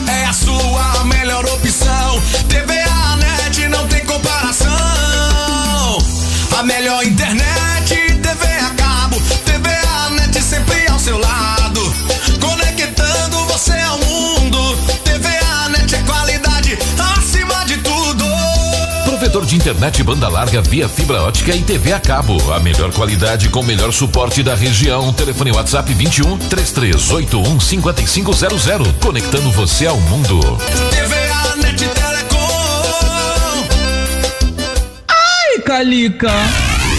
É 0.09 0.27
a 0.27 0.33
sua 0.33 1.05
melhor 1.05 1.45
opção. 1.47 2.23
TVA 2.49 3.17
Net 3.17 3.69
não 3.69 3.87
tem 3.89 4.05
comparação. 4.05 4.69
A 6.59 6.63
melhor 6.63 7.03
internet, 7.03 7.95
TV 7.95 8.47
a 8.59 8.71
cabo, 8.77 9.17
TVA 9.47 10.11
Net 10.11 10.43
sempre 10.43 10.87
ao 10.89 10.99
seu 10.99 11.19
lado. 11.19 11.40
De 19.51 19.57
internet 19.57 20.01
banda 20.05 20.29
larga 20.29 20.63
via 20.63 20.89
fibra 20.89 21.25
ótica 21.25 21.53
e 21.53 21.61
TV 21.61 21.93
a 21.93 21.99
cabo. 21.99 22.53
A 22.53 22.61
melhor 22.61 22.93
qualidade 22.93 23.49
com 23.49 23.65
melhor 23.65 23.93
suporte 23.93 24.45
da 24.45 24.55
região. 24.55 25.13
Telefone 25.13 25.51
WhatsApp 25.51 25.93
21 25.93 26.39
3381 26.39 27.59
5500. 27.59 28.93
Conectando 29.01 29.51
você 29.51 29.89
ao 29.89 29.99
mundo. 30.03 30.39
TVA 30.91 31.57
Net 31.57 31.85
Telecom. 31.89 32.39
Ai, 35.09 35.63
Calica. 35.67 36.31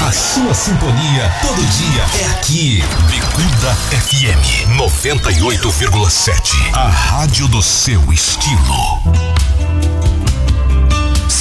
A 0.05 0.11
sua 0.11 0.53
sintonia 0.53 1.33
todo 1.41 1.63
dia 1.63 2.21
é 2.21 2.31
aqui. 2.31 2.83
Bicuda 3.09 3.73
FM 3.91 4.77
98,7. 4.77 6.73
A 6.73 6.89
rádio 6.89 7.47
do 7.47 7.61
seu 7.61 8.11
estilo. 8.11 9.30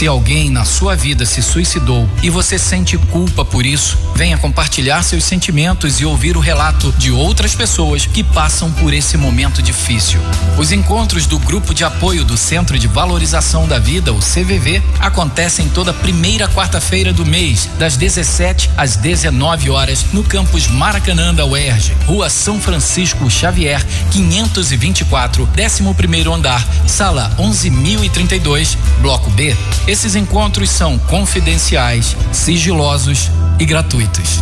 Se 0.01 0.07
alguém 0.07 0.49
na 0.49 0.65
sua 0.65 0.97
vida 0.97 1.27
se 1.27 1.43
suicidou 1.43 2.09
e 2.23 2.31
você 2.31 2.59
sente 2.59 2.97
culpa 2.97 3.45
por 3.45 3.67
isso, 3.67 3.99
venha 4.17 4.39
compartilhar 4.39 5.03
seus 5.03 5.25
sentimentos 5.25 6.01
e 6.01 6.07
ouvir 6.07 6.39
o 6.39 6.41
relato 6.41 6.91
de 6.97 7.13
outras 7.13 7.55
pessoas 7.55 8.07
que 8.07 8.25
passam 8.25 8.73
por 8.73 8.95
esse 8.95 9.19
momento 9.19 9.61
difícil. 9.61 10.19
Os 10.57 10.73
encontros 10.73 11.27
do 11.27 11.39
Grupo 11.39 11.75
de 11.75 11.85
Apoio 11.85 12.25
do 12.25 12.39
Centro 12.39 12.79
de 12.79 12.89
Valorização 12.89 13.69
da 13.69 13.79
Vida, 13.79 14.11
o 14.11 14.21
CVV, 14.21 14.83
acontecem 14.99 15.69
toda 15.69 15.93
primeira 15.93 16.49
quarta-feira 16.49 17.13
do 17.13 17.27
mês, 17.27 17.69
das 17.79 17.99
17 17.99 18.71
às 18.79 18.97
19 18.97 19.69
horas, 19.69 20.07
no 20.15 20.25
campus 20.25 20.67
Maracanã 20.67 21.35
da 21.35 21.45
UERJ, 21.45 21.95
Rua 22.07 22.31
São 22.31 22.59
Francisco 22.59 23.29
Xavier, 23.29 23.85
524, 24.13 25.47
11º 25.55 26.35
andar, 26.35 26.67
sala 26.87 27.31
11032, 27.37 28.79
bloco 29.03 29.29
B. 29.29 29.55
Esses 29.91 30.15
encontros 30.15 30.71
são 30.71 30.97
confidenciais, 30.97 32.17
sigilosos 32.31 33.29
e 33.59 33.65
gratuitos. 33.67 34.39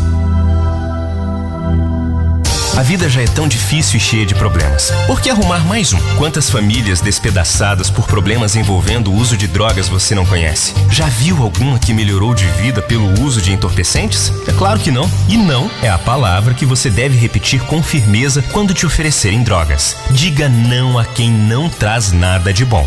A 2.76 2.82
vida 2.82 3.08
já 3.08 3.22
é 3.22 3.26
tão 3.26 3.48
difícil 3.48 3.96
e 3.96 4.00
cheia 4.00 4.26
de 4.26 4.34
problemas. 4.34 4.92
Por 5.06 5.22
que 5.22 5.30
arrumar 5.30 5.64
mais 5.64 5.94
um? 5.94 6.16
Quantas 6.18 6.50
famílias 6.50 7.00
despedaçadas 7.00 7.88
por 7.88 8.06
problemas 8.06 8.56
envolvendo 8.56 9.10
o 9.10 9.14
uso 9.16 9.38
de 9.38 9.46
drogas 9.46 9.88
você 9.88 10.14
não 10.14 10.26
conhece? 10.26 10.74
Já 10.90 11.06
viu 11.06 11.42
alguma 11.42 11.78
que 11.78 11.94
melhorou 11.94 12.34
de 12.34 12.44
vida 12.60 12.82
pelo 12.82 13.18
uso 13.22 13.40
de 13.40 13.50
entorpecentes? 13.50 14.30
É 14.46 14.52
claro 14.52 14.78
que 14.78 14.90
não. 14.90 15.10
E 15.30 15.38
não 15.38 15.70
é 15.82 15.88
a 15.88 15.98
palavra 15.98 16.52
que 16.52 16.66
você 16.66 16.90
deve 16.90 17.16
repetir 17.16 17.62
com 17.62 17.82
firmeza 17.82 18.42
quando 18.52 18.74
te 18.74 18.84
oferecerem 18.84 19.42
drogas. 19.42 19.96
Diga 20.10 20.46
não 20.46 20.98
a 20.98 21.06
quem 21.06 21.30
não 21.30 21.70
traz 21.70 22.12
nada 22.12 22.52
de 22.52 22.66
bom. 22.66 22.86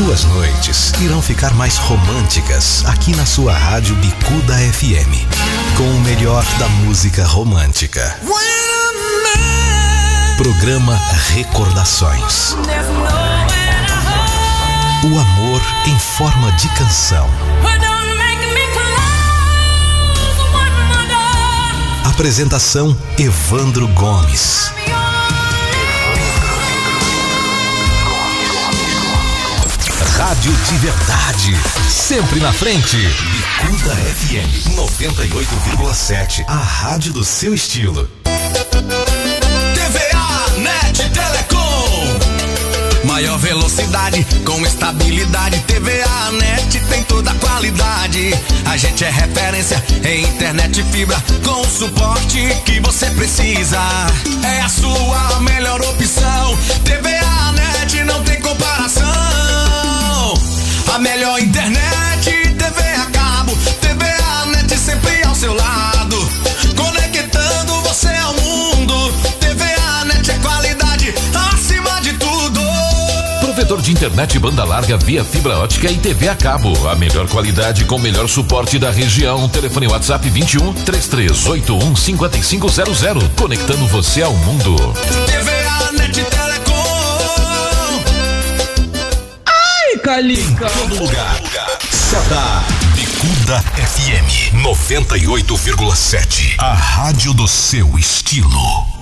Suas 0.00 0.24
noites 0.24 0.94
irão 1.02 1.20
ficar 1.20 1.52
mais 1.52 1.76
românticas 1.76 2.82
aqui 2.86 3.14
na 3.14 3.26
sua 3.26 3.52
rádio 3.52 3.94
Bicuda 3.96 4.54
FM. 4.56 5.28
Com 5.76 5.84
o 5.84 6.00
melhor 6.00 6.42
da 6.58 6.66
música 6.68 7.22
romântica. 7.26 8.18
Programa 10.38 10.98
Recordações. 11.34 12.56
O 15.04 15.18
amor 15.18 15.60
em 15.86 15.98
forma 15.98 16.50
de 16.52 16.68
canção. 16.70 17.28
Apresentação 22.06 22.96
Evandro 23.18 23.86
Gomes. 23.88 24.72
Rádio 30.20 30.52
de 30.52 30.76
verdade, 30.76 31.56
sempre 31.88 32.40
na 32.40 32.52
frente. 32.52 32.98
Bicuda 32.98 33.96
FM 33.96 34.76
98,7, 34.76 36.44
a 36.46 36.56
rádio 36.56 37.14
do 37.14 37.24
seu 37.24 37.54
estilo. 37.54 38.06
TVA 39.74 40.58
Net 40.58 41.08
Telecom. 41.08 42.18
Maior 43.04 43.38
velocidade 43.38 44.26
com 44.44 44.60
estabilidade. 44.60 45.58
TVA 45.60 46.32
Net 46.32 46.78
tem 46.90 47.02
toda 47.04 47.30
a 47.30 47.34
qualidade. 47.36 48.38
A 48.66 48.76
gente 48.76 49.02
é 49.02 49.10
referência 49.10 49.82
em 50.04 50.24
internet 50.24 50.82
fibra 50.92 51.16
com 51.42 51.62
o 51.62 51.66
suporte 51.66 52.46
que 52.66 52.78
você 52.80 53.06
precisa. 53.12 53.80
É 54.44 54.60
a 54.60 54.68
sua 54.68 55.40
melhor 55.40 55.80
opção. 55.80 56.58
TVA 56.84 57.52
Net 57.52 58.04
não 58.04 58.22
tem 58.22 58.38
comparação. 58.38 59.29
A 60.92 60.98
melhor 60.98 61.38
internet, 61.38 62.24
TV 62.24 62.82
a 62.96 63.06
cabo, 63.12 63.56
TVA 63.80 64.46
Net 64.46 64.76
sempre 64.76 65.22
ao 65.24 65.34
seu 65.36 65.54
lado. 65.54 66.16
Conectando 66.76 67.80
você 67.82 68.08
ao 68.08 68.34
mundo. 68.34 69.12
TVA 69.38 70.04
Net 70.06 70.28
é 70.28 70.38
qualidade 70.40 71.14
acima 71.52 72.00
de 72.00 72.14
tudo. 72.14 72.60
Provedor 73.40 73.80
de 73.80 73.92
internet 73.92 74.36
banda 74.40 74.64
larga 74.64 74.96
via 74.96 75.24
fibra 75.24 75.58
ótica 75.60 75.88
e 75.88 75.96
TV 75.96 76.28
a 76.28 76.34
cabo. 76.34 76.72
A 76.88 76.96
melhor 76.96 77.28
qualidade 77.28 77.84
com 77.84 77.96
melhor 77.96 78.28
suporte 78.28 78.76
da 78.76 78.90
região. 78.90 79.48
Telefone 79.48 79.86
WhatsApp 79.86 80.28
21 80.28 80.72
3381 80.72 81.94
5500. 81.94 83.00
Conectando 83.36 83.86
você 83.86 84.22
ao 84.22 84.34
mundo. 84.34 84.76
TVA 85.26 85.59
Ai, 90.10 90.16
Calica. 90.16 90.66
Todo 90.66 90.96
lugar. 90.96 91.40
Seta. 91.88 92.64
Bicuda 92.94 93.62
FM 93.76 94.50
98,7. 94.60 96.56
A 96.58 96.74
rádio 96.74 97.32
do 97.32 97.46
seu 97.46 97.96
estilo. 97.96 98.99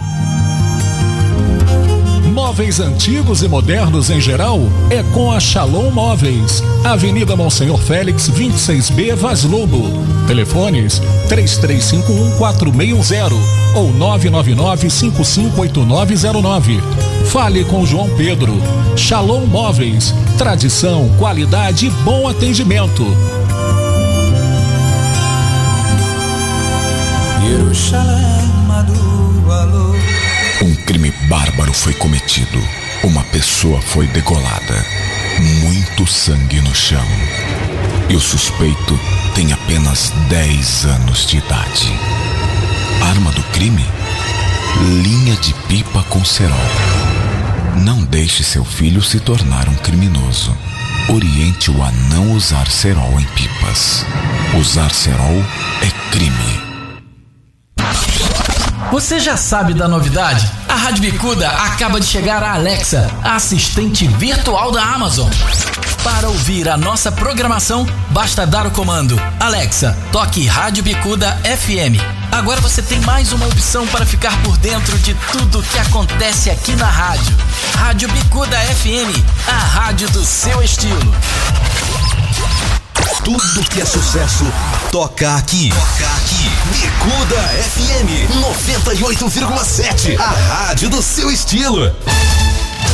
Móveis 2.48 2.80
antigos 2.80 3.42
e 3.42 3.48
modernos 3.48 4.08
em 4.08 4.22
geral 4.22 4.58
é 4.88 5.02
com 5.12 5.30
a 5.30 5.38
Shalom 5.38 5.90
Móveis. 5.90 6.62
Avenida 6.82 7.36
Monsenhor 7.36 7.78
Félix, 7.78 8.30
26B, 8.30 9.14
Vaz 9.14 9.44
Lobo. 9.44 9.82
Telefones 10.26 10.98
33514610 11.28 13.34
ou 13.74 13.92
999558909. 13.92 16.80
Fale 17.26 17.66
com 17.66 17.84
João 17.84 18.08
Pedro. 18.16 18.54
Shalom 18.96 19.44
Móveis. 19.44 20.14
Tradição, 20.38 21.06
qualidade 21.18 21.88
e 21.88 21.90
bom 21.90 22.26
atendimento. 22.26 23.04
Um 30.60 30.74
crime 30.74 31.12
bárbaro 31.28 31.72
foi 31.72 31.94
cometido. 31.94 32.60
Uma 33.04 33.22
pessoa 33.24 33.80
foi 33.80 34.08
degolada. 34.08 34.84
Muito 35.62 36.04
sangue 36.04 36.60
no 36.60 36.74
chão. 36.74 37.06
E 38.08 38.16
o 38.16 38.20
suspeito 38.20 38.98
tem 39.36 39.52
apenas 39.52 40.10
10 40.28 40.84
anos 40.86 41.26
de 41.26 41.38
idade. 41.38 41.92
Arma 43.08 43.30
do 43.30 43.42
crime? 43.52 43.86
Linha 45.04 45.36
de 45.36 45.54
pipa 45.68 46.02
com 46.04 46.24
cerol. 46.24 46.58
Não 47.76 48.02
deixe 48.04 48.42
seu 48.42 48.64
filho 48.64 49.00
se 49.00 49.20
tornar 49.20 49.68
um 49.68 49.76
criminoso. 49.76 50.56
Oriente-o 51.08 51.80
a 51.84 51.92
não 51.92 52.32
usar 52.32 52.68
cerol 52.68 53.20
em 53.20 53.24
pipas. 53.26 54.04
Usar 54.58 54.92
cerol 54.92 55.44
é 55.82 56.10
crime. 56.10 56.67
Você 58.90 59.20
já 59.20 59.36
sabe 59.36 59.74
da 59.74 59.86
novidade? 59.86 60.50
A 60.66 60.74
Rádio 60.74 61.02
Bicuda 61.02 61.46
acaba 61.46 62.00
de 62.00 62.06
chegar 62.06 62.42
a 62.42 62.54
Alexa, 62.54 63.10
a 63.22 63.34
assistente 63.36 64.06
virtual 64.06 64.72
da 64.72 64.82
Amazon. 64.82 65.28
Para 66.02 66.28
ouvir 66.28 66.70
a 66.70 66.76
nossa 66.76 67.12
programação, 67.12 67.86
basta 68.10 68.46
dar 68.46 68.66
o 68.66 68.70
comando 68.70 69.20
Alexa, 69.38 69.96
toque 70.10 70.46
Rádio 70.46 70.82
Bicuda 70.82 71.38
FM. 71.44 72.00
Agora 72.32 72.62
você 72.62 72.80
tem 72.80 72.98
mais 73.00 73.30
uma 73.30 73.46
opção 73.46 73.86
para 73.88 74.06
ficar 74.06 74.40
por 74.42 74.56
dentro 74.56 74.98
de 75.00 75.14
tudo 75.32 75.62
que 75.62 75.78
acontece 75.78 76.48
aqui 76.48 76.74
na 76.74 76.86
rádio. 76.86 77.36
Rádio 77.76 78.08
Bicuda 78.08 78.56
FM, 78.56 79.22
a 79.46 79.58
rádio 79.58 80.08
do 80.10 80.24
seu 80.24 80.62
estilo. 80.62 81.14
Tudo 83.24 83.68
que 83.68 83.80
é 83.80 83.84
sucesso 83.84 84.44
toca 84.90 85.36
aqui. 85.36 85.68
Toca 85.70 86.06
aqui. 86.16 86.50
Bicuda 86.72 87.36
FM 87.72 88.30
98,7. 88.40 90.18
A 90.18 90.24
rádio 90.24 90.88
do 90.88 91.02
seu 91.02 91.30
estilo. 91.30 91.94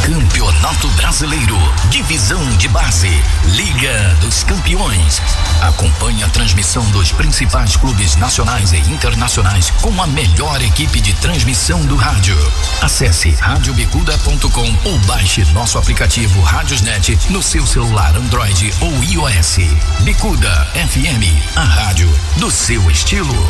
Campeonato 0.05 0.87
Brasileiro, 0.91 1.57
Divisão 1.89 2.45
de 2.59 2.69
Base, 2.69 3.09
Liga 3.55 4.15
dos 4.21 4.45
Campeões. 4.45 5.23
Acompanhe 5.63 6.23
a 6.23 6.29
transmissão 6.29 6.85
dos 6.91 7.11
principais 7.11 7.75
clubes 7.75 8.15
nacionais 8.17 8.73
e 8.73 8.79
internacionais 8.81 9.71
com 9.81 10.03
a 10.03 10.07
melhor 10.07 10.61
equipe 10.61 11.01
de 11.01 11.15
transmissão 11.15 11.81
do 11.87 11.97
rádio. 11.97 12.37
Acesse 12.83 13.31
radiobicuda.com 13.31 14.77
ou 14.85 14.99
baixe 15.07 15.43
nosso 15.55 15.79
aplicativo 15.79 16.43
Radiosnet 16.43 17.19
no 17.31 17.43
seu 17.43 17.67
celular 17.67 18.15
Android 18.15 18.75
ou 18.83 18.93
iOS. 19.05 19.57
Bicuda 20.01 20.69
FM, 20.75 21.57
a 21.57 21.65
rádio 21.65 22.13
do 22.37 22.51
seu 22.51 22.91
estilo. 22.91 23.47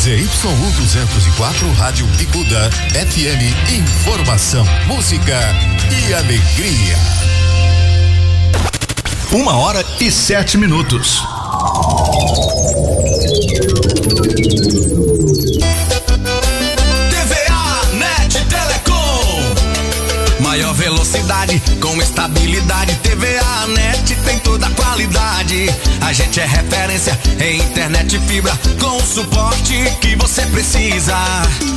ZYU 0.00 0.26
204 0.78 1.72
Rádio 1.72 2.06
Bicuda 2.16 2.70
FM 2.94 3.70
Informação, 3.70 4.64
música 4.86 5.38
e 6.08 6.14
alegria. 6.14 6.96
Uma 9.30 9.58
hora 9.58 9.84
e 10.00 10.10
sete 10.10 10.56
minutos. 10.56 11.22
Com 21.80 21.96
estabilidade. 22.02 22.92
TVA 22.96 23.66
Net 23.68 24.16
tem 24.24 24.38
toda 24.40 24.66
a 24.66 24.70
qualidade. 24.70 25.66
A 26.00 26.12
gente 26.12 26.40
é 26.40 26.44
referência 26.44 27.16
em 27.38 27.60
internet 27.60 28.18
fibra 28.26 28.52
com 28.80 28.96
o 28.96 29.00
suporte 29.00 29.96
que 30.00 30.16
você 30.16 30.42
precisa. 30.46 31.16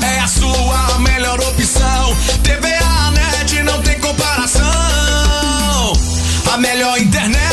É 0.01 0.19
a 0.19 0.27
sua 0.27 0.97
melhor 0.99 1.39
opção. 1.39 2.17
TVA 2.41 3.11
Net 3.11 3.63
não 3.63 3.79
tem 3.83 3.99
comparação. 3.99 4.63
A 6.51 6.57
melhor 6.57 6.99
internet, 6.99 7.52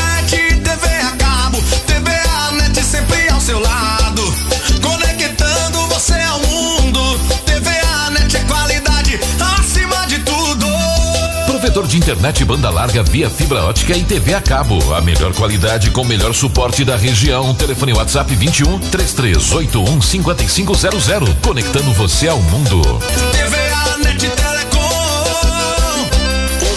Provedor 11.70 11.86
de 11.86 11.98
internet 11.98 12.44
banda 12.44 12.68
larga 12.68 13.00
via 13.00 13.30
fibra 13.30 13.62
ótica 13.62 13.96
e 13.96 14.02
TV 14.02 14.34
a 14.34 14.40
cabo. 14.40 14.92
A 14.92 15.00
melhor 15.00 15.32
qualidade 15.32 15.92
com 15.92 16.02
o 16.02 16.04
melhor 16.04 16.34
suporte 16.34 16.84
da 16.84 16.96
região. 16.96 17.54
Telefone 17.54 17.92
WhatsApp 17.92 18.34
21 18.34 18.80
3381 18.80 20.02
5500. 20.02 21.04
Conectando 21.40 21.92
você 21.92 22.26
ao 22.26 22.42
mundo. 22.42 22.82
TVA 23.30 23.98
Net 23.98 24.28
Telecom. 24.30 24.80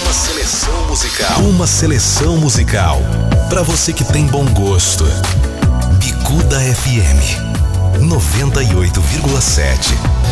Uma 0.04 0.14
seleção 0.14 0.88
musical. 0.88 1.42
Uma 1.42 1.66
seleção 1.66 2.38
musical. 2.38 3.02
Pra 3.50 3.64
você 3.64 3.94
que 3.94 4.04
tem 4.04 4.28
bom 4.28 4.46
gosto. 4.46 5.06
Bicuda 5.98 6.60
FM 6.60 7.42
98,7. 8.00 10.23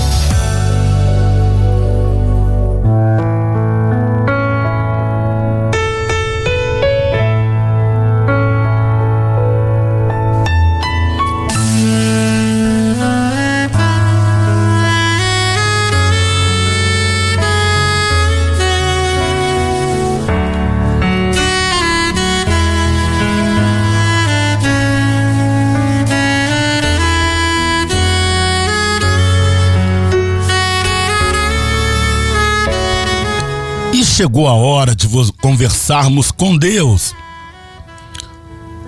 Chegou 34.21 34.47
a 34.47 34.53
hora 34.53 34.95
de 34.95 35.07
conversarmos 35.41 36.31
com 36.31 36.55
Deus. 36.55 37.15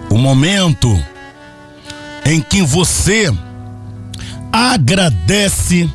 O 0.08 0.16
momento 0.16 0.88
em 2.24 2.40
que 2.40 2.62
você 2.62 3.34
agradece 4.52 5.90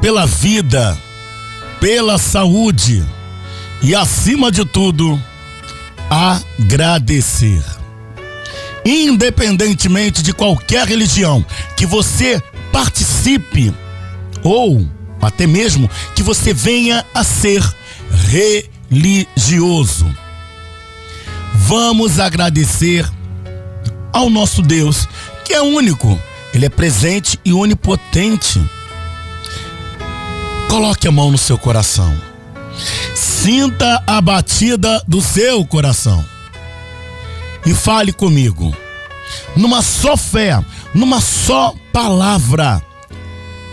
pela 0.00 0.24
vida, 0.24 0.98
pela 1.78 2.16
saúde 2.16 3.04
e, 3.82 3.94
acima 3.94 4.50
de 4.50 4.64
tudo, 4.64 5.22
agradecer. 6.08 7.62
Independentemente 8.86 10.22
de 10.22 10.32
qualquer 10.32 10.88
religião 10.88 11.44
que 11.76 11.84
você 11.84 12.42
participe 12.72 13.74
ou 14.42 14.88
até 15.20 15.46
mesmo 15.46 15.90
que 16.14 16.22
você 16.22 16.54
venha 16.54 17.04
a 17.14 17.22
ser 17.22 17.62
religioso. 18.34 20.12
Vamos 21.54 22.18
agradecer 22.18 23.08
ao 24.12 24.28
nosso 24.28 24.60
Deus, 24.60 25.08
que 25.44 25.54
é 25.54 25.62
único, 25.62 26.18
ele 26.52 26.66
é 26.66 26.68
presente 26.68 27.38
e 27.44 27.52
onipotente. 27.52 28.60
Coloque 30.68 31.06
a 31.06 31.12
mão 31.12 31.30
no 31.30 31.38
seu 31.38 31.56
coração. 31.56 32.12
Sinta 33.14 34.02
a 34.04 34.20
batida 34.20 35.00
do 35.06 35.20
seu 35.20 35.64
coração. 35.64 36.24
E 37.64 37.72
fale 37.72 38.12
comigo. 38.12 38.74
Numa 39.54 39.80
só 39.80 40.16
fé, 40.16 40.60
numa 40.92 41.20
só 41.20 41.72
palavra. 41.92 42.82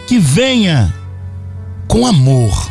Que 0.07 0.20
venha 0.20 0.93
com 1.88 2.05
amor. 2.05 2.70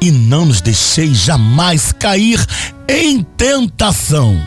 E 0.00 0.10
não 0.10 0.46
nos 0.46 0.60
deixeis 0.60 1.18
jamais 1.18 1.92
cair 1.92 2.44
em 2.88 3.22
tentação, 3.22 4.40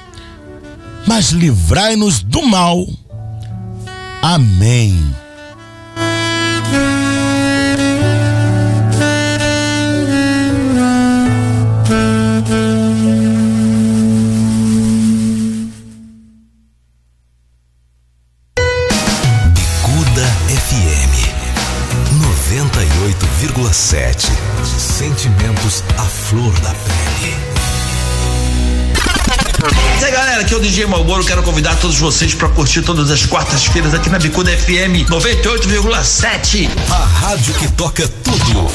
mas 1.05 1.31
livrai-nos 1.31 2.21
do 2.21 2.41
mal. 2.41 2.87
Amém. 4.21 4.97
Bicuda 19.53 20.25
FM 20.47 21.13
98,7. 23.11 24.30
Sentimentos 25.71 25.83
à 25.97 26.03
flor 26.03 26.51
da 26.59 26.69
pele. 26.69 27.33
E 30.01 30.05
aí 30.05 30.11
galera, 30.11 30.41
aqui 30.41 30.53
é 30.53 30.57
o 30.57 30.59
DJ 30.59 30.85
Malboro, 30.85 31.23
quero 31.23 31.41
convidar 31.43 31.75
todos 31.75 31.97
vocês 31.97 32.33
para 32.33 32.49
curtir 32.49 32.81
todas 32.81 33.09
as 33.09 33.25
quartas-feiras 33.25 33.93
aqui 33.93 34.09
na 34.09 34.19
Bicuda 34.19 34.51
FM 34.51 35.07
98,7. 35.09 36.69
A 36.89 37.05
rádio 37.05 37.53
que 37.53 37.71
toca 37.71 38.05
tudo. 38.07 38.69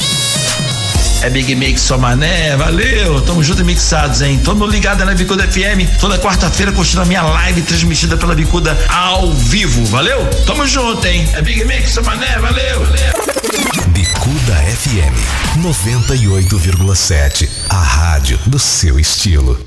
É 1.21 1.29
Big 1.29 1.53
Mix 1.55 1.81
só 1.81 1.97
mané, 1.97 2.55
valeu, 2.55 3.21
tamo 3.21 3.43
junto 3.43 3.61
e 3.61 3.65
mixados, 3.65 4.21
hein? 4.21 4.39
Mundo 4.45 4.67
ligado 4.67 5.03
na 5.05 5.13
Bicuda 5.13 5.47
FM, 5.47 5.99
toda 5.99 6.17
quarta-feira 6.17 6.71
curtindo 6.71 7.01
a 7.01 7.05
minha 7.05 7.21
live 7.21 7.61
transmitida 7.63 8.17
pela 8.17 8.33
Bicuda 8.33 8.77
ao 8.89 9.31
vivo, 9.33 9.85
valeu? 9.85 10.25
Tamo 10.45 10.65
junto, 10.65 11.05
hein? 11.05 11.27
É 11.33 11.41
Big 11.41 11.63
Mix 11.65 11.91
só 11.91 12.01
mané, 12.01 12.37
valeu, 12.39 12.85
valeu. 12.85 13.26
Bicuda 13.89 14.55
FM 14.55 15.15
98,7. 15.61 17.49
A 17.69 17.81
rádio 17.81 18.39
do 18.47 18.57
seu 18.57 18.99
estilo. 18.99 19.59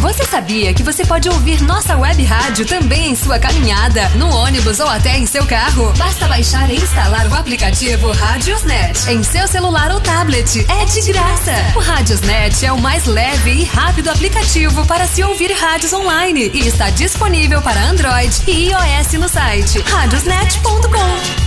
Você 0.00 0.24
sabia 0.24 0.74
que 0.74 0.82
você 0.82 1.04
pode 1.04 1.28
ouvir 1.28 1.62
nossa 1.62 1.96
web 1.96 2.22
rádio 2.22 2.66
também 2.66 3.10
em 3.10 3.16
sua 3.16 3.38
caminhada, 3.38 4.08
no 4.10 4.28
ônibus 4.28 4.78
ou 4.80 4.86
até 4.86 5.16
em 5.16 5.26
seu 5.26 5.46
carro? 5.46 5.92
Basta 5.96 6.26
baixar 6.28 6.70
e 6.70 6.76
instalar 6.76 7.26
o 7.26 7.34
aplicativo 7.34 8.12
Radiosnet 8.12 9.10
em 9.10 9.22
seu 9.22 9.48
celular 9.48 9.90
ou 9.90 10.00
tablet. 10.00 10.66
É 10.68 10.84
de 10.84 11.00
graça. 11.12 11.52
O 11.74 11.80
Radiosnet 11.80 12.64
é 12.64 12.72
o 12.72 12.80
mais 12.80 13.06
leve 13.06 13.50
e 13.50 13.64
rápido 13.64 14.10
aplicativo 14.10 14.84
para 14.86 15.06
se 15.06 15.24
ouvir 15.24 15.52
rádios 15.52 15.92
online 15.92 16.50
e 16.52 16.66
está 16.66 16.90
disponível 16.90 17.62
para 17.62 17.80
Android 17.86 18.42
e 18.46 18.68
iOS 18.70 19.12
no 19.14 19.28
site 19.28 19.80
radiosnet.com. 19.80 21.43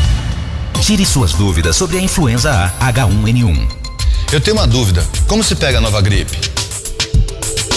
Tire 0.82 1.06
suas 1.06 1.34
dúvidas 1.34 1.76
sobre 1.76 1.98
a 1.98 2.02
influenza 2.02 2.72
A 2.80 2.94
H1N1. 2.94 3.68
Eu 4.32 4.40
tenho 4.40 4.58
uma 4.58 4.68
dúvida: 4.68 5.06
como 5.28 5.44
se 5.44 5.56
pega 5.56 5.80
a 5.80 5.82
nova 5.82 6.02
gripe? 6.02 6.38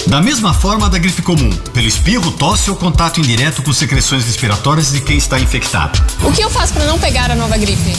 Da 0.07 0.21
mesma 0.21 0.53
forma 0.53 0.89
da 0.89 0.99
gripe 0.99 1.23
comum, 1.23 1.51
pelo 1.73 1.87
espirro, 1.87 2.31
tosse 2.33 2.71
ou 2.71 2.77
contato 2.77 3.21
indireto 3.21 3.63
com 3.63 3.73
secreções 3.73 4.25
respiratórias 4.25 4.93
de 4.93 5.01
quem 5.01 5.17
está 5.17 5.39
infectado. 5.39 6.01
O 6.23 6.33
que 6.33 6.43
eu 6.43 6.51
faço 6.51 6.73
para 6.73 6.85
não 6.85 6.99
pegar 6.99 7.31
a 7.31 7.35
nova 7.35 7.57
gripe? 7.57 7.97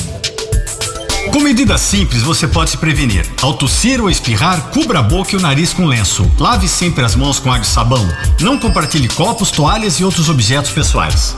Com 1.32 1.39
medidas 1.39 1.80
simples, 1.82 2.24
você 2.24 2.47
pode 2.47 2.72
se 2.72 2.78
prevenir. 2.78 3.26
Ao 3.41 3.54
tossir 3.54 4.02
ou 4.02 4.10
espirrar, 4.10 4.70
cubra 4.70 4.99
a 4.99 5.04
boca 5.04 5.34
e 5.34 5.38
o 5.38 5.41
nariz 5.41 5.72
com 5.72 5.86
lenço. 5.86 6.30
Lave 6.38 6.68
sempre 6.68 7.06
as 7.06 7.16
mãos 7.16 7.39
com 7.39 7.52
água 7.52 7.64
e 7.64 7.68
sabão. 7.68 8.06
Não 8.39 8.58
compartilhe 8.58 9.08
copos, 9.08 9.52
toalhas 9.52 9.95
e 9.99 10.04
outros 10.04 10.30
objetos 10.30 10.72
pessoais. 10.72 11.36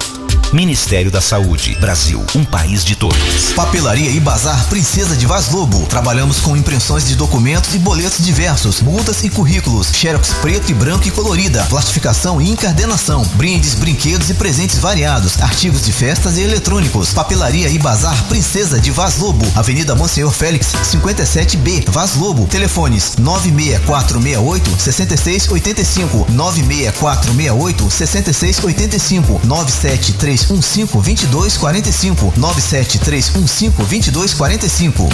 Ministério 0.54 1.10
da 1.10 1.20
Saúde, 1.20 1.76
Brasil, 1.82 2.24
um 2.36 2.46
país 2.46 2.86
de 2.86 2.96
todos. 2.96 3.54
Papelaria 3.56 4.12
e 4.12 4.20
Bazar 4.20 4.68
Princesa 4.68 5.18
de 5.18 5.26
Vaz 5.26 5.50
Lobo. 5.50 5.84
Trabalhamos 5.88 6.40
com 6.40 6.56
impressões 6.56 7.08
de 7.08 7.16
documentos 7.16 7.74
e 7.74 7.80
boletos 7.80 8.24
diversos, 8.24 8.80
multas 8.80 9.24
e 9.24 9.32
currículos, 9.32 9.88
xerox 9.92 10.32
preto 10.42 10.70
e 10.70 10.74
branco 10.76 11.08
e 11.08 11.12
colorida, 11.12 11.64
plastificação 11.70 12.40
e 12.40 12.52
encardenação, 12.52 13.24
brindes, 13.34 13.74
brinquedos 13.74 14.30
e 14.30 14.36
presentes 14.36 14.78
variados, 14.78 15.42
artigos 15.42 15.84
de 15.84 15.92
festas 15.92 16.38
e 16.38 16.42
eletrônicos. 16.42 17.14
Papelaria 17.14 17.70
e 17.70 17.80
Bazar 17.80 18.24
Princesa 18.26 18.80
de 18.80 18.92
Vaz 18.92 19.18
Lobo, 19.18 19.52
Avenida 19.56 19.96
Monsenhor 19.96 20.32
Félix, 20.32 20.68
57B, 20.68 21.90
Vaz 21.90 22.16
Lobo. 22.16 22.46
Telefones 22.46 23.16
96468 23.18 24.70
6685, 24.80 26.28
96468 26.30 27.90
6685, 27.90 29.42
973 29.44 30.43
97315 30.50 31.28
2245 31.28 32.34
97315 32.38 34.12
2245 34.12 35.10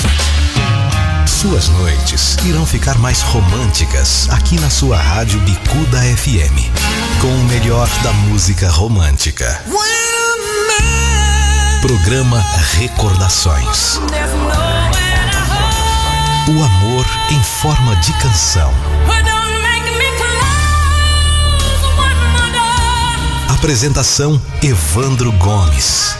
Suas 1.26 1.70
noites 1.70 2.36
irão 2.46 2.66
ficar 2.66 2.98
mais 2.98 3.22
românticas 3.22 4.28
aqui 4.30 4.60
na 4.60 4.70
sua 4.70 4.98
rádio 4.98 5.40
Bicuda 5.42 6.02
FM, 6.18 7.22
com 7.22 7.28
o 7.28 7.44
melhor 7.46 7.88
da 8.04 8.12
música 8.12 8.70
romântica. 8.70 9.64
Programa 11.82 12.44
Recordações. 12.74 13.98
O 16.50 16.64
amor 16.64 17.06
em 17.32 17.42
forma 17.42 17.96
de 17.98 18.12
canção. 18.20 18.74
Apresentação 23.60 24.42
Evandro 24.64 25.34
Gomes. 25.34 26.16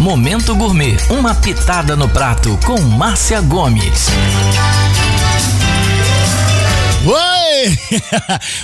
Momento 0.00 0.52
Gourmet, 0.56 0.96
uma 1.10 1.32
pitada 1.32 1.94
no 1.94 2.08
prato 2.08 2.58
com 2.66 2.80
Márcia 2.80 3.40
Gomes. 3.40 4.08
Oi! 7.06 7.78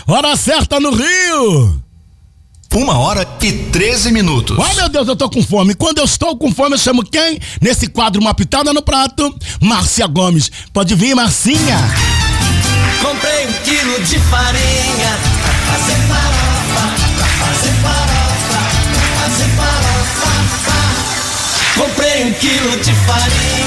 Hora 0.13 0.37
certa 0.37 0.81
no 0.81 0.91
Rio! 0.93 1.81
Uma 2.75 2.99
hora 2.99 3.25
e 3.41 3.53
13 3.53 4.11
minutos. 4.11 4.59
Ai 4.59 4.75
meu 4.75 4.89
Deus, 4.89 5.07
eu 5.07 5.15
tô 5.15 5.31
com 5.31 5.41
fome. 5.41 5.77
Quando 5.77 5.99
eu 5.99 6.05
estou 6.07 6.37
com 6.37 6.53
fome, 6.53 6.75
eu 6.75 6.79
chamo 6.79 7.05
quem? 7.05 7.39
Nesse 7.63 7.87
quadro 7.87 8.21
Uma 8.21 8.35
Pitada 8.35 8.73
no 8.73 8.83
Prato, 8.83 9.33
Márcia 9.61 10.09
Gomes. 10.09 10.51
Pode 10.73 10.97
vir, 10.97 11.15
Marcinha. 11.15 11.79
Comprei 13.05 13.47
um 13.47 13.53
quilo 13.65 14.01
de 14.01 14.19
farinha 14.19 15.19
pra 15.43 15.53
fazer 15.69 16.01
farofa, 16.09 16.85
pra 17.19 17.27
fazer 17.27 17.75
farofa, 17.83 18.61
pra 18.95 19.09
fazer 19.21 19.51
farofa. 19.59 20.33
Comprei 21.77 22.25
um 22.25 22.33
quilo 22.33 22.77
de 22.79 22.95
farinha 22.95 23.64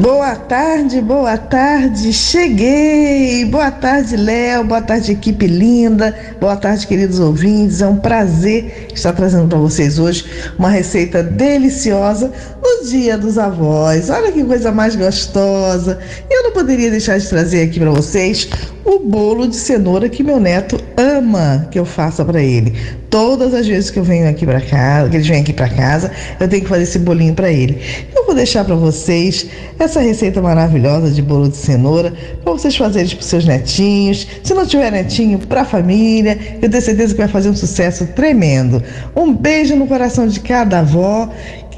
Boa 0.00 0.34
tarde, 0.34 1.02
boa 1.02 1.36
tarde, 1.36 2.14
cheguei. 2.14 3.44
Boa 3.44 3.70
tarde, 3.70 4.16
Léo. 4.16 4.64
Boa 4.64 4.80
tarde, 4.80 5.12
equipe 5.12 5.46
linda. 5.46 6.16
Boa 6.40 6.56
tarde, 6.56 6.86
queridos 6.86 7.20
ouvintes. 7.20 7.82
É 7.82 7.86
um 7.86 7.98
prazer 7.98 8.88
estar 8.94 9.12
trazendo 9.12 9.48
para 9.48 9.58
vocês 9.58 9.98
hoje 9.98 10.24
uma 10.58 10.70
receita 10.70 11.22
deliciosa 11.22 12.32
no 12.62 12.88
Dia 12.88 13.18
dos 13.18 13.36
Avós. 13.36 14.08
Olha 14.08 14.32
que 14.32 14.42
coisa 14.42 14.72
mais 14.72 14.96
gostosa. 14.96 15.98
Eu 16.30 16.44
não 16.44 16.52
poderia 16.52 16.90
deixar 16.90 17.18
de 17.18 17.28
trazer 17.28 17.64
aqui 17.64 17.78
para 17.78 17.90
vocês 17.90 18.48
o 18.84 18.98
bolo 18.98 19.46
de 19.46 19.56
cenoura 19.56 20.08
que 20.08 20.22
meu 20.22 20.40
neto 20.40 20.78
ama 20.96 21.68
que 21.70 21.78
eu 21.78 21.84
faça 21.84 22.24
para 22.24 22.42
ele. 22.42 22.72
Todas 23.08 23.52
as 23.54 23.66
vezes 23.66 23.90
que 23.90 23.98
eu 23.98 24.04
venho 24.04 24.28
aqui 24.28 24.46
para 24.46 24.60
casa, 24.60 25.10
que 25.10 25.16
eles 25.16 25.26
vêm 25.26 25.42
aqui 25.42 25.52
para 25.52 25.68
casa, 25.68 26.10
eu 26.40 26.48
tenho 26.48 26.62
que 26.62 26.68
fazer 26.68 26.84
esse 26.84 26.98
bolinho 26.98 27.34
para 27.34 27.52
ele. 27.52 27.78
Eu 28.14 28.24
vou 28.24 28.34
deixar 28.34 28.64
para 28.64 28.74
vocês 28.74 29.46
essa 29.78 30.00
receita 30.00 30.40
maravilhosa 30.40 31.10
de 31.10 31.20
bolo 31.20 31.48
de 31.48 31.56
cenoura 31.56 32.12
para 32.42 32.52
vocês 32.52 32.74
fazerem 32.76 33.14
para 33.14 33.22
seus 33.22 33.44
netinhos. 33.44 34.26
Se 34.42 34.54
não 34.54 34.66
tiver 34.66 34.90
netinho, 34.90 35.38
para 35.38 35.62
a 35.62 35.64
família. 35.64 36.38
Eu 36.60 36.70
tenho 36.70 36.82
certeza 36.82 37.14
que 37.14 37.20
vai 37.20 37.28
fazer 37.28 37.50
um 37.50 37.56
sucesso 37.56 38.06
tremendo. 38.14 38.82
Um 39.14 39.34
beijo 39.34 39.76
no 39.76 39.86
coração 39.86 40.26
de 40.26 40.40
cada 40.40 40.80
avó 40.80 41.28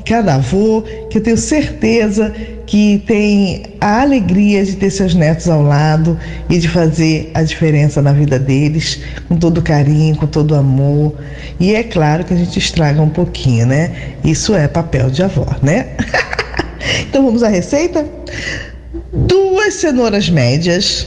cada 0.04 0.34
avô, 0.34 0.82
que 1.08 1.18
eu 1.18 1.22
tenho 1.22 1.36
certeza 1.36 2.32
que 2.66 3.02
tem 3.06 3.62
a 3.80 4.02
alegria 4.02 4.64
de 4.64 4.76
ter 4.76 4.90
seus 4.90 5.14
netos 5.14 5.48
ao 5.48 5.62
lado 5.62 6.18
e 6.48 6.58
de 6.58 6.68
fazer 6.68 7.30
a 7.34 7.42
diferença 7.42 8.00
na 8.02 8.12
vida 8.12 8.38
deles, 8.38 9.00
com 9.28 9.36
todo 9.36 9.62
carinho, 9.62 10.16
com 10.16 10.26
todo 10.26 10.54
amor. 10.54 11.14
E 11.58 11.74
é 11.74 11.82
claro 11.82 12.24
que 12.24 12.34
a 12.34 12.36
gente 12.36 12.58
estraga 12.58 13.00
um 13.00 13.08
pouquinho, 13.08 13.66
né? 13.66 13.92
Isso 14.24 14.54
é 14.54 14.68
papel 14.68 15.10
de 15.10 15.22
avó, 15.22 15.46
né? 15.62 15.88
então 17.08 17.24
vamos 17.24 17.42
à 17.42 17.48
receita? 17.48 18.06
Duas 19.12 19.74
cenouras 19.74 20.28
médias, 20.28 21.06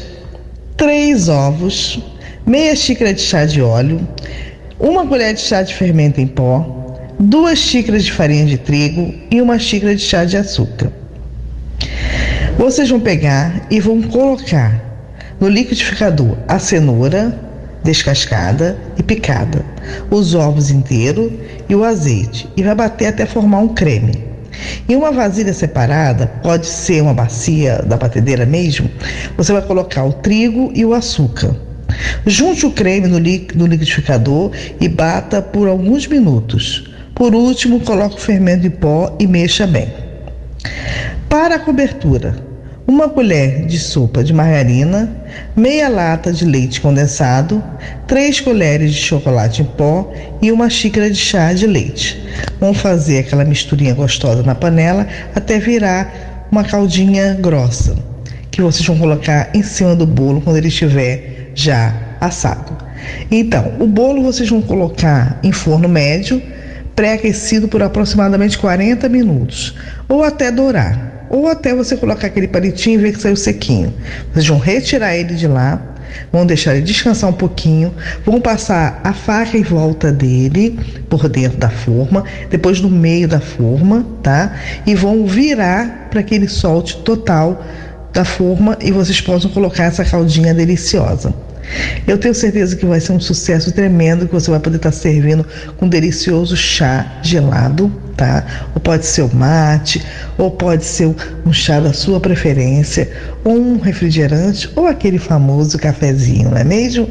três 0.75 1.27
ovos, 1.27 1.99
meia 2.45 2.75
xícara 2.75 3.13
de 3.13 3.21
chá 3.21 3.45
de 3.45 3.61
óleo, 3.61 4.07
uma 4.79 5.05
colher 5.05 5.33
de 5.33 5.41
chá 5.41 5.61
de 5.61 5.73
fermento 5.73 6.21
em 6.21 6.27
pó, 6.27 6.86
duas 7.19 7.57
xícaras 7.57 8.03
de 8.03 8.11
farinha 8.11 8.45
de 8.45 8.57
trigo 8.57 9.13
e 9.31 9.41
uma 9.41 9.57
xícara 9.57 9.95
de 9.95 10.01
chá 10.01 10.23
de 10.23 10.37
açúcar. 10.37 10.91
Vocês 12.57 12.89
vão 12.89 12.99
pegar 12.99 13.67
e 13.69 13.79
vão 13.79 14.01
colocar 14.01 14.79
no 15.39 15.47
liquidificador 15.47 16.37
a 16.47 16.59
cenoura 16.59 17.39
descascada 17.83 18.77
e 18.97 19.03
picada, 19.03 19.63
os 20.11 20.35
ovos 20.35 20.69
inteiros 20.69 21.31
e 21.69 21.75
o 21.75 21.83
azeite 21.83 22.49
e 22.57 22.63
vai 22.63 22.75
bater 22.75 23.07
até 23.07 23.25
formar 23.25 23.59
um 23.59 23.69
creme. 23.69 24.25
Em 24.89 24.95
uma 24.95 25.11
vasilha 25.11 25.53
separada, 25.53 26.27
pode 26.41 26.65
ser 26.65 27.01
uma 27.01 27.13
bacia 27.13 27.81
da 27.83 27.95
batedeira 27.95 28.45
mesmo, 28.45 28.89
você 29.35 29.53
vai 29.53 29.61
colocar 29.61 30.03
o 30.03 30.13
trigo 30.13 30.71
e 30.73 30.83
o 30.83 30.93
açúcar. 30.93 31.55
Junte 32.25 32.65
o 32.65 32.71
creme 32.71 33.07
no, 33.07 33.17
liquidificador 33.17 34.51
e 34.79 34.87
bata 34.87 35.41
por 35.41 35.67
alguns 35.67 36.07
minutos. 36.07 36.86
Por 37.17 37.33
último, 37.33 37.79
coloque 37.79 38.17
o 38.17 38.21
fermento 38.21 38.67
em 38.67 38.69
pó 38.69 39.15
e 39.19 39.25
mexa 39.25 39.65
bem. 39.65 39.91
Para 41.27 41.55
a 41.55 41.59
cobertura, 41.59 42.35
uma 42.85 43.09
colher 43.09 43.65
de 43.65 43.79
sopa 43.79 44.23
de 44.23 44.31
margarina, 44.31 45.09
meia 45.55 45.89
lata 45.89 46.31
de 46.31 46.45
leite 46.45 46.79
condensado, 46.79 47.61
três 48.05 48.39
colheres 48.39 48.93
de 48.93 49.01
chocolate 49.01 49.63
em 49.63 49.65
pó 49.65 50.13
e 50.43 50.51
uma 50.51 50.69
xícara 50.69 51.09
de 51.09 51.17
chá 51.17 51.53
de 51.53 51.65
leite. 51.65 52.23
Vamos 52.59 52.77
fazer 52.77 53.19
aquela 53.19 53.43
misturinha 53.43 53.95
gostosa 53.95 54.43
na 54.43 54.53
panela 54.53 55.07
até 55.33 55.57
virar 55.57 56.47
uma 56.51 56.63
caldinha 56.63 57.33
grossa, 57.33 57.95
que 58.51 58.61
vocês 58.61 58.85
vão 58.85 58.99
colocar 58.99 59.49
em 59.55 59.63
cima 59.63 59.95
do 59.95 60.05
bolo 60.05 60.39
quando 60.39 60.57
ele 60.57 60.67
estiver 60.67 61.49
já 61.55 61.95
assado. 62.21 62.77
Então, 63.31 63.73
o 63.79 63.87
bolo 63.87 64.21
vocês 64.21 64.47
vão 64.47 64.61
colocar 64.61 65.39
em 65.41 65.51
forno 65.51 65.89
médio 65.89 66.39
pré-aquecido 66.97 67.67
por 67.67 67.83
aproximadamente 67.83 68.57
40 68.57 69.07
minutos, 69.07 69.75
ou 70.09 70.23
até 70.23 70.51
dourar, 70.51 71.27
ou 71.29 71.47
até 71.47 71.75
você 71.75 71.95
colocar 71.95 72.25
aquele 72.25 72.47
palitinho 72.47 72.99
e 72.99 73.03
ver 73.03 73.13
que 73.13 73.21
saiu 73.21 73.35
sequinho. 73.35 73.93
Vocês 74.33 74.47
vão 74.47 74.57
retirar 74.57 75.15
ele 75.15 75.35
de 75.35 75.47
lá, 75.47 75.79
Vão 76.31 76.45
deixar 76.45 76.73
ele 76.75 76.85
descansar 76.85 77.29
um 77.29 77.33
pouquinho, 77.33 77.93
vão 78.25 78.41
passar 78.41 78.99
a 79.03 79.13
faca 79.13 79.57
em 79.57 79.61
volta 79.61 80.11
dele, 80.11 80.79
por 81.09 81.27
dentro 81.29 81.57
da 81.57 81.69
forma, 81.69 82.23
depois 82.49 82.81
no 82.81 82.89
meio 82.89 83.27
da 83.27 83.39
forma, 83.39 84.05
tá? 84.23 84.55
E 84.85 84.95
vão 84.95 85.27
virar 85.27 86.07
para 86.09 86.23
que 86.23 86.33
ele 86.33 86.47
solte 86.47 86.97
total 86.97 87.63
da 88.13 88.25
forma 88.25 88.77
e 88.81 88.91
vocês 88.91 89.21
possam 89.21 89.51
colocar 89.51 89.83
essa 89.83 90.03
caldinha 90.03 90.53
deliciosa. 90.53 91.33
Eu 92.07 92.17
tenho 92.17 92.33
certeza 92.33 92.75
que 92.75 92.85
vai 92.85 92.99
ser 92.99 93.11
um 93.11 93.19
sucesso 93.19 93.71
tremendo 93.71 94.27
que 94.27 94.33
você 94.33 94.49
vai 94.49 94.59
poder 94.59 94.77
estar 94.77 94.91
servindo 94.91 95.45
com 95.75 95.85
um 95.85 95.89
delicioso 95.89 96.55
chá 96.55 97.19
gelado, 97.21 97.91
tá? 98.15 98.45
Ou 98.73 98.81
pode 98.81 99.05
ser 99.05 99.23
o 99.23 99.35
mate, 99.35 100.03
ou 100.37 100.51
pode 100.51 100.85
ser 100.85 101.13
um 101.45 101.53
chá 101.53 101.79
da 101.79 101.93
sua 101.93 102.19
preferência, 102.19 103.09
ou 103.43 103.57
um 103.57 103.79
refrigerante, 103.79 104.69
ou 104.75 104.87
aquele 104.87 105.19
famoso 105.19 105.77
cafezinho, 105.77 106.49
não 106.49 106.57
é 106.57 106.63
mesmo? 106.63 107.09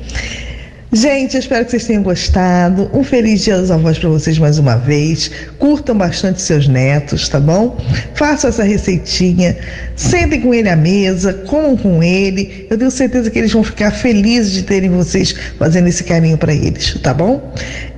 Gente, 0.93 1.37
espero 1.37 1.65
que 1.65 1.73
vocês 1.73 1.85
tenham 1.85 2.03
gostado. 2.03 2.89
Um 2.93 3.03
feliz 3.03 3.43
Dia 3.43 3.59
dos 3.59 3.73
Avós 3.73 3.99
para 3.99 4.09
vocês 4.09 4.39
mais 4.39 4.57
uma 4.59 4.77
vez. 4.77 5.31
Curtam 5.59 5.99
bastante 5.99 6.41
seus 6.41 6.69
netos, 6.69 7.29
tá 7.29 7.41
bom? 7.41 7.77
Façam 8.15 8.49
essa 8.49 8.63
receitinha, 8.63 9.57
sentem 9.97 10.41
com 10.41 10.55
ele 10.55 10.69
à 10.69 10.77
mesa, 10.77 11.35
comam 11.35 11.77
com 11.77 12.03
ele. 12.03 12.67
Eu 12.71 12.79
tenho 12.79 12.91
certeza 12.91 13.31
que 13.31 13.39
eles 13.39 13.53
vão 13.53 13.65
ficar 13.65 13.91
felizes 13.91 14.53
de 14.53 14.63
terem 14.63 14.89
vocês 14.89 15.35
fazendo 15.59 15.89
esse 15.89 16.05
carinho 16.05 16.39
para 16.39 16.55
eles, 16.55 16.95
tá 17.03 17.13
bom? 17.13 17.53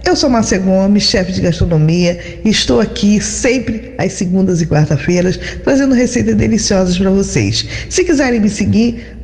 Eu 0.04 0.16
sou 0.16 0.30
Márcia 0.30 0.58
Gomes, 0.58 1.02
chefe 1.02 1.32
de 1.32 1.42
gastronomia, 1.42 2.18
e 2.42 2.48
estou 2.48 2.80
aqui 2.80 3.20
sempre 3.20 3.92
às 3.98 4.14
segundas 4.14 4.62
e 4.62 4.66
quarta-feiras 4.66 5.38
trazendo 5.62 5.94
receitas 5.94 6.34
deliciosas 6.34 6.96
para 6.96 7.10
vocês. 7.10 7.66
Se 7.90 8.02
quiserem 8.02 8.40
me 8.40 8.48
seguir, 8.48 9.17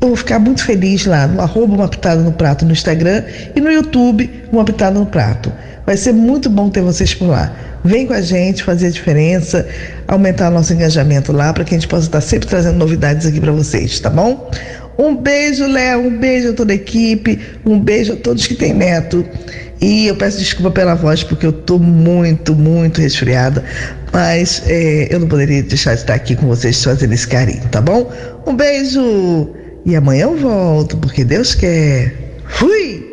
eu 0.00 0.08
vou 0.08 0.16
ficar 0.16 0.38
muito 0.38 0.64
feliz 0.64 1.06
lá 1.06 1.26
no 1.26 1.40
arroba 1.40 1.74
uma 1.74 1.88
pitada 1.88 2.20
no 2.20 2.32
prato 2.32 2.64
no 2.64 2.72
Instagram 2.72 3.24
e 3.54 3.60
no 3.60 3.70
YouTube 3.70 4.30
uma 4.52 4.64
pitada 4.64 4.98
no 4.98 5.06
prato. 5.06 5.52
Vai 5.86 5.96
ser 5.96 6.12
muito 6.12 6.50
bom 6.50 6.68
ter 6.68 6.82
vocês 6.82 7.14
por 7.14 7.28
lá. 7.28 7.54
Vem 7.84 8.06
com 8.06 8.12
a 8.12 8.20
gente 8.20 8.64
fazer 8.64 8.88
a 8.88 8.90
diferença, 8.90 9.66
aumentar 10.08 10.50
nosso 10.50 10.72
engajamento 10.72 11.32
lá 11.32 11.52
para 11.52 11.64
que 11.64 11.74
a 11.74 11.78
gente 11.78 11.88
possa 11.88 12.06
estar 12.06 12.20
sempre 12.20 12.48
trazendo 12.48 12.76
novidades 12.76 13.26
aqui 13.26 13.40
para 13.40 13.52
vocês, 13.52 14.00
tá 14.00 14.10
bom? 14.10 14.50
Um 14.98 15.14
beijo, 15.14 15.66
Léo, 15.66 16.06
um 16.06 16.18
beijo 16.18 16.50
a 16.50 16.52
toda 16.52 16.72
a 16.72 16.76
equipe, 16.76 17.38
um 17.64 17.78
beijo 17.78 18.14
a 18.14 18.16
todos 18.16 18.46
que 18.46 18.54
têm 18.54 18.74
neto. 18.74 19.24
E 19.80 20.06
eu 20.06 20.16
peço 20.16 20.38
desculpa 20.38 20.70
pela 20.70 20.94
voz, 20.94 21.22
porque 21.22 21.46
eu 21.46 21.52
tô 21.52 21.78
muito, 21.78 22.54
muito 22.54 23.00
resfriada. 23.00 23.62
Mas 24.12 24.62
é, 24.66 25.06
eu 25.10 25.20
não 25.20 25.28
poderia 25.28 25.62
deixar 25.62 25.94
de 25.94 26.00
estar 26.00 26.14
aqui 26.14 26.34
com 26.34 26.46
vocês 26.46 26.82
fazendo 26.82 27.12
esse 27.12 27.28
carinho, 27.28 27.62
tá 27.70 27.80
bom? 27.80 28.10
Um 28.46 28.56
beijo! 28.56 29.65
E 29.86 29.94
amanhã 29.94 30.24
eu 30.24 30.36
volto, 30.36 30.96
porque 30.96 31.24
Deus 31.24 31.54
quer. 31.54 32.42
Fui! 32.48 33.06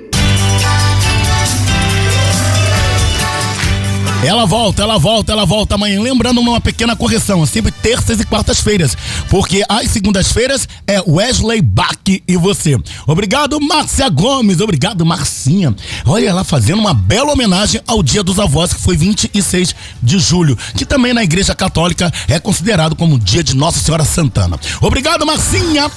Ela 4.25 4.45
volta, 4.45 4.81
ela 4.81 4.97
volta, 4.97 5.33
ela 5.33 5.45
volta 5.45 5.75
amanhã. 5.75 6.01
Lembrando 6.01 6.39
uma 6.39 6.59
pequena 6.59 6.95
correção, 6.95 7.45
sempre 7.45 7.71
terças 7.71 8.19
e 8.19 8.25
quartas-feiras, 8.25 8.97
porque 9.29 9.63
às 9.69 9.91
segundas-feiras 9.91 10.67
é 10.87 10.99
Wesley 11.05 11.61
Bach 11.61 11.99
e 12.07 12.37
você. 12.37 12.75
Obrigado, 13.05 13.59
Márcia 13.61 14.09
Gomes. 14.09 14.59
Obrigado, 14.59 15.05
Marcinha. 15.05 15.75
Olha 16.07 16.29
ela 16.29 16.43
fazendo 16.43 16.79
uma 16.79 16.93
bela 16.93 17.33
homenagem 17.33 17.81
ao 17.85 18.01
Dia 18.01 18.23
dos 18.23 18.39
Avós, 18.39 18.73
que 18.73 18.81
foi 18.81 18.97
26 18.97 19.75
de 20.01 20.17
julho, 20.17 20.57
que 20.75 20.85
também 20.85 21.13
na 21.13 21.23
Igreja 21.23 21.53
Católica 21.53 22.11
é 22.27 22.39
considerado 22.39 22.95
como 22.95 23.19
Dia 23.19 23.43
de 23.43 23.55
Nossa 23.55 23.79
Senhora 23.79 24.05
Santana. 24.05 24.57
Obrigado, 24.81 25.23
Marcinha. 25.23 25.91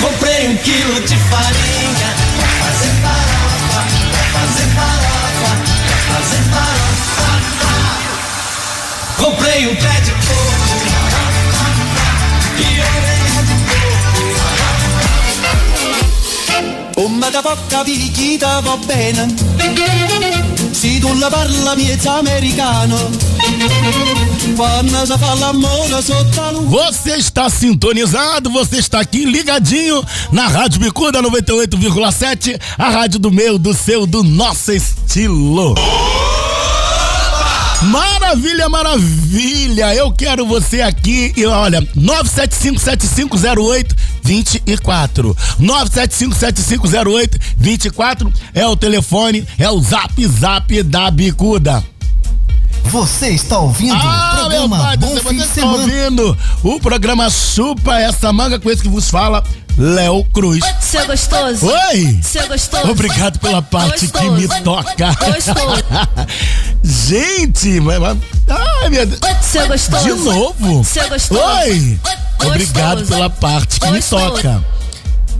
Comprei 0.00 0.48
um 0.48 0.56
quilo 0.58 1.00
de 1.00 1.16
farinha 1.16 2.14
pra 2.36 2.48
fazer 2.60 2.92
farofa, 3.02 3.80
pra 4.12 4.24
fazer 4.34 4.68
farofa, 4.76 5.52
pra 5.86 5.96
fazer 6.14 6.42
farofa. 6.52 7.30
Comprei 9.16 9.60
um 9.68 9.74
pé 9.76 10.00
de 10.00 10.10
coco 10.10 10.76
e 12.58 12.60
orelha 12.80 13.42
de 13.48 13.54
coco. 16.94 17.00
Uma 17.00 17.30
da 17.30 17.42
bocca 17.42 17.84
picchita 17.84 18.60
va 18.60 18.76
bene, 18.86 19.26
se 20.72 21.00
tu 21.00 21.14
la 21.14 21.30
parla 21.30 21.74
miezza 21.76 22.18
americano. 22.18 23.10
Você 26.68 27.16
está 27.16 27.50
sintonizado, 27.50 28.50
você 28.50 28.76
está 28.78 29.00
aqui 29.00 29.24
ligadinho 29.24 30.04
na 30.30 30.46
Rádio 30.46 30.80
Bicuda 30.80 31.22
98,7, 31.22 32.60
a 32.78 32.90
rádio 32.90 33.18
do 33.18 33.30
meu, 33.30 33.58
do 33.58 33.74
seu, 33.74 34.06
do 34.06 34.22
nosso 34.22 34.72
estilo. 34.72 35.74
Maravilha, 37.82 38.68
maravilha! 38.68 39.94
Eu 39.94 40.10
quero 40.10 40.46
você 40.46 40.80
aqui 40.80 41.32
e 41.36 41.44
olha, 41.44 41.82
9757508 41.96 43.94
24. 44.22 45.36
9757508 45.60 47.40
24 47.58 48.32
é 48.54 48.66
o 48.66 48.76
telefone, 48.76 49.46
é 49.58 49.70
o 49.70 49.80
zap 49.80 50.26
zap 50.26 50.82
da 50.82 51.10
Bicuda. 51.10 51.95
Você 52.84 53.28
está 53.30 53.58
ouvindo 53.58 53.94
Ah, 53.94 54.32
o 54.32 54.36
programa 54.40 54.76
meu 54.76 54.86
pai, 54.86 54.96
Bom 54.96 55.08
Fim 55.16 55.22
você 55.22 55.34
de 55.34 55.40
está 55.42 55.54
Semana. 55.54 55.78
ouvindo 55.78 56.38
o 56.62 56.80
programa 56.80 57.28
Chupa 57.30 57.98
essa 57.98 58.32
manga 58.32 58.58
com 58.60 58.70
esse 58.70 58.80
que 58.82 58.88
vos 58.88 59.10
fala, 59.10 59.42
Léo 59.76 60.24
Cruz. 60.32 60.64
Seu 60.80 61.04
gostoso. 61.06 61.66
Oi! 61.66 62.20
Seu 62.22 62.46
gostoso. 62.48 62.90
Obrigado 62.90 63.38
pela 63.40 63.60
parte 63.60 64.06
que 64.08 64.30
me 64.30 64.46
toca. 64.62 65.12
Gostoso. 65.14 65.84
Gente, 66.82 67.80
mas, 67.80 67.98
mas- 67.98 68.18
ai, 68.48 68.88
meu 68.88 69.04
Deus. 69.06 69.20
Seu 69.42 69.66
gostoso. 69.66 70.04
De 70.04 70.12
novo. 70.12 70.84
Seu 70.84 71.08
gostoso. 71.08 71.40
Oi! 71.40 71.98
Gostoso. 72.02 72.50
Obrigado 72.50 73.04
pela 73.06 73.30
parte 73.30 73.80
que 73.80 73.86
me 73.86 73.96
Gostoso. 73.98 74.30
toca. 74.34 74.64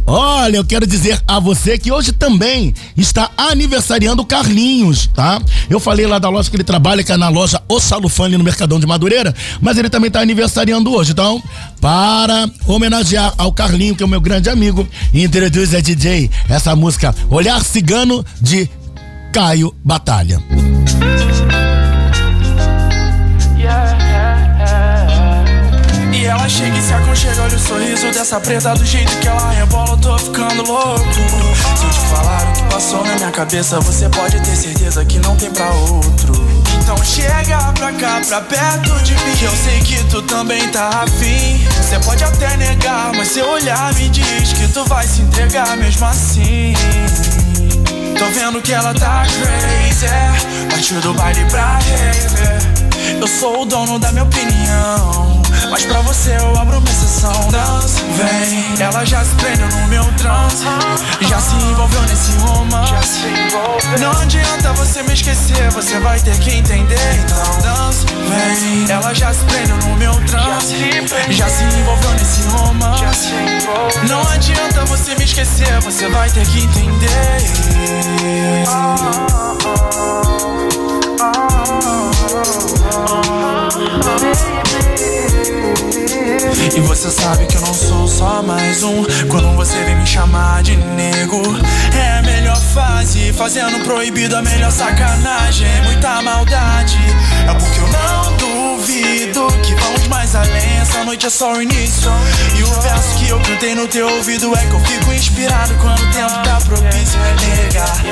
Olha, 0.07 0.57
eu 0.57 0.65
quero 0.65 0.87
dizer 0.87 1.20
a 1.27 1.41
você 1.41 1.77
que 1.77 1.91
hoje 1.91 2.12
também 2.12 2.73
está 2.97 3.28
aniversariando 3.37 4.23
o 4.23 4.24
Carlinhos, 4.24 5.09
tá? 5.09 5.41
Eu 5.69 5.81
falei 5.81 6.07
lá 6.07 6.20
da 6.20 6.28
loja 6.28 6.49
que 6.49 6.55
ele 6.55 6.62
trabalha, 6.62 7.03
que 7.03 7.11
é 7.11 7.16
na 7.16 7.28
loja 7.28 7.61
O 7.69 7.81
Salufan 7.81 8.27
ali 8.27 8.39
no 8.39 8.45
Mercadão 8.45 8.78
de 8.78 8.87
Madureira, 8.87 9.35
mas 9.61 9.77
ele 9.77 9.91
também 9.91 10.07
está 10.07 10.20
aniversariando 10.20 10.93
hoje. 10.93 11.11
Então, 11.11 11.43
para 11.81 12.49
homenagear 12.66 13.35
ao 13.37 13.53
Carlinho, 13.53 13.97
que 13.97 14.03
é 14.03 14.07
o 14.07 14.09
meu 14.09 14.20
grande 14.20 14.49
amigo, 14.49 14.87
introduz 15.12 15.74
a 15.74 15.81
DJ 15.81 16.31
essa 16.49 16.77
música 16.77 17.12
Olhar 17.28 17.62
Cigano 17.65 18.24
de 18.41 18.70
Caio 19.33 19.74
Batalha. 19.85 20.41
E 20.53 21.76
chega 26.48 26.78
e 26.78 26.82
se 26.82 26.93
aconchega, 26.93 27.43
olha 27.43 27.56
o 27.56 27.59
sorriso 27.59 28.10
dessa 28.12 28.40
preta. 28.40 28.74
Do 28.74 28.85
jeito 28.85 29.16
que 29.18 29.28
ela 29.28 29.51
rebola, 29.51 29.90
eu 29.90 29.97
tô 29.97 30.18
ficando 30.18 30.62
louco. 30.62 31.05
Se 31.77 31.85
eu 31.85 31.90
te 31.90 32.01
falar 32.09 32.48
o 32.48 32.52
que 32.52 32.62
passou 32.74 33.05
na 33.05 33.14
minha 33.16 33.31
cabeça 33.31 33.81
Você 33.81 34.09
pode 34.09 34.40
ter 34.40 34.56
certeza 34.56 35.05
que 35.05 35.18
não 35.18 35.36
tem 35.36 35.51
pra 35.51 35.68
outro. 35.70 36.35
Então 36.78 36.97
chega 37.05 37.59
pra 37.73 37.93
cá, 37.93 38.20
pra 38.27 38.40
perto 38.43 39.02
de 39.02 39.12
mim 39.14 39.36
Que 39.36 39.44
eu 39.44 39.56
sei 39.56 39.81
que 39.81 40.05
tu 40.05 40.23
também 40.23 40.68
tá 40.68 41.02
afim. 41.02 41.66
Você 41.82 41.98
pode 42.01 42.23
até 42.23 42.56
negar, 42.56 43.12
mas 43.14 43.28
seu 43.28 43.48
olhar 43.48 43.93
me 43.94 44.09
diz 44.09 44.52
Que 44.52 44.68
tu 44.68 44.85
vai 44.85 45.06
se 45.06 45.23
entregar 45.23 45.77
mesmo 45.77 46.06
assim. 46.06 46.74
Tô 48.18 48.24
vendo 48.27 48.62
que 48.62 48.73
ela 48.73 48.94
tá 48.94 49.24
crazy 49.27 50.06
Partiu 50.70 51.01
do 51.02 51.12
baile 51.12 51.44
pra 51.51 51.74
rave 51.74 53.20
Eu 53.20 53.27
sou 53.27 53.62
o 53.62 53.64
dono 53.66 53.98
da 53.98 54.10
minha 54.10 54.24
opinião 54.24 55.35
Mas 55.77 55.85
pra 55.85 56.01
você 56.01 56.35
eu 56.35 56.59
abro 56.59 56.78
uma 56.78 56.89
exceção 56.89 57.51
Dança, 57.51 58.01
vem 58.16 58.82
Ela 58.82 59.05
já 59.05 59.23
se 59.23 59.35
prendeu 59.35 59.69
no 59.69 59.86
meu 59.89 60.05
trance 60.15 60.65
Já 61.28 61.39
se 61.39 61.55
envolveu 61.55 62.01
nesse 62.05 62.32
romance 62.39 63.27
Não 64.01 64.11
adianta 64.12 64.73
você 64.73 65.03
me 65.03 65.12
esquecer 65.12 65.70
Você 65.73 66.01
vai 66.01 66.19
ter 66.19 66.39
que 66.39 66.51
entender 66.51 66.97
Então 67.19 67.61
dança, 67.61 68.07
vem 68.07 68.90
Ela 68.90 69.12
já 69.12 69.35
se 69.35 69.44
prendeu 69.44 69.77
no 69.77 69.97
meu 69.97 70.15
trance 70.24 70.77
Já 71.28 71.47
se 71.47 71.65
envolveu 71.65 72.11
nesse 72.12 72.40
romance 72.44 73.35
Não 74.09 74.27
adianta 74.31 74.82
você 74.86 75.15
me 75.16 75.24
esquecer 75.24 75.78
Você 75.82 76.09
vai 76.09 76.31
ter 76.31 76.47
que 76.47 76.61
entender 76.61 77.36
E 86.77 86.81
você 86.81 87.10
sabe 87.10 87.47
que 87.47 87.56
eu 87.56 87.60
não 87.62 87.73
sou 87.73 88.06
só 88.06 88.43
mais 88.43 88.82
um. 88.82 89.02
Quando 89.31 89.56
você 89.56 89.82
vem 89.85 89.97
me 89.97 90.06
chamar 90.06 90.62
de 90.62 90.77
nego 90.77 91.43
É 91.98 92.18
a 92.18 92.23
melhor 92.23 92.56
fase. 92.56 93.32
Fazendo 93.32 93.82
proibido 93.85 94.36
a 94.36 94.43
melhor 94.43 94.70
sacanagem. 94.70 95.68
Muita 95.85 96.20
maldade 96.23 96.98
é 97.48 97.54
porque 97.54 97.80
eu 97.80 97.88
não 97.88 98.36
duvido 98.36 99.46
que 99.62 99.74
vamos 99.74 100.08
mais 100.08 100.34
além. 100.34 100.78
Essa 100.80 101.04
noite 101.04 101.26
é 101.26 101.30
só 101.30 101.52
o 101.52 101.62
início. 101.62 102.10
E 102.56 102.62
o 102.62 102.80
verso 102.80 103.18
que 103.18 103.28
eu 103.28 103.40
cantei 103.40 103.74
no 103.74 103.86
teu 103.86 104.08
ouvido 104.08 104.54
é 104.54 104.66
que 104.66 104.72
eu 104.72 104.80
fico 104.80 105.12
inspirado 105.12 105.74
quando 105.80 106.00
o 106.00 106.12
tempo 106.12 106.42
tá 106.44 106.58
propício. 106.64 107.18
Negar, 107.40 108.02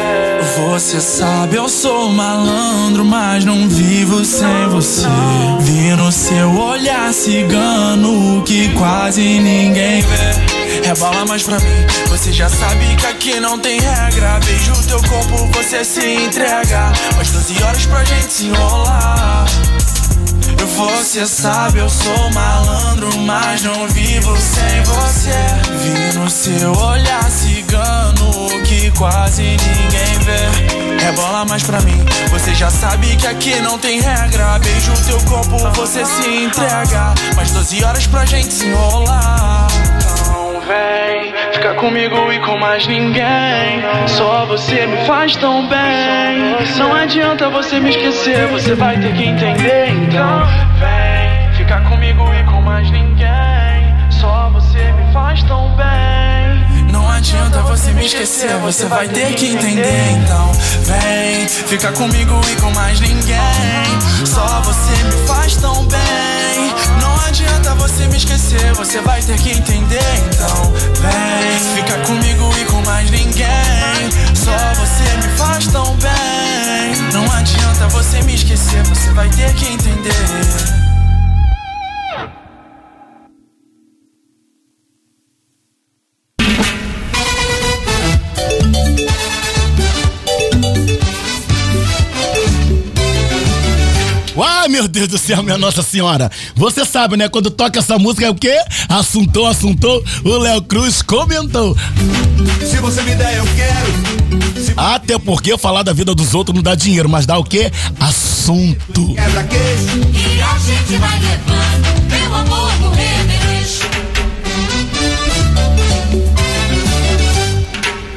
você 0.56 1.00
sabe, 1.00 1.56
eu 1.56 1.68
sou 1.68 2.10
malandro, 2.12 3.04
mas 3.04 3.44
não 3.44 3.68
vivo 3.68 4.24
sem 4.24 4.68
você. 4.68 5.06
Vi 5.60 5.94
no 5.96 6.12
seu 6.12 6.54
olhar 6.56 7.12
cigano 7.12 8.42
que 8.42 8.68
quase 8.74 9.20
ninguém 9.20 10.02
vê. 10.02 10.53
Rebola 10.82 11.24
mais 11.26 11.42
pra 11.42 11.58
mim, 11.60 11.86
você 12.08 12.32
já 12.32 12.48
sabe 12.48 12.96
que 12.96 13.06
aqui 13.06 13.40
não 13.40 13.58
tem 13.58 13.80
regra. 13.80 14.38
Beijo 14.44 14.72
teu 14.86 15.00
corpo, 15.02 15.46
você 15.54 15.84
se 15.84 16.24
entrega. 16.24 16.92
Mais 17.16 17.30
12 17.30 17.62
horas 17.62 17.86
pra 17.86 18.04
gente 18.04 18.32
se 18.32 18.46
enrolar. 18.46 19.46
Você 20.76 21.24
sabe, 21.26 21.78
eu 21.78 21.88
sou 21.88 22.30
malandro, 22.32 23.08
mas 23.20 23.62
não 23.62 23.86
vivo 23.88 24.36
sem 24.40 24.82
você. 24.82 25.30
Vi 25.78 26.18
no 26.18 26.28
seu 26.28 26.72
olhar 26.72 27.30
cigano 27.30 28.48
que 28.64 28.90
quase 28.92 29.42
ninguém 29.42 30.18
vê. 30.24 31.04
Rebola 31.04 31.44
mais 31.44 31.62
pra 31.62 31.80
mim, 31.82 32.04
você 32.30 32.54
já 32.54 32.70
sabe 32.70 33.14
que 33.16 33.26
aqui 33.26 33.60
não 33.60 33.78
tem 33.78 34.00
regra. 34.00 34.58
Beijo 34.58 34.92
teu 35.06 35.20
corpo, 35.30 35.58
você 35.76 36.04
se 36.04 36.44
entrega. 36.44 37.14
Mais 37.36 37.50
12 37.52 37.84
horas 37.84 38.06
pra 38.06 38.24
gente 38.24 38.52
se 38.52 38.66
enrolar. 38.66 39.68
Vem, 40.66 41.34
fica 41.52 41.74
comigo 41.74 42.32
e 42.32 42.38
com 42.38 42.56
mais 42.56 42.86
ninguém. 42.86 43.82
Só 44.06 44.46
você 44.46 44.86
me 44.86 44.96
faz 45.06 45.36
tão 45.36 45.68
bem. 45.68 46.56
Não 46.78 46.94
adianta 46.94 47.50
você 47.50 47.78
me 47.78 47.90
esquecer, 47.90 48.46
você 48.46 48.74
vai 48.74 48.98
ter 48.98 49.12
que 49.12 49.24
entender. 49.24 49.90
Então 49.90 50.40
vem, 50.80 51.52
fica 51.52 51.80
comigo 51.82 52.24
e 52.34 52.44
com 52.44 52.62
mais 52.62 52.90
ninguém. 52.90 53.94
Só 54.08 54.48
você 54.54 54.90
me 54.92 55.12
faz 55.12 55.42
tão 55.42 55.68
bem. 55.76 56.90
Não 56.90 57.10
adianta 57.10 57.60
você 57.60 57.92
me 57.92 58.06
esquecer, 58.06 58.56
você 58.56 58.86
vai 58.86 59.06
ter 59.08 59.34
que 59.34 59.48
entender. 59.48 60.12
Então 60.12 60.50
vem, 60.84 61.46
fica 61.46 61.92
comigo 61.92 62.40
e 62.50 62.60
com 62.62 62.70
mais 62.70 63.00
ninguém. 63.00 64.00
Só 64.24 64.62
você 64.62 65.02
me 65.04 65.26
faz 65.26 65.56
tão 65.56 65.84
bem. 65.84 66.43
Adianta 67.44 67.74
você 67.74 68.06
me 68.08 68.16
esquecer, 68.16 68.72
você 68.74 69.00
vai 69.02 69.20
ter 69.20 69.38
que 69.38 69.50
entender. 69.50 70.00
Então 70.32 70.72
vem, 70.72 71.76
fica 71.76 71.98
comigo 72.06 72.50
e 72.58 72.64
com 72.64 72.80
mais 72.86 73.10
ninguém. 73.10 73.46
Só 74.34 74.56
você 74.74 75.16
me 75.16 75.36
faz 75.36 75.66
tão 75.66 75.94
bem. 75.96 77.12
Não 77.12 77.30
adianta 77.32 77.88
você 77.88 78.22
me 78.22 78.34
esquecer, 78.34 78.82
você 78.84 79.10
vai 79.10 79.28
ter 79.28 79.52
que 79.54 79.66
entender. 79.66 80.83
Ai, 94.64 94.68
meu 94.70 94.88
Deus 94.88 95.08
do 95.08 95.18
céu, 95.18 95.42
minha 95.42 95.58
Nossa 95.58 95.82
Senhora. 95.82 96.30
Você 96.56 96.86
sabe, 96.86 97.18
né? 97.18 97.28
Quando 97.28 97.50
toca 97.50 97.80
essa 97.80 97.98
música 97.98 98.24
é 98.24 98.30
o 98.30 98.34
quê? 98.34 98.56
Assuntou, 98.88 99.46
assuntou. 99.46 100.02
O 100.24 100.38
Léo 100.38 100.62
Cruz 100.62 101.02
comentou. 101.02 101.76
Se 102.66 102.78
você 102.78 103.02
me 103.02 103.14
der, 103.14 103.36
eu 103.36 103.44
quero. 103.56 104.74
Até 104.74 105.18
porque 105.18 105.58
falar 105.58 105.82
da 105.82 105.92
vida 105.92 106.14
dos 106.14 106.34
outros 106.34 106.54
não 106.54 106.62
dá 106.62 106.74
dinheiro, 106.74 107.10
mas 107.10 107.26
dá 107.26 107.36
o 107.36 107.44
quê? 107.44 107.70
Assunto. 108.00 109.14
Quebra 109.14 109.44
queixo. 109.44 109.98
E 110.14 110.40
a 110.40 110.58
gente 110.58 110.96
vai 110.96 111.20
levando, 111.20 112.10
meu 112.10 112.34
amor, 112.34 112.72
no 112.80 112.90
remeleixo. 112.90 113.86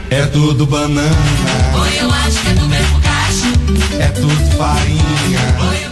É 0.09 0.25
tudo 0.27 0.65
banana. 0.65 1.11
Oi, 1.77 1.99
eu 1.99 2.09
acho 2.09 2.39
que 2.39 2.47
é 2.47 2.53
do 2.53 2.67
mesmo 2.67 3.01
cacho. 3.01 3.99
É 3.99 4.07
tudo 4.07 4.57
farinha. 4.57 5.86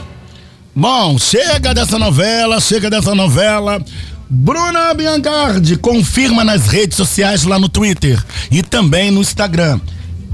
Bom, 0.78 1.18
chega 1.18 1.74
dessa 1.74 1.98
novela, 1.98 2.60
chega 2.60 2.90
dessa 2.90 3.16
novela. 3.16 3.82
Bruna 4.30 4.94
Biancardi 4.94 5.78
confirma 5.78 6.44
nas 6.44 6.68
redes 6.68 6.98
sociais 6.98 7.46
lá 7.46 7.58
no 7.58 7.70
Twitter 7.70 8.22
e 8.52 8.62
também 8.62 9.10
no 9.10 9.22
Instagram. 9.22 9.80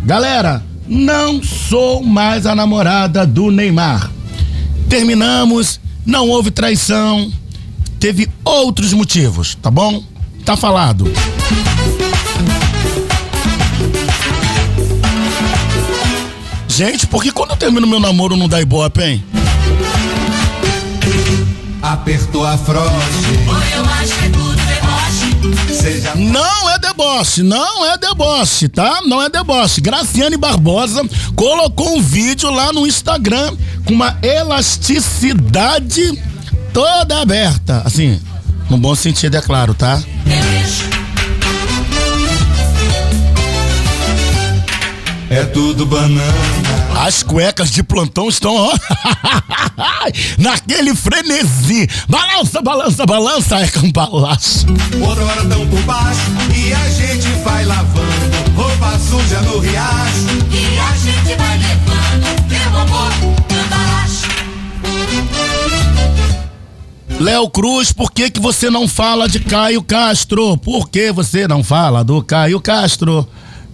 Galera, 0.03 0.63
não 0.87 1.43
sou 1.43 2.01
mais 2.01 2.47
a 2.47 2.55
namorada 2.55 3.23
do 3.23 3.51
Neymar. 3.51 4.09
Terminamos, 4.89 5.79
não 6.03 6.27
houve 6.27 6.49
traição, 6.49 7.31
teve 7.99 8.27
outros 8.43 8.93
motivos, 8.93 9.53
tá 9.61 9.69
bom? 9.69 10.03
Tá 10.43 10.57
falado. 10.57 11.05
Gente, 16.67 17.05
por 17.05 17.21
que 17.21 17.31
quando 17.31 17.51
eu 17.51 17.57
termino 17.57 17.85
meu 17.85 17.99
namoro 17.99 18.35
não 18.35 18.49
dá 18.49 18.59
ibope, 18.59 19.03
hein? 19.03 19.23
Tudo 24.31 24.55
deboche. 24.55 25.73
Seja 25.73 26.15
Não 26.15 26.69
é 26.69 26.79
deboche, 26.79 27.43
não 27.43 27.85
é 27.85 27.97
deboche, 27.97 28.69
tá? 28.69 29.01
Não 29.05 29.21
é 29.21 29.29
deboche. 29.29 29.81
Graciane 29.81 30.37
Barbosa 30.37 31.01
colocou 31.35 31.97
um 31.97 32.01
vídeo 32.01 32.49
lá 32.49 32.71
no 32.71 32.87
Instagram 32.87 33.55
com 33.85 33.93
uma 33.93 34.17
elasticidade 34.21 36.17
toda 36.73 37.21
aberta. 37.21 37.81
Assim, 37.85 38.19
no 38.69 38.77
bom 38.77 38.95
sentido, 38.95 39.35
é 39.35 39.41
claro, 39.41 39.73
tá? 39.73 40.01
É 45.31 45.45
tudo 45.45 45.85
banana. 45.85 46.21
As 46.99 47.23
cuecas 47.23 47.71
de 47.71 47.81
plantão 47.81 48.27
estão, 48.27 48.53
ó, 48.53 48.73
naquele 50.37 50.93
frenesi. 50.93 51.87
Balança, 52.09 52.61
balança, 52.61 53.05
balança, 53.05 53.57
é. 53.61 53.69
Outra 54.99 55.23
hora 55.23 55.45
tão 55.45 55.65
por 55.69 55.81
baixo. 55.83 56.19
E 56.53 56.73
a 56.73 56.89
gente 56.89 57.29
vai 57.45 57.63
lavando. 57.63 58.01
Roupa 58.57 58.99
suja 58.99 59.39
no 59.43 59.59
riacho. 59.59 60.27
E 60.51 60.77
a 60.77 60.97
gente 60.97 61.37
vai 61.37 61.57
levando, 61.59 62.49
meu 62.49 62.79
amor, 62.81 63.11
cambalacho. 63.47 64.27
Léo 67.21 67.49
Cruz, 67.49 67.93
por 67.93 68.11
que, 68.11 68.29
que 68.29 68.39
você 68.41 68.69
não 68.69 68.85
fala 68.85 69.29
de 69.29 69.39
Caio 69.39 69.81
Castro? 69.81 70.57
Por 70.57 70.89
que 70.89 71.09
você 71.09 71.47
não 71.47 71.63
fala 71.63 72.03
do 72.03 72.21
Caio 72.21 72.59
Castro? 72.59 73.25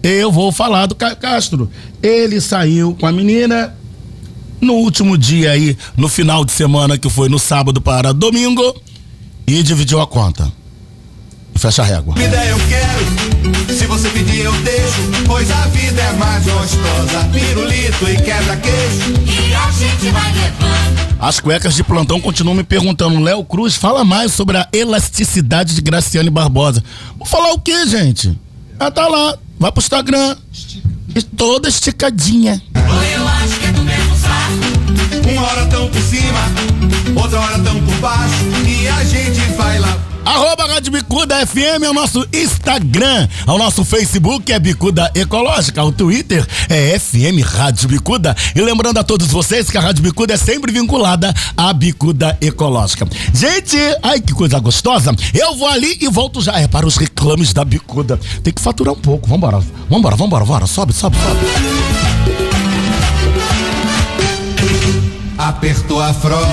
Eu 0.03 0.31
vou 0.31 0.51
falar 0.51 0.85
do 0.85 0.95
Caio 0.95 1.15
Castro. 1.15 1.69
Ele 2.01 2.39
saiu 2.39 2.95
com 2.99 3.05
a 3.05 3.11
menina 3.11 3.73
no 4.61 4.73
último 4.73 5.17
dia 5.17 5.51
aí, 5.51 5.77
no 5.95 6.07
final 6.07 6.43
de 6.43 6.51
semana, 6.51 6.97
que 6.97 7.09
foi 7.09 7.29
no 7.29 7.39
sábado 7.39 7.81
para 7.81 8.13
domingo, 8.13 8.75
e 9.45 9.61
dividiu 9.63 10.01
a 10.01 10.07
conta. 10.07 10.51
E 11.53 11.59
fecha 11.59 11.81
a 11.81 11.85
régua. 11.85 12.15
Me 12.15 12.27
der, 12.27 12.49
eu 12.49 12.57
quero. 12.67 13.73
Se 13.73 13.85
você 13.85 14.09
pedir, 14.09 14.45
eu 14.45 14.51
deixo. 14.61 15.01
Pois 15.25 15.49
a 15.51 15.67
vida 15.67 16.01
é 16.01 16.13
mais 16.13 16.43
gostosa. 16.45 17.23
Pirulito 17.31 18.09
e 18.09 18.15
quebra-queixo. 18.21 19.13
E 19.25 19.53
a 19.53 19.71
gente 19.71 20.11
vai 20.11 20.31
levando. 20.33 21.07
As 21.19 21.39
cuecas 21.39 21.73
de 21.73 21.83
plantão 21.83 22.21
continuam 22.21 22.55
me 22.55 22.63
perguntando, 22.63 23.19
Léo 23.19 23.43
Cruz, 23.43 23.75
fala 23.75 24.03
mais 24.03 24.33
sobre 24.33 24.57
a 24.57 24.67
elasticidade 24.71 25.73
de 25.73 25.81
Graciane 25.81 26.29
Barbosa. 26.29 26.83
Vou 27.17 27.25
falar 27.25 27.53
o 27.53 27.59
que, 27.59 27.87
gente? 27.87 28.37
Ah, 28.79 28.91
tá 28.91 29.07
lá. 29.07 29.37
Vai 29.59 29.71
pro 29.71 29.81
Instagram. 29.81 30.35
E 31.15 31.21
toda 31.23 31.67
esticadinha. 31.67 32.61
Eu 32.75 33.27
acho 33.27 33.59
que 33.59 33.65
é 33.65 33.71
do 33.71 33.83
mesmo 33.83 34.15
saco. 34.17 35.31
Uma 35.31 35.41
hora 35.47 35.65
tão 35.65 35.89
por 35.89 36.01
cima, 36.01 37.19
outra 37.19 37.39
hora 37.39 37.59
tão 37.59 37.83
por 37.83 37.95
baixo. 37.95 38.35
E 38.67 38.87
a 38.87 39.03
gente 39.03 39.39
vai 39.57 39.79
lá. 39.79 39.97
Arroba 40.27 40.65
Rádio 40.65 40.91
Bicuda 40.91 41.47
FM 41.47 41.83
é 41.85 41.89
o 41.89 41.93
nosso 41.93 42.27
Instagram. 42.33 43.29
O 43.47 43.57
nosso 43.57 43.85
Facebook 43.85 44.51
é 44.51 44.59
Bicuda 44.59 45.09
Ecológica. 45.15 45.81
O 45.81 45.89
Twitter 45.89 46.45
é 46.67 46.99
FM 46.99 47.41
Rádio 47.45 47.87
Bicuda. 47.87 48.35
E 48.53 48.59
lembrando 48.59 48.97
a 48.97 49.05
todos 49.05 49.27
vocês 49.27 49.69
que 49.69 49.77
a 49.77 49.81
Rádio 49.81 50.03
Bicuda 50.03 50.33
é 50.33 50.37
sempre 50.37 50.69
vinculada 50.69 51.33
à 51.55 51.71
Bicuda 51.71 52.37
Ecológica. 52.41 53.07
Gente, 53.33 53.77
ai 54.03 54.19
que 54.19 54.33
coisa 54.33 54.59
gostosa. 54.59 55.15
Eu 55.33 55.55
vou 55.55 55.69
ali 55.69 55.97
e 56.01 56.09
volto 56.09 56.41
já. 56.41 56.59
É 56.59 56.67
para 56.67 56.85
os 56.85 56.97
reclames 56.97 57.53
da 57.53 57.63
Bicuda. 57.63 58.19
Tem 58.43 58.51
que 58.51 58.61
faturar 58.61 58.95
um 58.95 58.99
pouco. 58.99 59.29
Vambora, 59.29 59.63
vambora, 59.89 60.17
vambora, 60.17 60.43
vambora. 60.43 60.67
Sobe, 60.67 60.91
sobe, 60.91 61.15
sobe. 61.15 61.37
Apertou 65.37 66.01
a 66.01 66.13
froche. 66.13 66.43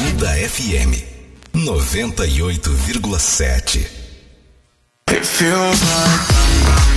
Bicuda 0.00 0.30
FM 0.48 1.15
98,7. 1.64 3.88
It 5.08 5.24
feels 5.24 5.82
like 5.82 6.95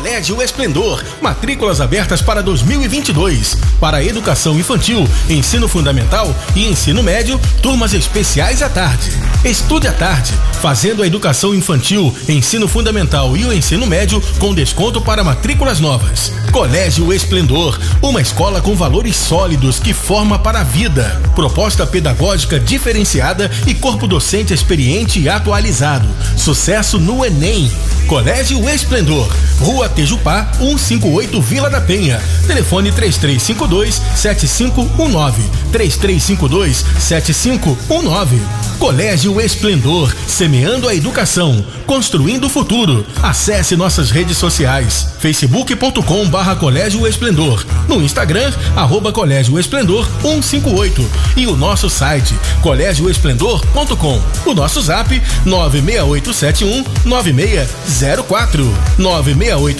Colégio 0.00 0.40
Esplendor, 0.40 1.04
matrículas 1.20 1.78
abertas 1.78 2.22
para 2.22 2.42
2022. 2.42 3.58
Para 3.78 4.02
educação 4.02 4.58
infantil, 4.58 5.06
ensino 5.28 5.68
fundamental 5.68 6.34
e 6.56 6.66
ensino 6.66 7.02
médio, 7.02 7.38
turmas 7.60 7.92
especiais 7.92 8.62
à 8.62 8.70
tarde. 8.70 9.12
Estude 9.44 9.88
à 9.88 9.92
tarde, 9.92 10.32
fazendo 10.62 11.02
a 11.02 11.06
educação 11.06 11.54
infantil, 11.54 12.14
ensino 12.26 12.66
fundamental 12.66 13.36
e 13.36 13.44
o 13.44 13.52
ensino 13.52 13.86
médio 13.86 14.22
com 14.38 14.54
desconto 14.54 15.02
para 15.02 15.22
matrículas 15.22 15.80
novas. 15.80 16.32
Colégio 16.50 17.12
Esplendor, 17.12 17.78
uma 18.00 18.22
escola 18.22 18.62
com 18.62 18.74
valores 18.74 19.16
sólidos 19.16 19.78
que 19.78 19.92
forma 19.92 20.38
para 20.38 20.60
a 20.60 20.64
vida. 20.64 21.20
Proposta 21.34 21.86
pedagógica 21.86 22.58
diferenciada 22.58 23.50
e 23.66 23.74
corpo 23.74 24.06
docente 24.06 24.54
experiente 24.54 25.20
e 25.20 25.28
atualizado. 25.28 26.08
Sucesso 26.38 26.98
no 26.98 27.22
Enem. 27.22 27.70
Colégio 28.08 28.68
Esplendor, 28.68 29.30
Rua 29.60 29.88
Tejupá, 29.94 30.50
158 30.58 31.40
Vila 31.40 31.70
da 31.70 31.80
Penha. 31.80 32.20
Telefone 32.46 32.92
3352 32.92 34.00
7519. 34.14 35.42
3352 35.72 36.84
7519. 36.98 38.40
Colégio 38.78 39.38
Esplendor, 39.40 40.14
semeando 40.26 40.88
a 40.88 40.94
educação, 40.94 41.64
construindo 41.86 42.44
o 42.46 42.48
futuro. 42.48 43.04
Acesse 43.22 43.76
nossas 43.76 44.10
redes 44.10 44.38
sociais: 44.38 45.08
facebook.com 45.18 46.26
barra 46.28 46.56
Colégio 46.56 47.06
Esplendor, 47.06 47.64
no 47.86 48.02
Instagram, 48.02 48.52
arroba 48.74 49.12
Colégio 49.12 49.58
Esplendor 49.58 50.08
158 50.22 51.10
e 51.36 51.46
o 51.46 51.56
nosso 51.56 51.90
site 51.90 52.34
colégioesplendor.com. 52.62 54.22
O 54.46 54.54
nosso 54.54 54.80
zap 54.80 55.20
96871 55.44 56.84
9604 57.04 58.64
96871 58.98 59.79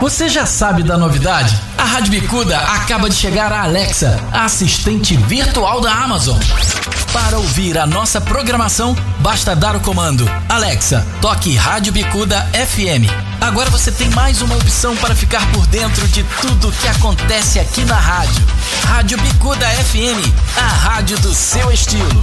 Você 0.00 0.28
já 0.28 0.46
sabe 0.46 0.82
da 0.82 0.98
novidade? 0.98 1.58
A 1.78 1.84
Rádio 1.84 2.10
Bicuda 2.10 2.58
acaba 2.58 3.08
de 3.08 3.14
chegar 3.14 3.52
a 3.52 3.62
Alexa, 3.62 4.18
a 4.32 4.44
assistente 4.44 5.16
virtual 5.16 5.80
da 5.80 5.92
Amazon. 5.92 6.38
Para 7.12 7.38
ouvir 7.38 7.78
a 7.78 7.86
nossa 7.86 8.20
programação, 8.20 8.96
basta 9.20 9.54
dar 9.54 9.76
o 9.76 9.80
comando 9.80 10.28
Alexa, 10.48 11.06
toque 11.20 11.54
Rádio 11.54 11.92
Bicuda 11.92 12.40
FM. 12.52 13.10
Agora 13.40 13.68
você 13.70 13.92
tem 13.92 14.08
mais 14.10 14.40
uma 14.40 14.56
opção 14.56 14.96
para 14.96 15.14
ficar 15.14 15.46
por 15.52 15.66
dentro 15.66 16.06
de 16.08 16.22
tudo 16.40 16.72
que 16.72 16.88
acontece 16.88 17.60
aqui 17.60 17.84
na 17.84 17.96
rádio. 17.96 18.44
Rádio 18.86 19.18
Bicuda 19.20 19.66
FM, 19.66 20.32
a 20.56 20.68
rádio 20.68 21.18
do 21.18 21.34
seu 21.34 21.70
estilo. 21.70 22.22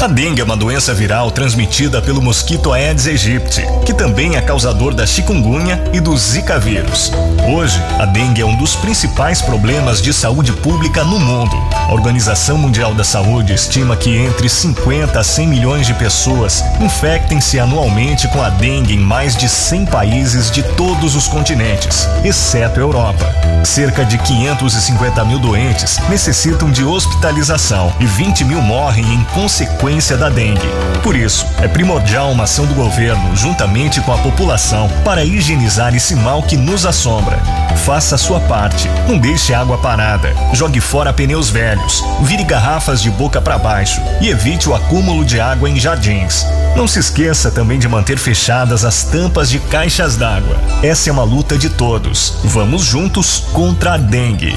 A 0.00 0.06
dengue 0.06 0.40
é 0.40 0.44
uma 0.44 0.56
doença 0.56 0.94
viral 0.94 1.30
transmitida 1.30 2.00
pelo 2.00 2.22
mosquito 2.22 2.72
Aedes 2.72 3.06
aegypti, 3.06 3.62
que 3.84 3.92
também 3.92 4.34
é 4.34 4.40
causador 4.40 4.94
da 4.94 5.06
chikungunya 5.06 5.78
e 5.92 6.00
do 6.00 6.16
zika 6.16 6.58
vírus. 6.58 7.12
Hoje, 7.54 7.78
a 7.98 8.06
dengue 8.06 8.40
é 8.40 8.46
um 8.46 8.56
dos 8.56 8.74
principais 8.74 9.42
problemas 9.42 10.00
de 10.00 10.14
saúde 10.14 10.54
pública 10.54 11.04
no 11.04 11.20
mundo. 11.20 11.54
A 11.74 11.92
Organização 11.92 12.56
Mundial 12.56 12.94
da 12.94 13.04
Saúde 13.04 13.52
estima 13.52 13.94
que 13.94 14.16
entre 14.16 14.48
50 14.48 15.20
a 15.20 15.22
100 15.22 15.46
milhões 15.46 15.86
de 15.86 15.92
pessoas 15.92 16.64
infectem-se 16.80 17.60
anualmente 17.60 18.26
com 18.28 18.40
a 18.40 18.48
dengue 18.48 18.94
em 18.94 18.98
mais 18.98 19.36
de 19.36 19.50
100 19.50 19.84
países 19.84 20.50
de 20.50 20.62
todos 20.62 21.14
os 21.14 21.28
continentes, 21.28 22.08
exceto 22.24 22.80
a 22.80 22.82
Europa. 22.82 23.34
Cerca 23.62 24.02
de 24.02 24.16
550 24.16 25.22
mil 25.26 25.38
doentes 25.38 25.98
necessitam 26.08 26.70
de 26.70 26.82
hospitalização 26.82 27.92
e 28.00 28.06
20 28.06 28.44
mil 28.46 28.62
morrem 28.62 29.04
em 29.12 29.22
consequência 29.24 29.89
da 30.16 30.28
dengue. 30.28 30.68
Por 31.02 31.16
isso, 31.16 31.44
é 31.58 31.66
primordial 31.66 32.30
uma 32.30 32.44
ação 32.44 32.64
do 32.64 32.74
governo, 32.74 33.34
juntamente 33.34 34.00
com 34.00 34.12
a 34.12 34.18
população, 34.18 34.88
para 35.04 35.24
higienizar 35.24 35.94
esse 35.94 36.14
mal 36.14 36.42
que 36.44 36.56
nos 36.56 36.86
assombra. 36.86 37.36
Faça 37.84 38.14
a 38.14 38.18
sua 38.18 38.38
parte. 38.40 38.88
Não 39.08 39.18
deixe 39.18 39.52
água 39.52 39.78
parada. 39.78 40.32
Jogue 40.52 40.80
fora 40.80 41.12
pneus 41.12 41.50
velhos. 41.50 42.04
Vire 42.22 42.44
garrafas 42.44 43.02
de 43.02 43.10
boca 43.10 43.40
para 43.40 43.58
baixo 43.58 44.00
e 44.20 44.28
evite 44.28 44.68
o 44.68 44.74
acúmulo 44.74 45.24
de 45.24 45.40
água 45.40 45.68
em 45.68 45.78
jardins. 45.78 46.46
Não 46.76 46.86
se 46.86 47.00
esqueça 47.00 47.50
também 47.50 47.78
de 47.78 47.88
manter 47.88 48.16
fechadas 48.16 48.84
as 48.84 49.02
tampas 49.02 49.50
de 49.50 49.58
caixas 49.58 50.16
d'água. 50.16 50.56
Essa 50.82 51.10
é 51.10 51.12
uma 51.12 51.24
luta 51.24 51.58
de 51.58 51.68
todos. 51.68 52.38
Vamos 52.44 52.82
juntos 52.82 53.44
contra 53.52 53.94
a 53.94 53.96
dengue. 53.96 54.54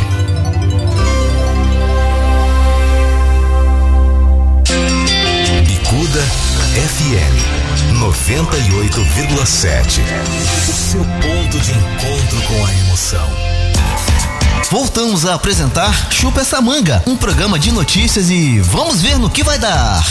Bicuda 6.14 6.22
FM 6.76 7.34
98,7. 8.00 10.02
O 10.70 10.74
seu 10.74 11.04
ponto 11.04 11.60
de 11.60 11.72
encontro 11.72 12.40
com 12.48 12.66
a 12.66 12.74
emoção. 12.74 13.28
Voltamos 14.70 15.26
a 15.26 15.34
apresentar 15.34 16.12
Chupa 16.12 16.42
essa 16.42 16.62
manga, 16.62 17.02
um 17.08 17.18
programa 17.18 17.58
de 17.58 17.72
notícias 17.72 18.30
e 18.30 18.60
vamos 18.60 19.02
ver 19.02 19.18
no 19.18 19.28
que 19.30 19.44
vai 19.44 19.58
dar. 19.58 20.04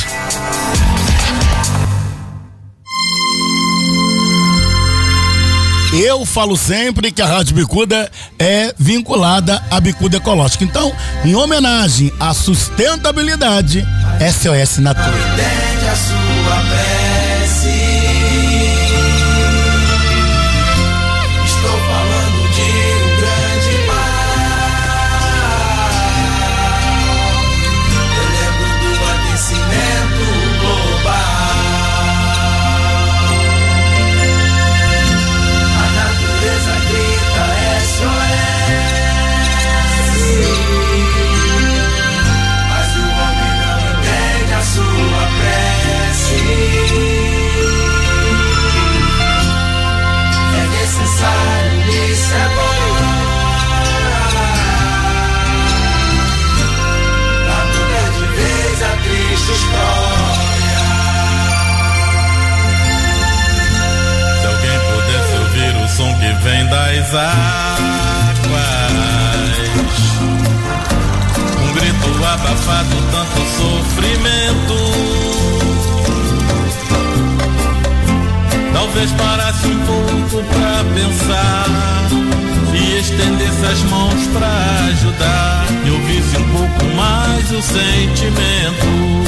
Eu 5.93 6.25
falo 6.25 6.57
sempre 6.57 7.13
que 7.13 7.21
a 7.21 7.27
Rádio 7.27 7.55
Bicuda 7.55 8.11
é 8.39 8.75
vinculada 8.79 9.63
à 9.71 9.79
Bicuda 9.79 10.17
Ecológica. 10.17 10.65
Então, 10.65 10.91
em 11.23 11.35
homenagem 11.35 12.11
à 12.19 12.33
sustentabilidade, 12.33 13.87
SOS 14.19 14.79
Natura. 14.79 15.13
águas. 67.15 68.73
Um 71.61 71.73
grito 71.75 72.25
abafado, 72.25 72.97
tanto 73.11 73.41
sofrimento. 73.59 74.79
Talvez 78.73 79.11
parasse 79.13 79.67
um 79.67 79.81
pouco 79.87 80.45
pra 80.53 80.85
pensar 80.95 81.67
e 82.75 82.99
estendesse 82.99 83.67
as 83.67 83.83
mãos 83.85 84.27
pra 84.33 84.53
ajudar. 84.91 85.67
E 85.85 85.91
ouvisse 85.91 86.37
um 86.37 86.49
pouco 86.57 86.85
mais 86.97 87.51
o 87.51 87.63
sentimento. 87.63 89.23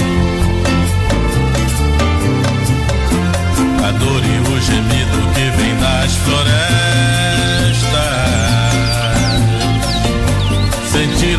a 3.85 3.91
dor 3.91 4.23
e 4.25 4.39
o 4.49 4.61
gemido 4.63 5.19
que 5.35 5.45
vem 5.57 5.77
das 5.77 6.17
florestas. 6.17 7.64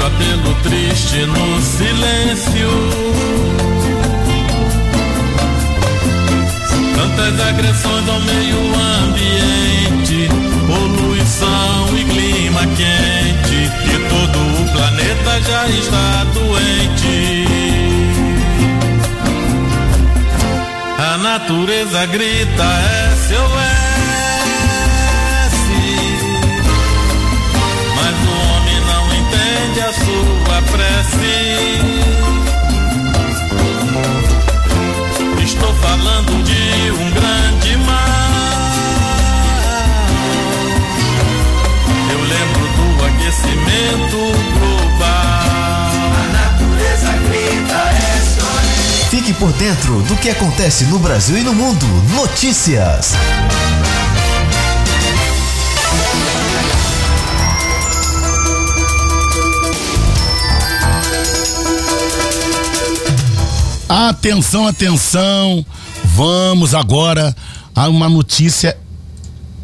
um 0.07 0.53
triste 0.61 1.18
no 1.26 1.61
silêncio. 1.61 2.69
Tantas 6.95 7.48
agressões 7.48 8.10
ao 8.10 8.19
meio 8.22 8.60
ambiente, 9.07 10.30
poluição 10.68 11.98
e 11.98 12.03
clima 12.03 12.61
quente, 12.76 13.72
e 13.86 13.98
todo 14.10 14.38
o 14.61 14.72
planeta 14.73 15.41
já 15.41 15.68
está 15.69 16.23
doente. 16.34 17.48
A 20.99 21.18
natureza 21.18 22.06
grita, 22.06 22.64
é 22.64 23.15
seu 23.27 23.60
é. 23.60 23.74
Aquecimento 43.86 44.18
global. 44.57 45.06
A 46.12 46.28
natureza 46.34 47.12
grita 47.30 47.80
SOS. 48.24 49.10
Fique 49.10 49.34
por 49.34 49.53
dentro 49.53 50.02
do 50.03 50.16
que 50.16 50.30
acontece 50.30 50.86
no 50.86 50.98
Brasil 50.98 51.38
e 51.38 51.44
no 51.44 51.53
mundo. 51.53 51.86
Notícias. 52.16 53.14
Atenção, 63.88 64.68
atenção. 64.68 65.66
Vamos 66.03 66.74
agora 66.74 67.36
a 67.76 67.88
uma 67.88 68.10
notícia 68.10 68.78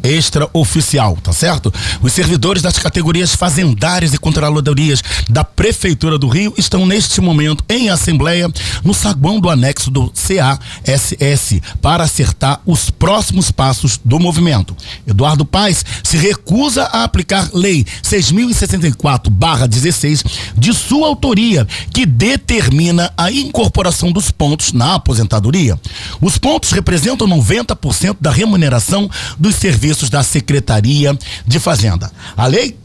extraoficial, 0.02 1.16
tá 1.22 1.32
certo? 1.32 1.72
Os 2.02 2.12
servidores 2.12 2.62
das 2.62 2.78
categorias 2.78 3.34
fazendárias 3.34 4.12
e 4.12 4.18
controladorias 4.18 5.02
da 5.30 5.44
Prefeitura 5.44 6.18
do 6.18 6.26
Rio 6.26 6.52
estão 6.58 6.84
neste 6.84 7.20
momento 7.20 7.62
em 7.68 7.90
assembleia 7.90 8.50
no 8.82 8.92
saguão 8.92 9.38
do 9.38 9.48
anexo 9.48 9.88
do 9.90 10.10
CASS 10.10 11.60
para 11.80 12.02
acertar 12.02 12.60
os 12.66 12.90
próximos 12.90 13.52
passos 13.52 14.00
do 14.04 14.18
movimento. 14.18 14.76
Eduardo 15.06 15.44
Paes 15.44 15.84
se 16.02 16.16
recusa 16.16 16.82
a 16.84 17.04
aplicar 17.04 17.50
lei 17.52 17.86
6064/16 18.02 20.24
de 20.56 20.74
sua 20.74 21.06
autoria, 21.06 21.64
que 21.92 22.04
determina 22.04 23.12
a 23.16 23.30
incorporação 23.30 24.10
dos 24.10 24.32
pontos 24.32 24.72
na 24.72 24.94
aposentadoria. 24.94 25.78
Os 26.20 26.36
pontos 26.38 26.72
representam 26.72 27.28
90% 27.28 28.16
da 28.20 28.32
remuneração 28.32 29.08
dos 29.38 29.54
serviços 29.54 30.10
da 30.10 30.22
Secretaria 30.22 31.16
de 31.46 31.60
Fazenda. 31.60 31.91
A 32.36 32.46
lei 32.46 32.76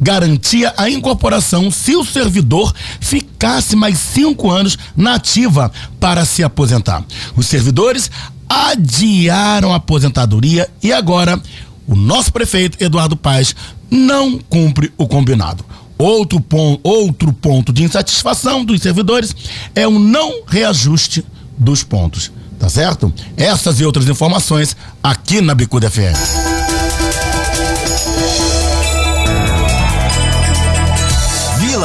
garantia 0.00 0.74
a 0.76 0.90
incorporação 0.90 1.70
se 1.70 1.94
o 1.94 2.04
servidor 2.04 2.74
ficasse 3.00 3.76
mais 3.76 3.98
cinco 3.98 4.50
anos 4.50 4.76
na 4.96 5.14
ativa 5.14 5.70
para 6.00 6.24
se 6.24 6.42
aposentar. 6.42 7.04
Os 7.36 7.46
servidores 7.46 8.10
adiaram 8.48 9.72
a 9.72 9.76
aposentadoria 9.76 10.68
e 10.82 10.92
agora 10.92 11.40
o 11.86 11.94
nosso 11.94 12.32
prefeito 12.32 12.82
Eduardo 12.82 13.16
Paes 13.16 13.54
não 13.90 14.38
cumpre 14.38 14.92
o 14.98 15.06
combinado. 15.06 15.64
Outro 15.96 16.40
ponto, 16.40 16.80
outro 16.82 17.32
ponto 17.32 17.72
de 17.72 17.84
insatisfação 17.84 18.64
dos 18.64 18.82
servidores 18.82 19.34
é 19.74 19.86
o 19.86 19.98
não 19.98 20.42
reajuste 20.46 21.24
dos 21.56 21.84
pontos. 21.84 22.32
Tá 22.58 22.68
certo? 22.68 23.12
Essas 23.36 23.80
e 23.80 23.84
outras 23.84 24.08
informações 24.08 24.76
aqui 25.02 25.40
na 25.40 25.54
Bicuda 25.54 25.90
FM. 25.90 26.61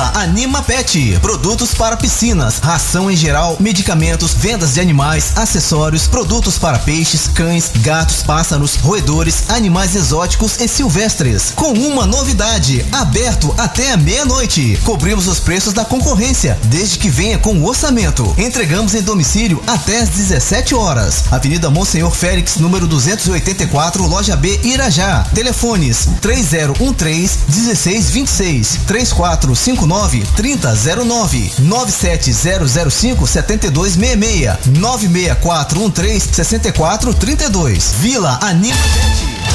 Anima 0.03 0.61
Pet. 0.61 1.17
Produtos 1.21 1.73
para 1.73 1.97
piscinas, 1.97 2.59
ração 2.59 3.09
em 3.09 3.15
geral, 3.15 3.57
medicamentos, 3.59 4.33
vendas 4.33 4.73
de 4.75 4.79
animais, 4.79 5.31
acessórios, 5.35 6.07
produtos 6.07 6.57
para 6.59 6.77
peixes, 6.77 7.27
cães, 7.27 7.71
gatos, 7.77 8.21
pássaros, 8.21 8.75
roedores, 8.75 9.49
animais 9.49 9.95
exóticos 9.95 10.59
e 10.59 10.67
silvestres. 10.67 11.51
Com 11.55 11.73
uma 11.73 12.05
novidade: 12.05 12.85
aberto 12.91 13.53
até 13.57 13.91
a 13.91 13.97
meia-noite. 13.97 14.79
Cobrimos 14.83 15.27
os 15.27 15.39
preços 15.39 15.73
da 15.73 15.83
concorrência, 15.83 16.57
desde 16.65 16.99
que 16.99 17.09
venha 17.09 17.39
com 17.39 17.55
o 17.55 17.65
orçamento. 17.65 18.35
Entregamos 18.37 18.93
em 18.93 19.01
domicílio 19.01 19.61
até 19.65 20.01
às 20.01 20.09
17 20.09 20.75
horas. 20.75 21.23
Avenida 21.31 21.69
Monsenhor 21.69 22.11
Félix, 22.11 22.57
número 22.57 22.87
284, 22.87 24.05
loja 24.05 24.35
B, 24.35 24.59
Irajá. 24.63 25.25
Telefones 25.33 26.07
3013 26.21 27.39
1626 27.47 28.79
3459 28.85 29.86
3009 30.35 31.53
97005 31.59 33.27
7266 33.27 34.57
96413 34.79 36.29
6432 36.33 37.93
Vila 37.99 38.39
Anima 38.41 38.77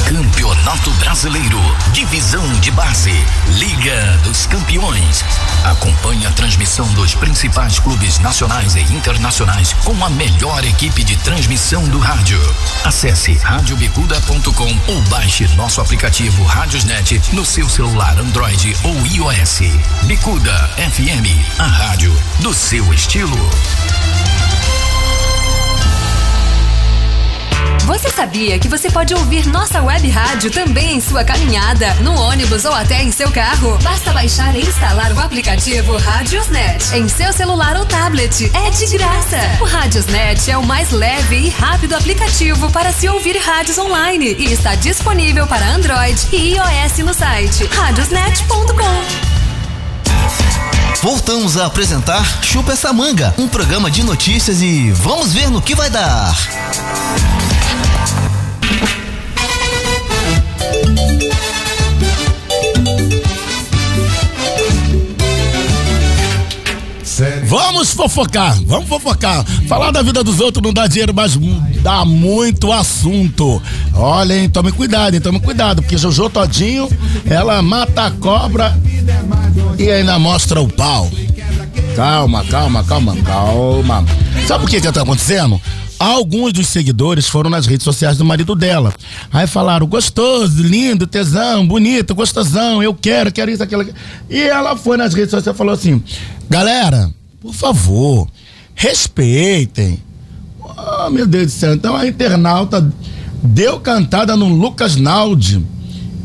Campeonato 0.07 0.91
Brasileiro, 0.99 1.59
Divisão 1.93 2.45
de 2.59 2.69
Base, 2.71 3.13
Liga 3.57 4.19
dos 4.23 4.45
Campeões. 4.45 5.23
Acompanhe 5.63 6.25
a 6.25 6.31
transmissão 6.31 6.85
dos 6.93 7.15
principais 7.15 7.79
clubes 7.79 8.19
nacionais 8.19 8.75
e 8.75 8.81
internacionais 8.81 9.73
com 9.83 10.03
a 10.03 10.09
melhor 10.09 10.63
equipe 10.65 11.03
de 11.03 11.15
transmissão 11.17 11.83
do 11.89 11.99
rádio. 11.99 12.39
Acesse 12.83 13.33
radiobicuda.com 13.33 14.77
ou 14.87 15.01
baixe 15.03 15.47
nosso 15.55 15.81
aplicativo 15.81 16.43
Radiosnet 16.43 17.21
no 17.33 17.45
seu 17.45 17.69
celular 17.69 18.17
Android 18.19 18.75
ou 18.83 18.95
iOS. 19.07 19.61
Bicuda 20.03 20.53
FM, 20.77 21.59
a 21.59 21.65
rádio 21.65 22.13
do 22.41 22.53
seu 22.53 22.93
estilo. 22.93 24.02
Você 27.85 28.09
sabia 28.09 28.57
que 28.57 28.69
você 28.69 28.89
pode 28.89 29.13
ouvir 29.13 29.45
nossa 29.45 29.81
web 29.81 30.09
rádio 30.09 30.49
também 30.49 30.95
em 30.95 31.01
sua 31.01 31.21
caminhada, 31.21 31.93
no 31.95 32.15
ônibus 32.15 32.63
ou 32.63 32.73
até 32.73 33.03
em 33.03 33.11
seu 33.11 33.29
carro? 33.29 33.77
Basta 33.83 34.13
baixar 34.13 34.55
e 34.55 34.61
instalar 34.61 35.11
o 35.11 35.19
aplicativo 35.19 35.97
Radiosnet 35.97 36.95
em 36.95 37.09
seu 37.09 37.33
celular 37.33 37.75
ou 37.75 37.85
tablet. 37.85 38.49
É 38.53 38.69
de 38.69 38.97
graça. 38.97 39.37
O 39.59 39.65
Radiosnet 39.65 40.49
é 40.49 40.57
o 40.57 40.65
mais 40.65 40.91
leve 40.91 41.35
e 41.35 41.49
rápido 41.49 41.93
aplicativo 41.93 42.71
para 42.71 42.93
se 42.93 43.09
ouvir 43.09 43.37
rádios 43.37 43.77
online 43.77 44.33
e 44.39 44.53
está 44.53 44.75
disponível 44.75 45.45
para 45.45 45.67
Android 45.67 46.27
e 46.31 46.55
iOS 46.55 46.99
no 46.99 47.13
site 47.13 47.65
radiosnet.com. 47.65 49.33
Voltamos 51.01 51.57
a 51.57 51.65
apresentar 51.65 52.41
Chupa 52.41 52.71
essa 52.71 52.93
manga, 52.93 53.35
um 53.37 53.45
programa 53.45 53.91
de 53.91 54.03
notícias 54.03 54.61
e 54.61 54.89
vamos 54.91 55.33
ver 55.33 55.49
no 55.49 55.61
que 55.61 55.75
vai 55.75 55.89
dar. 55.89 56.33
Vamos 67.83 67.95
fofocar, 67.95 68.57
vamos 68.65 68.87
fofocar. 68.87 69.45
Falar 69.67 69.91
da 69.91 70.01
vida 70.01 70.23
dos 70.23 70.39
outros 70.39 70.63
não 70.63 70.71
dá 70.71 70.87
dinheiro, 70.87 71.13
mas 71.13 71.37
dá 71.81 72.05
muito 72.05 72.71
assunto. 72.71 73.61
Olha, 73.93 74.35
hein, 74.37 74.49
tome 74.49 74.71
cuidado, 74.71 75.13
hein, 75.15 75.19
tome 75.19 75.37
cuidado, 75.41 75.81
porque 75.81 75.97
Jojo 75.97 76.29
Todinho, 76.29 76.87
ela 77.25 77.61
mata 77.61 78.05
a 78.05 78.11
cobra 78.11 78.73
e 79.77 79.91
ainda 79.91 80.17
mostra 80.17 80.61
o 80.61 80.69
pau. 80.69 81.11
Calma, 81.93 82.45
calma, 82.45 82.85
calma, 82.85 83.17
calma. 83.17 84.05
Sabe 84.47 84.63
o 84.63 84.67
que 84.67 84.79
que 84.79 84.89
tá 84.89 85.01
acontecendo? 85.01 85.59
Alguns 85.99 86.53
dos 86.53 86.67
seguidores 86.69 87.27
foram 87.27 87.49
nas 87.49 87.65
redes 87.65 87.83
sociais 87.83 88.17
do 88.17 88.23
marido 88.23 88.55
dela. 88.55 88.93
Aí 89.31 89.45
falaram, 89.45 89.85
gostoso, 89.85 90.63
lindo, 90.63 91.05
tesão, 91.05 91.67
bonito, 91.67 92.15
gostosão, 92.15 92.81
eu 92.81 92.93
quero, 92.93 93.29
quero 93.29 93.51
isso, 93.51 93.61
aquilo. 93.61 93.85
E 94.29 94.41
ela 94.41 94.77
foi 94.77 94.95
nas 94.95 95.13
redes 95.13 95.31
sociais 95.31 95.53
e 95.53 95.57
falou 95.57 95.73
assim: 95.73 96.01
galera, 96.49 97.11
por 97.43 97.53
favor, 97.53 98.27
respeitem. 98.73 99.99
Oh, 100.61 101.09
meu 101.09 101.27
Deus 101.27 101.47
do 101.47 101.51
céu. 101.51 101.73
Então 101.73 101.95
a 101.95 102.07
internauta 102.07 102.89
deu 103.43 103.79
cantada 103.81 104.35
no 104.37 104.47
Lucas 104.47 104.95
Naldi 104.95 105.63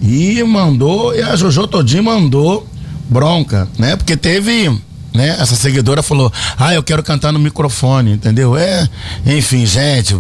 e 0.01 0.41
mandou, 0.45 1.15
e 1.15 1.21
a 1.21 1.35
Jojo 1.35 1.67
Todinho 1.67 2.05
mandou 2.05 2.67
bronca, 3.11 3.69
né? 3.77 3.97
Porque 3.97 4.17
teve 4.17 4.71
né? 5.13 5.37
Essa 5.41 5.57
seguidora 5.57 6.03
falou: 6.03 6.33
"Ah, 6.57 6.75
eu 6.75 6.83
quero 6.83 7.03
cantar 7.03 7.33
no 7.33 7.39
microfone", 7.41 8.13
entendeu? 8.13 8.57
É, 8.57 8.89
enfim, 9.27 9.67
gente, 9.67 10.15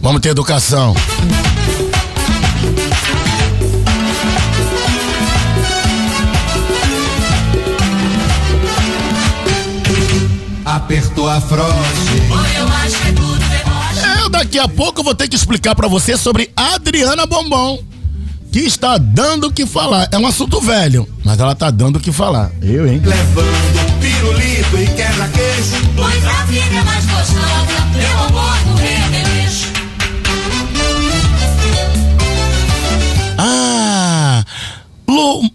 vamos 0.00 0.20
ter 0.22 0.30
educação. 0.30 0.94
Apertou 10.90 11.28
a 11.28 11.40
froche. 11.40 11.70
Eu 14.18 14.28
daqui 14.28 14.58
a 14.58 14.66
pouco 14.66 14.98
eu 14.98 15.04
vou 15.04 15.14
ter 15.14 15.28
que 15.28 15.36
explicar 15.36 15.72
pra 15.76 15.86
você 15.86 16.16
sobre 16.16 16.50
Adriana 16.56 17.26
Bombom, 17.26 17.78
que 18.50 18.58
está 18.58 18.98
dando 18.98 19.46
o 19.46 19.52
que 19.52 19.64
falar. 19.66 20.08
É 20.10 20.18
um 20.18 20.26
assunto 20.26 20.60
velho, 20.60 21.08
mas 21.24 21.38
ela 21.38 21.54
tá 21.54 21.70
dando 21.70 21.94
o 21.94 22.00
que 22.00 22.10
falar. 22.10 22.50
Eu, 22.60 22.88
hein? 22.88 23.00
Levando 23.04 24.00
pirulito 24.00 24.78
e 24.78 24.86
quebra-queixo. 24.96 25.76
Pois 25.94 26.26
a 26.26 26.44
vida 26.46 26.74
é 26.74 26.82
mais 26.82 27.06
gostosa, 27.06 27.86
meu 27.94 28.18
amor 28.24 28.56
do 28.64 28.74
remeleixo. 28.74 29.68
Ah! 33.38 34.44
Lu, 35.06 35.48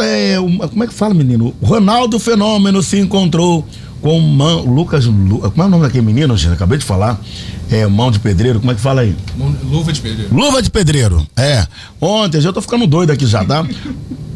é, 0.00 0.36
como 0.68 0.84
é 0.84 0.86
que 0.86 0.94
fala, 0.94 1.12
menino? 1.12 1.52
Ronaldo 1.60 2.20
Fenômeno 2.20 2.80
se 2.84 3.00
encontrou 3.00 3.66
com 4.06 4.20
Man- 4.20 4.60
Lucas. 4.60 5.04
Lu- 5.06 5.40
como 5.50 5.62
é 5.62 5.66
o 5.66 5.68
nome 5.68 5.82
daquele 5.82 6.06
menino, 6.06 6.36
gente? 6.36 6.52
Acabei 6.52 6.78
de 6.78 6.84
falar. 6.84 7.20
É, 7.68 7.84
mão 7.88 8.08
de 8.12 8.20
pedreiro, 8.20 8.60
como 8.60 8.70
é 8.70 8.74
que 8.76 8.80
fala 8.80 9.00
aí? 9.00 9.16
Luva 9.64 9.92
de 9.92 10.00
pedreiro. 10.00 10.32
Luva 10.32 10.62
de 10.62 10.70
pedreiro, 10.70 11.26
é. 11.36 11.66
Ontem, 12.00 12.40
já 12.40 12.52
tô 12.52 12.62
ficando 12.62 12.86
doido 12.86 13.10
aqui 13.10 13.26
já, 13.26 13.44
tá? 13.44 13.66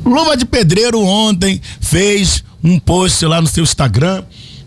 Luva 0.04 0.36
de 0.36 0.44
pedreiro 0.44 1.00
ontem 1.00 1.60
fez 1.80 2.42
um 2.64 2.80
post 2.80 3.24
lá 3.26 3.40
no 3.40 3.46
seu 3.46 3.62
Instagram 3.62 4.24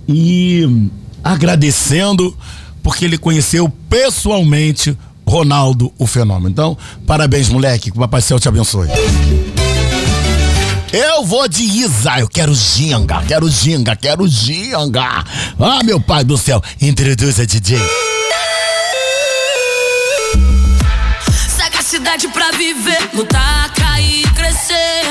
e 0.08 0.88
agradecendo 1.22 2.34
porque 2.82 3.04
ele 3.04 3.18
conheceu 3.18 3.68
pessoalmente 3.90 4.98
Ronaldo 5.28 5.92
o 6.00 6.08
Fenômeno. 6.08 6.50
Então, 6.50 6.78
parabéns, 7.06 7.50
moleque, 7.50 7.92
que 7.92 7.98
o 7.98 8.00
Papai 8.00 8.22
Céu 8.22 8.40
te 8.40 8.48
abençoe. 8.48 8.88
Eu 10.94 11.26
vou 11.26 11.48
de 11.48 11.64
Isa, 11.64 12.20
eu 12.20 12.28
quero 12.28 12.54
ginga, 12.54 13.24
quero 13.28 13.50
ginga, 13.50 13.96
quero 13.96 14.28
ginga. 14.28 15.26
Ah, 15.60 15.84
meu 15.84 16.00
pai 16.00 16.24
do 16.24 16.38
céu, 16.38 16.62
introduza 16.80 17.48
DJ. 17.48 17.80
Sagacidade 21.58 22.28
pra 22.28 22.52
viver, 22.52 23.10
lutar, 23.12 23.74
cair, 23.74 24.32
crescer. 24.36 25.02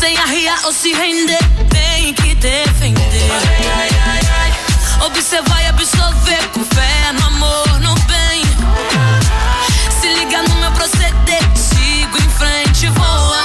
Sem 0.00 0.18
arriar 0.18 0.64
ou 0.64 0.72
se 0.72 0.92
render, 0.92 1.38
tem 1.70 2.12
que 2.14 2.34
defender. 2.34 3.30
Observar 5.06 5.62
e 5.62 5.66
absorver, 5.68 6.48
com 6.52 6.64
fé 6.74 7.12
no 7.12 7.24
amor, 7.24 7.80
no 7.80 7.94
bem. 7.94 8.42
Se 10.00 10.08
liga 10.08 10.42
no 10.42 10.56
meu 10.56 10.72
proceder, 10.72 11.40
sigo 11.54 12.18
em 12.18 12.30
frente, 12.30 12.88
vou 12.88 13.43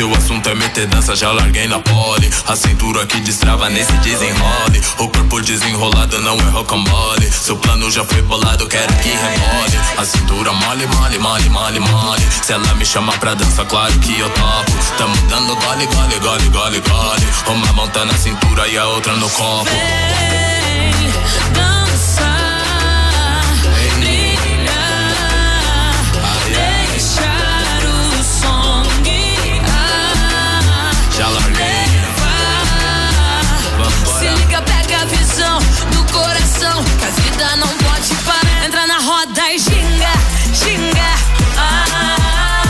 Se 0.00 0.04
o 0.04 0.16
assunto 0.16 0.48
é 0.48 0.54
meter 0.54 0.86
dança, 0.86 1.14
já 1.14 1.30
larguei 1.30 1.68
na 1.68 1.78
pole. 1.78 2.30
A 2.46 2.56
cintura 2.56 3.04
que 3.04 3.20
destrava 3.20 3.68
nesse 3.68 3.92
desenrole. 3.98 4.80
O 4.98 5.06
corpo 5.08 5.42
desenrolado 5.42 6.18
não 6.20 6.38
é 6.38 6.48
rocambole. 6.48 7.30
Seu 7.30 7.54
plano 7.58 7.90
já 7.90 8.02
foi 8.02 8.22
bolado, 8.22 8.66
quero 8.66 8.90
que 8.94 9.10
rebole. 9.10 9.78
A 9.98 10.04
cintura 10.06 10.54
mole, 10.54 10.86
mole, 10.86 11.18
mole, 11.18 11.48
mole, 11.50 11.80
mole. 11.80 12.22
Se 12.42 12.50
ela 12.50 12.74
me 12.76 12.86
chamar 12.86 13.18
pra 13.18 13.34
dança, 13.34 13.62
claro 13.66 13.92
que 13.98 14.18
eu 14.18 14.30
topo. 14.30 14.72
Tamo 14.96 15.14
dando 15.28 15.54
gole, 15.56 15.84
gole, 15.84 16.18
gole, 16.18 16.48
gole, 16.48 16.80
gole. 16.80 17.58
Uma 17.58 17.72
mão 17.74 17.88
tá 17.88 18.02
na 18.06 18.14
cintura 18.14 18.66
e 18.68 18.78
a 18.78 18.86
outra 18.86 19.14
no 19.16 19.28
copo. 19.28 19.70
dançar, 21.52 21.79
Entra 38.70 38.86
na 38.86 38.98
roda 39.00 39.52
e 39.52 39.58
ginga, 39.58 40.12
ginga. 40.54 41.10
Ah, 41.58 42.62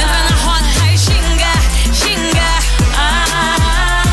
entra 0.00 0.22
na 0.30 0.36
roda 0.36 0.86
e 0.86 0.96
ginga. 0.96 1.52
Ah, 2.96 4.06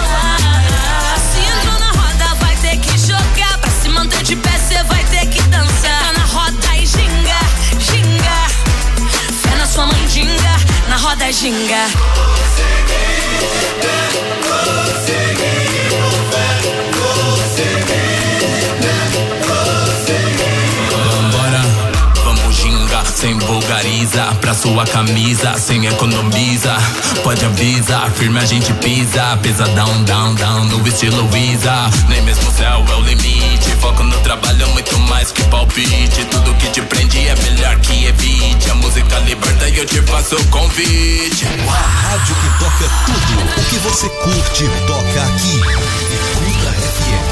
se 1.19 1.39
entrou 1.39 1.77
na 1.79 1.91
roda, 1.91 2.33
vai 2.39 2.55
ter 2.55 2.77
que 2.77 2.97
jogar. 2.97 3.59
Pra 3.59 3.69
se 3.69 3.89
manter 3.89 4.23
de 4.23 4.35
pé, 4.37 4.57
cê 4.57 4.81
vai 4.85 5.03
ter 5.03 5.27
que 5.27 5.39
dançar. 5.43 6.01
Entra 6.01 6.13
na 6.13 6.25
roda 6.25 6.77
e 6.77 6.85
ginga, 6.87 7.39
ginga. 7.77 8.47
Fé 9.43 9.55
na 9.55 9.67
sua 9.67 9.85
mandinga, 9.85 10.57
na 10.89 10.97
roda 10.97 11.29
e 11.29 11.31
ginga. 11.31 11.91
Vulgariza 24.07 24.35
Pra 24.39 24.53
sua 24.53 24.85
camisa, 24.85 25.53
sem 25.57 25.85
economiza 25.85 26.75
Pode 27.23 27.45
avisar, 27.45 28.09
firme 28.11 28.39
a 28.39 28.45
gente 28.45 28.73
pisa 28.73 29.37
Pesadão, 29.41 30.03
down, 30.03 30.35
down, 30.35 30.65
no 30.65 30.87
estilo 30.87 31.27
Visa 31.27 31.89
Nem 32.07 32.21
mesmo 32.21 32.49
o 32.49 32.53
céu 32.53 32.85
é 32.89 32.95
o 32.95 33.01
limite 33.01 33.69
Foco 33.81 34.03
no 34.03 34.17
trabalho, 34.19 34.67
muito 34.69 34.97
mais 34.99 35.31
que 35.31 35.43
palpite 35.43 36.25
Tudo 36.25 36.53
que 36.55 36.69
te 36.69 36.81
prende 36.81 37.27
é 37.27 37.35
melhor 37.35 37.77
que 37.79 38.05
evite 38.05 38.69
A 38.71 38.75
música 38.75 39.19
liberta 39.19 39.69
e 39.69 39.77
eu 39.77 39.85
te 39.85 40.01
faço 40.03 40.35
o 40.35 40.47
convite 40.47 41.45
A 41.67 42.07
rádio 42.07 42.35
que 42.35 42.59
toca 42.59 42.89
tudo 43.05 43.61
o 43.61 43.65
que 43.69 43.77
você 43.79 44.09
curte 44.09 44.69
toca 44.87 45.23
aqui. 45.23 45.59
Bicuda 46.09 46.71
FM 46.71 47.27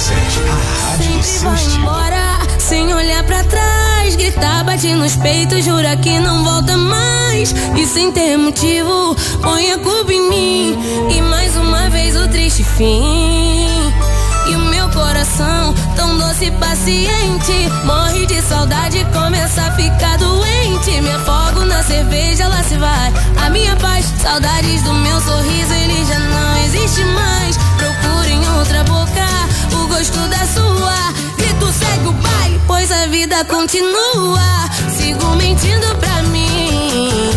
98,7. 0.00 0.40
A 0.50 0.90
rádio 0.90 1.12
do 1.12 1.22
seu 1.22 1.50
vai 1.50 1.54
estilo. 1.54 1.82
embora 1.82 2.38
sem 2.58 2.94
olhar 2.94 3.22
pra 3.24 3.44
trás. 3.44 3.89
Gritar, 4.16 4.64
bate 4.64 4.94
nos 4.94 5.16
peitos, 5.16 5.64
jura 5.64 5.96
que 5.96 6.18
não 6.18 6.44
volta 6.44 6.76
mais. 6.76 7.54
E 7.76 7.86
sem 7.86 8.12
ter 8.12 8.36
motivo, 8.36 9.16
põe 9.40 9.72
a 9.72 9.78
culpa 9.78 10.12
em 10.12 10.28
mim. 10.28 10.78
E 11.10 11.22
mais 11.22 11.56
uma 11.56 11.88
vez 11.90 12.16
o 12.16 12.28
triste 12.28 12.62
fim. 12.62 13.68
E 14.48 14.54
o 14.56 14.58
meu 14.58 14.88
coração, 14.90 15.74
tão 15.96 16.18
doce 16.18 16.46
e 16.46 16.50
paciente, 16.50 17.68
morre 17.84 18.26
de 18.26 18.42
saudade, 18.42 19.06
começa 19.12 19.62
a 19.62 19.72
ficar 19.72 20.18
doente. 20.18 21.00
Me 21.00 21.10
afogo 21.10 21.64
na 21.64 21.82
cerveja, 21.82 22.48
lá 22.48 22.62
se 22.62 22.76
vai 22.76 23.12
a 23.44 23.50
minha 23.50 23.76
paz. 23.76 24.06
Saudades 24.20 24.82
do 24.82 24.92
meu 24.92 25.20
sorriso, 25.20 25.72
ele 25.72 26.04
já 26.04 26.18
não 26.18 26.64
existe 26.64 27.04
mais. 27.04 27.56
Procuro 27.76 28.28
em 28.28 28.58
outra 28.58 28.84
boca 28.84 29.26
o 29.72 29.86
gosto 29.86 30.18
da 30.28 30.46
sua. 30.46 31.29
Grito, 31.60 31.72
segue 31.72 32.08
o 32.08 32.12
baile, 32.12 32.60
pois 32.66 32.90
a 32.90 33.06
vida 33.06 33.44
continua. 33.44 34.68
Sigo 34.96 35.36
mentindo 35.36 35.94
pra 35.96 36.22
mim. 36.24 37.29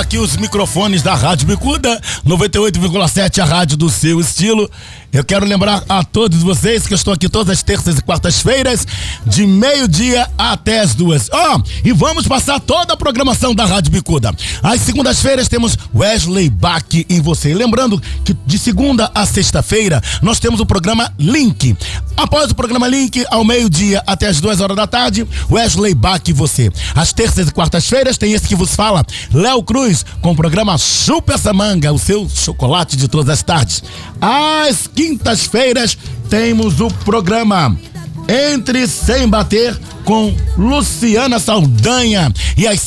Aqui 0.00 0.16
os 0.16 0.36
microfones 0.36 1.02
da 1.02 1.14
Rádio 1.14 1.46
Bicuda, 1.46 2.00
98,7 2.26 3.38
a 3.38 3.44
rádio 3.44 3.76
do 3.76 3.90
seu 3.90 4.18
estilo. 4.18 4.70
Eu 5.12 5.24
quero 5.24 5.44
lembrar 5.44 5.82
a 5.88 6.04
todos 6.04 6.40
vocês 6.40 6.86
que 6.86 6.92
eu 6.92 6.96
estou 6.96 7.12
aqui 7.12 7.28
todas 7.28 7.50
as 7.58 7.64
terças 7.64 7.98
e 7.98 8.02
quartas-feiras, 8.02 8.86
de 9.26 9.44
meio-dia 9.44 10.30
até 10.38 10.80
as 10.80 10.94
duas. 10.94 11.28
Ó, 11.32 11.56
oh, 11.56 11.62
e 11.84 11.90
vamos 11.90 12.28
passar 12.28 12.60
toda 12.60 12.94
a 12.94 12.96
programação 12.96 13.52
da 13.52 13.64
Rádio 13.64 13.90
Bicuda. 13.90 14.32
Às 14.62 14.82
segundas-feiras 14.82 15.48
temos 15.48 15.76
Wesley 15.92 16.48
Bach 16.48 16.84
em 17.08 17.20
você. 17.20 17.52
Lembrando 17.52 18.00
que 18.24 18.36
de 18.46 18.56
segunda 18.56 19.10
a 19.12 19.26
sexta-feira 19.26 20.00
nós 20.22 20.38
temos 20.38 20.60
o 20.60 20.66
programa 20.66 21.12
Link. 21.18 21.76
Após 22.16 22.52
o 22.52 22.54
programa 22.54 22.86
Link, 22.86 23.24
ao 23.30 23.44
meio-dia 23.44 24.04
até 24.06 24.28
as 24.28 24.40
duas 24.40 24.60
horas 24.60 24.76
da 24.76 24.86
tarde, 24.86 25.26
Wesley 25.50 25.92
Bach 25.92 26.22
e 26.28 26.32
você. 26.32 26.70
Às 26.94 27.12
terças 27.12 27.48
e 27.48 27.52
quartas-feiras 27.52 28.16
tem 28.16 28.32
esse 28.32 28.46
que 28.46 28.54
vos 28.54 28.76
fala, 28.76 29.04
Léo 29.34 29.62
Cruz, 29.64 30.04
com 30.20 30.30
o 30.30 30.36
programa 30.36 30.78
Chupa 30.78 31.34
essa 31.34 31.52
manga, 31.52 31.92
o 31.92 31.98
seu 31.98 32.28
chocolate 32.28 32.96
de 32.96 33.08
todas 33.08 33.28
as 33.28 33.42
tardes. 33.42 33.82
Às 34.20 34.86
quintas-feiras 35.00 35.96
temos 36.28 36.78
o 36.78 36.88
programa 36.88 37.74
Entre 38.28 38.86
Sem 38.86 39.26
Bater 39.26 39.74
com 40.04 40.36
Luciana 40.58 41.38
Saldanha. 41.38 42.30
E 42.54 42.66
às, 42.68 42.86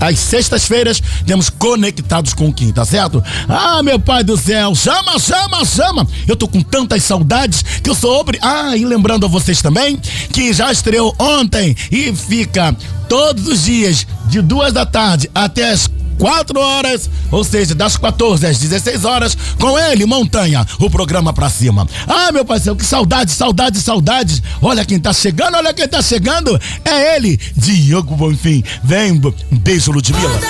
às, 0.00 0.18
sextas-feiras 0.20 1.02
temos 1.26 1.50
conectados 1.50 2.34
com 2.34 2.52
Kim, 2.52 2.70
tá 2.70 2.84
certo? 2.84 3.20
Ah, 3.48 3.82
meu 3.82 3.98
pai 3.98 4.22
do 4.22 4.36
céu, 4.36 4.76
chama, 4.76 5.18
chama, 5.18 5.64
chama! 5.64 6.06
Eu 6.28 6.36
tô 6.36 6.46
com 6.46 6.62
tantas 6.62 7.02
saudades 7.02 7.64
que 7.82 7.90
eu 7.90 7.94
sou 7.94 8.20
obrigado. 8.20 8.48
Ah, 8.48 8.76
e 8.76 8.84
lembrando 8.84 9.26
a 9.26 9.28
vocês 9.28 9.60
também 9.60 9.96
que 10.32 10.52
já 10.52 10.70
estreou 10.70 11.12
ontem 11.18 11.74
e 11.90 12.14
fica 12.14 12.76
todos 13.08 13.48
os 13.48 13.64
dias 13.64 14.06
de 14.26 14.40
duas 14.40 14.72
da 14.72 14.86
tarde 14.86 15.28
até 15.34 15.72
as 15.72 15.88
4 16.18 16.58
horas, 16.58 17.10
ou 17.30 17.44
seja, 17.44 17.74
das 17.74 17.96
14 17.96 18.46
às 18.46 18.58
16 18.58 19.04
horas, 19.04 19.36
com 19.58 19.78
ele, 19.78 20.06
Montanha, 20.06 20.66
o 20.78 20.90
programa 20.90 21.32
pra 21.32 21.50
cima. 21.50 21.86
Ah, 22.06 22.30
meu 22.32 22.44
parceiro, 22.44 22.76
que 22.76 22.84
saudade, 22.84 23.30
saudade, 23.32 23.80
saudades. 23.80 24.42
Olha 24.60 24.84
quem 24.84 24.98
tá 24.98 25.12
chegando, 25.12 25.56
olha 25.56 25.74
quem 25.74 25.88
tá 25.88 26.02
chegando. 26.02 26.58
É 26.84 27.16
ele, 27.16 27.38
Diogo 27.56 28.14
Bonfim. 28.16 28.62
Vem, 28.82 29.12
um 29.12 29.58
beijo, 29.58 29.92
Ludmilla. 29.92 30.40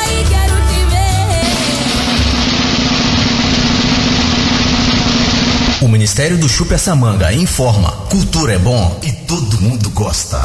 O 5.82 5.88
Ministério 5.88 6.38
do 6.38 6.48
Chupa 6.48 6.74
essa 6.74 6.94
manga 6.94 7.32
informa: 7.32 7.90
cultura 8.08 8.52
é 8.52 8.58
bom 8.58 9.00
e 9.02 9.10
todo 9.10 9.60
mundo 9.60 9.90
gosta. 9.90 10.40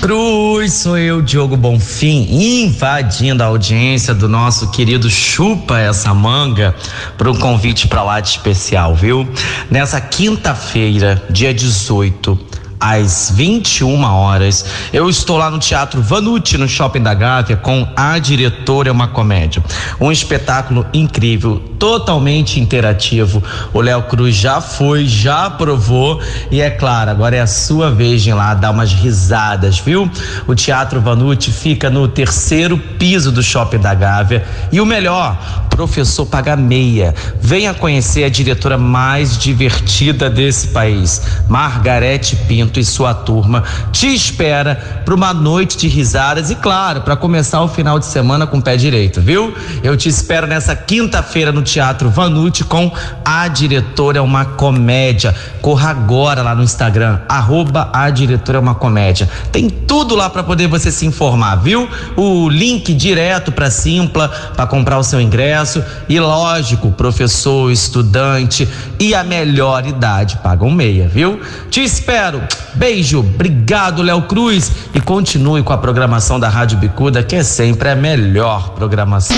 Cruz, 0.00 0.72
sou 0.72 0.96
eu, 0.96 1.20
Diogo 1.20 1.58
Bonfim, 1.58 2.26
invadindo 2.30 3.42
a 3.42 3.46
audiência 3.46 4.14
do 4.14 4.30
nosso 4.30 4.70
querido 4.70 5.10
Chupa 5.10 5.78
essa 5.78 6.14
manga 6.14 6.74
para 7.18 7.30
um 7.30 7.34
convite 7.34 7.86
para 7.86 8.02
lá 8.02 8.18
de 8.18 8.30
especial, 8.30 8.94
viu? 8.94 9.28
Nessa 9.70 10.00
quinta-feira, 10.00 11.22
dia 11.28 11.52
18, 11.52 12.38
às 12.80 13.30
21 13.30 14.02
horas. 14.02 14.64
Eu 14.90 15.10
estou 15.10 15.36
lá 15.36 15.50
no 15.50 15.58
Teatro 15.58 16.00
Vanucci, 16.00 16.56
no 16.56 16.66
Shopping 16.66 17.02
da 17.02 17.12
Gávea, 17.12 17.58
com 17.58 17.86
A 17.94 18.18
Diretora 18.18 18.88
é 18.88 18.92
uma 18.92 19.08
Comédia. 19.08 19.62
Um 20.00 20.10
espetáculo 20.10 20.86
incrível, 20.94 21.62
totalmente 21.80 22.60
interativo. 22.60 23.42
O 23.72 23.80
Léo 23.80 24.02
Cruz 24.02 24.36
já 24.36 24.60
foi, 24.60 25.06
já 25.06 25.48
provou 25.48 26.20
e 26.50 26.60
é 26.60 26.70
claro, 26.70 27.10
agora 27.10 27.34
é 27.34 27.40
a 27.40 27.46
sua 27.46 27.90
vez 27.90 28.22
de 28.22 28.30
ir 28.30 28.34
lá 28.34 28.54
dar 28.54 28.70
umas 28.70 28.92
risadas, 28.92 29.78
viu? 29.78 30.08
O 30.46 30.54
Teatro 30.54 31.00
Vanucci 31.00 31.50
fica 31.50 31.88
no 31.88 32.06
terceiro 32.06 32.76
piso 32.76 33.32
do 33.32 33.42
Shopping 33.42 33.78
da 33.78 33.94
Gávea 33.94 34.44
e 34.70 34.80
o 34.80 34.86
melhor, 34.86 35.38
professor 35.70 36.26
paga 36.26 36.54
meia. 36.54 37.14
Venha 37.40 37.72
conhecer 37.72 38.24
a 38.24 38.28
diretora 38.28 38.76
mais 38.76 39.38
divertida 39.38 40.28
desse 40.28 40.68
país, 40.68 41.22
Margarete 41.48 42.36
Pinto 42.36 42.78
e 42.78 42.84
sua 42.84 43.14
turma 43.14 43.64
te 43.90 44.14
espera 44.14 45.02
para 45.04 45.14
uma 45.14 45.32
noite 45.32 45.78
de 45.78 45.88
risadas 45.88 46.50
e, 46.50 46.54
claro, 46.54 47.00
para 47.00 47.16
começar 47.16 47.62
o 47.62 47.68
final 47.68 47.98
de 47.98 48.06
semana 48.06 48.46
com 48.46 48.58
o 48.58 48.62
pé 48.62 48.76
direito, 48.76 49.20
viu? 49.20 49.54
Eu 49.82 49.96
te 49.96 50.08
espero 50.08 50.46
nessa 50.46 50.76
quinta-feira 50.76 51.50
no 51.50 51.62
Teatro 51.70 52.10
Vanucci 52.10 52.64
com 52.64 52.90
A 53.24 53.46
Diretora 53.46 54.18
é 54.18 54.20
uma 54.20 54.44
Comédia. 54.44 55.34
Corra 55.62 55.90
agora 55.90 56.42
lá 56.42 56.54
no 56.54 56.62
Instagram, 56.62 57.20
arroba 57.28 57.90
A 57.92 58.10
Diretora 58.10 58.58
é 58.58 58.60
uma 58.60 58.74
Comédia. 58.74 59.28
Tem 59.52 59.70
tudo 59.70 60.16
lá 60.16 60.28
para 60.28 60.42
poder 60.42 60.66
você 60.66 60.90
se 60.90 61.06
informar, 61.06 61.56
viu? 61.56 61.88
O 62.16 62.48
link 62.48 62.92
direto 62.92 63.52
para 63.52 63.70
Simpla 63.70 64.28
para 64.56 64.66
comprar 64.66 64.98
o 64.98 65.04
seu 65.04 65.20
ingresso 65.20 65.82
e, 66.08 66.18
lógico, 66.18 66.90
professor, 66.90 67.70
estudante 67.70 68.68
e 68.98 69.14
a 69.14 69.22
melhor 69.22 69.86
idade 69.86 70.38
pagam 70.42 70.70
meia, 70.70 71.08
viu? 71.08 71.40
Te 71.70 71.82
espero. 71.82 72.42
Beijo, 72.74 73.20
obrigado, 73.20 74.02
Léo 74.02 74.22
Cruz. 74.22 74.72
E 74.94 75.00
continue 75.00 75.62
com 75.62 75.72
a 75.72 75.78
programação 75.78 76.40
da 76.40 76.48
Rádio 76.48 76.78
Bicuda, 76.78 77.22
que 77.22 77.36
é 77.36 77.42
sempre 77.42 77.90
a 77.90 77.94
melhor 77.94 78.70
programação. 78.70 79.36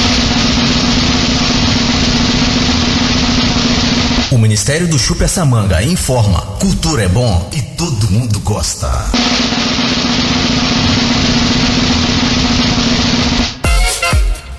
O 4.32 4.38
Ministério 4.38 4.88
do 4.88 4.98
Chupa 4.98 5.24
essa 5.24 5.44
manga 5.44 5.82
informa: 5.82 6.40
cultura 6.58 7.02
é 7.02 7.08
bom 7.08 7.50
e 7.52 7.60
todo 7.76 8.10
mundo 8.10 8.40
gosta. 8.40 8.90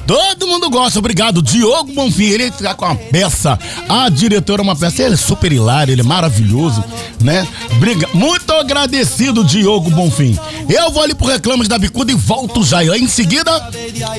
Todo 0.05 0.47
mundo 0.47 0.69
gosta, 0.69 0.99
obrigado. 0.99 1.41
Diogo 1.41 1.91
Bonfim, 1.91 2.25
ele 2.25 2.51
tá 2.51 2.75
com 2.75 2.85
uma 2.85 2.95
peça. 2.95 3.57
A 3.89 4.09
diretora 4.09 4.61
é 4.61 4.63
uma 4.63 4.75
peça, 4.75 5.01
ele 5.01 5.15
é 5.15 5.17
super 5.17 5.51
hilário, 5.51 5.91
ele 5.91 6.01
é 6.01 6.03
maravilhoso, 6.03 6.83
né? 7.19 7.47
Briga. 7.79 8.07
Muito 8.13 8.53
agradecido, 8.53 9.43
Diogo 9.43 9.89
Bonfim. 9.89 10.37
Eu 10.69 10.91
vou 10.91 11.01
ali 11.01 11.15
pro 11.15 11.25
Reclames 11.25 11.67
da 11.67 11.79
Bicuda 11.79 12.11
e 12.11 12.15
volto 12.15 12.63
já. 12.63 12.83
E 12.83 12.91
aí, 12.91 13.01
em 13.01 13.07
seguida, 13.07 13.51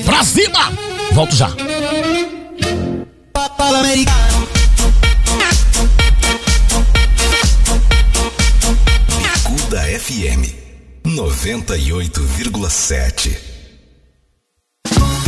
pra 0.03 0.21
cima! 0.25 0.73
Volto 1.13 1.33
já. 1.33 1.47
Bicuda 1.47 4.34
FM 10.05 10.45
98,7 11.03 13.54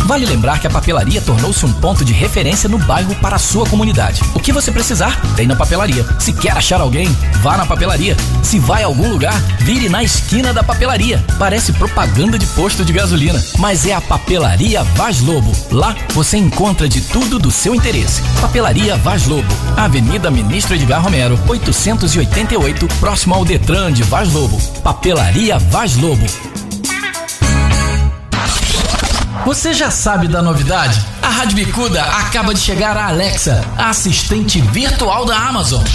Vale 0.08 0.26
lembrar 0.26 0.62
que 0.62 0.66
a 0.66 0.70
papelaria 0.70 1.22
tornou-se 1.22 1.66
um 1.66 1.74
ponto 1.74 2.06
de 2.06 2.14
referência 2.14 2.70
no 2.70 2.78
bairro 2.78 3.14
para 3.16 3.36
a 3.36 3.40
sua 3.40 3.66
comunidade. 3.66 4.22
O 4.34 4.40
que 4.40 4.54
você 4.54 4.72
precisar, 4.72 5.20
tem 5.36 5.46
na 5.46 5.54
papelaria. 5.54 6.06
Se 6.18 6.32
quer 6.32 6.54
achar 6.54 6.80
alguém, 6.80 7.10
vá 7.44 7.58
na 7.58 7.66
papelaria. 7.66 8.16
Se 8.42 8.58
vai 8.58 8.84
a 8.84 8.86
algum 8.86 9.10
lugar, 9.10 9.38
vire 9.60 9.90
na 9.90 10.02
esquina 10.02 10.54
da 10.54 10.64
papelaria. 10.64 11.22
Parece 11.38 11.74
propaganda 11.74 12.40
de 12.40 12.46
posto 12.48 12.86
de 12.86 12.94
gasolina, 12.94 13.44
mas 13.60 13.86
é 13.86 13.94
a 13.94 14.00
Papelaria 14.00 14.82
Vaz 14.96 15.20
Lobo. 15.20 15.52
Lá 15.72 15.94
você 16.14 16.38
encontra 16.38 16.88
de 16.88 17.02
tudo 17.02 17.38
do 17.38 17.52
seu 17.52 17.76
interesse. 17.76 18.22
Papelaria 18.40 18.96
Vaz 18.96 19.28
Lobo, 19.28 19.54
Avenida 19.76 20.32
Ministro 20.32 20.76
Edgar 20.76 21.04
Romero, 21.04 21.38
888, 21.50 22.88
próximo 23.02 23.36
ao 23.36 23.44
Detran 23.44 23.92
de 23.92 24.04
Vaz 24.04 24.32
Lobo. 24.32 24.58
Papelaria 24.82 25.60
Vaz 25.60 25.98
Lobo. 25.98 26.26
Você 29.48 29.74
já 29.74 29.90
sabe 29.90 30.28
da 30.28 30.42
novidade? 30.42 31.02
A 31.22 31.30
Rádio 31.30 31.56
Bicuda 31.56 32.04
acaba 32.04 32.54
de 32.54 32.60
chegar 32.60 32.98
a 32.98 33.08
Alexa, 33.08 33.64
a 33.78 33.92
assistente 33.92 34.60
virtual 34.60 35.26
da 35.26 35.38
Amazon. 35.38 35.86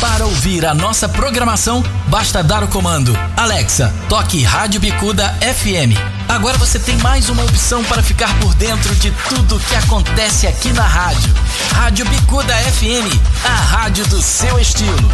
Para 0.00 0.26
ouvir 0.26 0.66
a 0.66 0.74
nossa 0.74 1.08
programação, 1.08 1.84
basta 2.08 2.42
dar 2.42 2.64
o 2.64 2.66
comando 2.66 3.16
Alexa, 3.36 3.94
toque 4.08 4.42
Rádio 4.42 4.80
Bicuda 4.80 5.28
FM. 5.40 5.96
Agora 6.28 6.58
você 6.58 6.80
tem 6.80 6.96
mais 6.96 7.30
uma 7.30 7.44
opção 7.44 7.84
para 7.84 8.02
ficar 8.02 8.36
por 8.40 8.52
dentro 8.56 8.92
de 8.96 9.12
tudo 9.28 9.60
que 9.60 9.76
acontece 9.76 10.48
aqui 10.48 10.72
na 10.72 10.82
rádio. 10.82 11.32
Rádio 11.72 12.04
Bicuda 12.06 12.52
FM, 12.52 13.06
a 13.44 13.54
rádio 13.54 14.04
do 14.08 14.20
seu 14.20 14.58
estilo. 14.58 15.08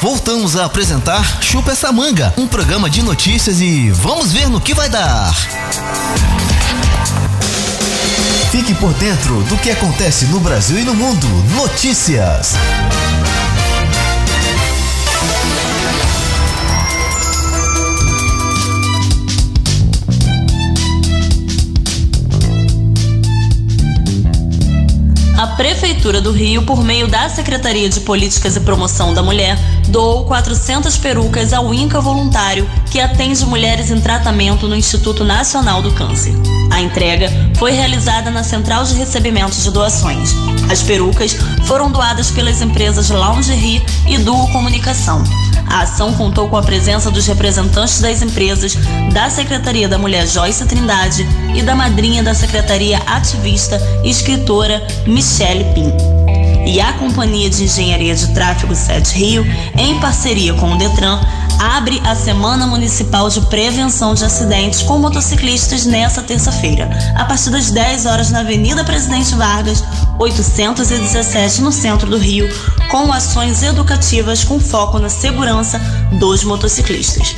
Voltamos 0.00 0.56
a 0.56 0.64
apresentar 0.64 1.42
Chupa 1.42 1.72
essa 1.72 1.90
manga, 1.90 2.32
um 2.36 2.46
programa 2.46 2.88
de 2.88 3.02
notícias 3.02 3.60
e 3.60 3.90
vamos 3.90 4.32
ver 4.32 4.48
no 4.48 4.60
que 4.60 4.74
vai 4.74 4.88
dar. 4.88 5.34
Fique 8.50 8.74
por 8.74 8.92
dentro 8.94 9.42
do 9.44 9.56
que 9.56 9.70
acontece 9.70 10.26
no 10.26 10.40
Brasil 10.40 10.78
e 10.78 10.84
no 10.84 10.94
mundo. 10.94 11.26
Notícias. 11.54 12.54
a 25.38 25.46
Prefeitura 25.58 26.20
do 26.20 26.30
Rio, 26.30 26.62
por 26.62 26.84
meio 26.84 27.08
da 27.08 27.28
Secretaria 27.28 27.88
de 27.88 27.98
Políticas 27.98 28.54
e 28.54 28.60
Promoção 28.60 29.12
da 29.12 29.24
Mulher, 29.24 29.58
doou 29.88 30.24
400 30.24 30.96
perucas 30.98 31.52
ao 31.52 31.74
INCA 31.74 32.00
voluntário 32.00 32.64
que 32.92 33.00
atende 33.00 33.44
mulheres 33.44 33.90
em 33.90 34.00
tratamento 34.00 34.68
no 34.68 34.76
Instituto 34.76 35.24
Nacional 35.24 35.82
do 35.82 35.90
Câncer. 35.90 36.32
A 36.70 36.80
entrega 36.80 37.28
foi 37.56 37.72
realizada 37.72 38.30
na 38.30 38.44
Central 38.44 38.84
de 38.84 38.94
Recebimento 38.94 39.56
de 39.56 39.68
Doações. 39.72 40.32
As 40.70 40.80
perucas 40.80 41.36
foram 41.64 41.90
doadas 41.90 42.30
pelas 42.30 42.62
empresas 42.62 43.10
Lingerie 43.10 43.82
e 44.06 44.16
Duo 44.18 44.46
Comunicação. 44.52 45.24
A 45.66 45.82
ação 45.82 46.14
contou 46.14 46.48
com 46.48 46.56
a 46.56 46.62
presença 46.62 47.10
dos 47.10 47.26
representantes 47.26 48.00
das 48.00 48.22
empresas, 48.22 48.74
da 49.12 49.28
Secretaria 49.28 49.86
da 49.86 49.98
Mulher 49.98 50.26
Joyce 50.26 50.64
Trindade 50.64 51.26
e 51.54 51.62
da 51.62 51.74
madrinha 51.74 52.22
da 52.22 52.34
Secretaria 52.34 52.98
ativista 53.06 53.78
e 54.02 54.08
escritora 54.08 54.86
E 56.66 56.78
a 56.78 56.92
Companhia 56.92 57.48
de 57.48 57.64
Engenharia 57.64 58.14
de 58.14 58.26
Tráfego 58.34 58.74
7 58.74 59.14
Rio, 59.14 59.46
em 59.78 59.98
parceria 59.98 60.52
com 60.52 60.72
o 60.72 60.76
Detran, 60.76 61.18
abre 61.58 62.00
a 62.04 62.14
Semana 62.14 62.66
Municipal 62.66 63.30
de 63.30 63.40
Prevenção 63.46 64.14
de 64.14 64.24
Acidentes 64.24 64.82
com 64.82 64.98
motociclistas 64.98 65.86
nesta 65.86 66.20
terça-feira, 66.22 66.90
a 67.16 67.24
partir 67.24 67.48
das 67.48 67.70
10 67.70 68.04
horas 68.04 68.30
na 68.30 68.40
Avenida 68.40 68.84
Presidente 68.84 69.34
Vargas, 69.34 69.82
817, 70.18 71.62
no 71.62 71.72
centro 71.72 72.10
do 72.10 72.18
Rio, 72.18 72.46
com 72.90 73.10
ações 73.10 73.62
educativas 73.62 74.44
com 74.44 74.60
foco 74.60 74.98
na 74.98 75.08
segurança 75.08 75.78
dos 76.18 76.44
motociclistas. 76.44 77.34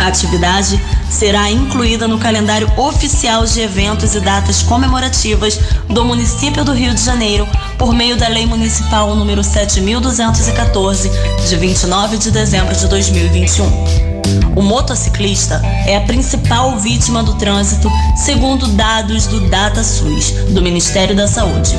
A 0.00 0.06
atividade 0.06 0.82
será 1.10 1.50
incluída 1.50 2.08
no 2.08 2.18
calendário 2.18 2.72
oficial 2.78 3.44
de 3.44 3.60
eventos 3.60 4.14
e 4.14 4.20
datas 4.20 4.62
comemorativas 4.62 5.60
do 5.88 6.04
município 6.06 6.64
do 6.64 6.72
Rio 6.72 6.94
de 6.94 7.02
Janeiro 7.02 7.46
por 7.76 7.92
meio 7.92 8.16
da 8.16 8.26
Lei 8.26 8.46
Municipal 8.46 9.14
número 9.14 9.44
7214 9.44 11.10
de 11.46 11.56
29 11.56 12.16
de 12.16 12.30
dezembro 12.30 12.74
de 12.74 12.88
2021. 12.88 14.10
O 14.56 14.62
motociclista 14.62 15.60
é 15.86 15.98
a 15.98 16.00
principal 16.00 16.78
vítima 16.78 17.22
do 17.22 17.34
trânsito, 17.34 17.90
segundo 18.16 18.68
dados 18.68 19.26
do 19.26 19.48
DataSUS, 19.50 20.30
do 20.50 20.62
Ministério 20.62 21.14
da 21.14 21.28
Saúde. 21.28 21.74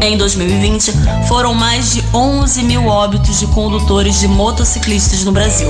Em 0.00 0.16
2020, 0.16 0.92
foram 1.28 1.54
mais 1.54 1.92
de 1.92 2.04
11 2.12 2.62
mil 2.62 2.86
óbitos 2.86 3.40
de 3.40 3.46
condutores 3.48 4.20
de 4.20 4.28
motociclistas 4.28 5.24
no 5.24 5.32
Brasil. 5.32 5.68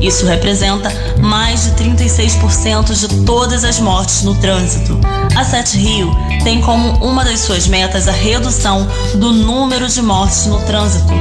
Isso 0.00 0.26
representa 0.26 0.90
mais 1.18 1.64
de 1.64 1.70
36% 1.72 2.94
de 2.94 3.24
todas 3.24 3.64
as 3.64 3.78
mortes 3.80 4.22
no 4.22 4.34
trânsito. 4.34 4.98
A 5.34 5.44
Sete 5.44 5.78
Rio 5.78 6.14
tem 6.42 6.60
como 6.60 6.92
uma 7.04 7.24
das 7.24 7.40
suas 7.40 7.66
metas 7.66 8.08
a 8.08 8.12
redução 8.12 8.86
do 9.14 9.32
número 9.32 9.88
de 9.88 10.02
mortes 10.02 10.46
no 10.46 10.60
trânsito. 10.62 11.12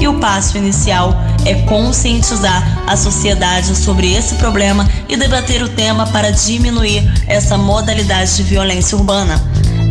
E 0.00 0.08
o 0.08 0.18
passo 0.18 0.58
inicial 0.58 1.14
é 1.44 1.54
conscientizar 1.62 2.82
a 2.86 2.96
sociedade 2.96 3.76
sobre 3.76 4.12
esse 4.12 4.34
problema 4.36 4.88
e 5.08 5.16
debater 5.16 5.62
o 5.62 5.68
tema 5.68 6.06
para 6.06 6.30
diminuir 6.30 7.02
essa 7.26 7.56
modalidade 7.56 8.36
de 8.36 8.42
violência 8.42 8.96
urbana. 8.96 9.40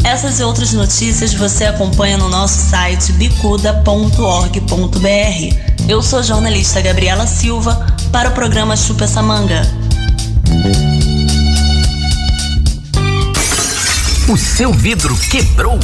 Essas 0.04 0.40
e 0.40 0.44
outras 0.44 0.74
notícias 0.74 1.34
você 1.34 1.66
acompanha 1.66 2.18
no 2.18 2.28
nosso 2.28 2.70
site 2.70 3.14
bicuda.org.br. 3.14 5.88
Eu 5.88 6.02
sou 6.02 6.20
a 6.20 6.24
jornalista 6.24 6.82
Gabriela 6.82 7.28
Silva 7.28 7.86
para 8.12 8.30
o 8.30 8.34
programa 8.34 8.76
Chupa 8.76 9.04
essa 9.04 9.22
manga. 9.22 9.62
O 14.28 14.38
seu 14.38 14.74
vidro 14.74 15.16
quebrou? 15.30 15.80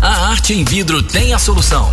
A 0.00 0.30
Arte 0.30 0.54
em 0.54 0.64
Vidro 0.64 1.02
tem 1.02 1.34
a 1.34 1.38
solução. 1.38 1.92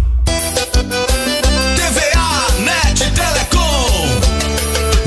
Net 3.01 3.13
Telecom. 3.15 4.19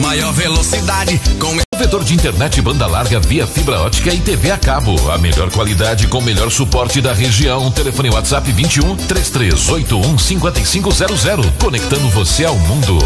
Maior 0.00 0.32
velocidade 0.32 1.20
com 1.38 1.56
Provedor 1.70 2.02
de 2.02 2.14
internet 2.14 2.60
banda 2.60 2.88
larga 2.88 3.20
via 3.20 3.46
fibra 3.46 3.80
ótica 3.82 4.12
e 4.12 4.18
TV 4.18 4.50
a 4.50 4.58
cabo. 4.58 4.96
A 5.12 5.18
melhor 5.18 5.48
qualidade 5.50 6.08
com 6.08 6.18
o 6.18 6.22
melhor 6.22 6.50
suporte 6.50 7.00
da 7.00 7.12
região. 7.12 7.70
Telefone 7.70 8.10
WhatsApp 8.10 8.50
21 8.50 8.96
3381 8.96 10.18
5500. 10.18 11.46
Conectando 11.60 12.08
você 12.08 12.44
ao 12.44 12.56
mundo. 12.56 12.98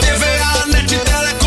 TVA 0.00 0.66
Net 0.66 0.96
Telecom. 0.96 1.46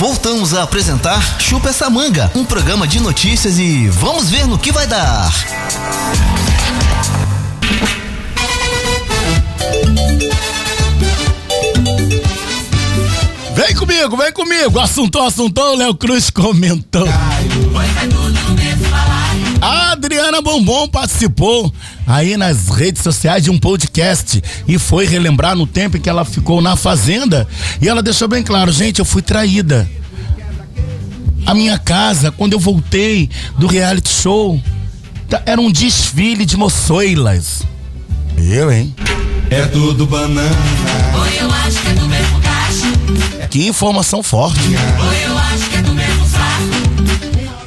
Voltamos 0.00 0.54
a 0.54 0.64
apresentar 0.64 1.40
Chupa 1.40 1.68
essa 1.68 1.88
manga, 1.88 2.32
um 2.34 2.44
programa 2.44 2.86
de 2.88 2.98
notícias 2.98 3.58
e 3.58 3.88
vamos 3.88 4.28
ver 4.28 4.46
no 4.46 4.58
que 4.58 4.72
vai 4.72 4.88
dar. 4.88 5.30
Vem 13.66 13.74
comigo, 13.74 14.16
vem 14.16 14.32
comigo. 14.32 14.78
Assuntou, 14.78 15.22
assuntou, 15.26 15.74
Léo 15.76 15.92
Cruz 15.94 16.30
comentou. 16.30 17.04
A 19.60 19.90
Adriana 19.90 20.40
Bombom 20.40 20.88
participou 20.88 21.72
aí 22.06 22.36
nas 22.36 22.68
redes 22.68 23.02
sociais 23.02 23.42
de 23.42 23.50
um 23.50 23.58
podcast 23.58 24.40
e 24.68 24.78
foi 24.78 25.04
relembrar 25.04 25.56
no 25.56 25.66
tempo 25.66 25.96
em 25.96 26.00
que 26.00 26.08
ela 26.08 26.24
ficou 26.24 26.62
na 26.62 26.76
fazenda 26.76 27.46
e 27.82 27.88
ela 27.88 28.04
deixou 28.04 28.28
bem 28.28 28.42
claro, 28.42 28.70
gente, 28.70 29.00
eu 29.00 29.04
fui 29.04 29.20
traída. 29.20 29.88
A 31.44 31.52
minha 31.52 31.76
casa, 31.76 32.30
quando 32.30 32.52
eu 32.52 32.60
voltei 32.60 33.28
do 33.58 33.66
reality 33.66 34.10
show, 34.10 34.60
tá- 35.28 35.42
era 35.44 35.60
um 35.60 35.72
desfile 35.72 36.46
de 36.46 36.56
moçoilas. 36.56 37.62
Eu, 38.38 38.70
hein? 38.70 38.94
É 39.50 39.62
tudo 39.66 40.06
banana. 40.06 40.50
Oi, 41.20 41.38
eu 41.40 41.50
acho 41.50 41.80
que 41.80 41.88
é 41.88 41.92
do 41.94 42.06
mesmo 42.08 42.26
cacho. 42.26 42.35
Que 43.50 43.66
informação 43.66 44.22
forte. 44.22 44.60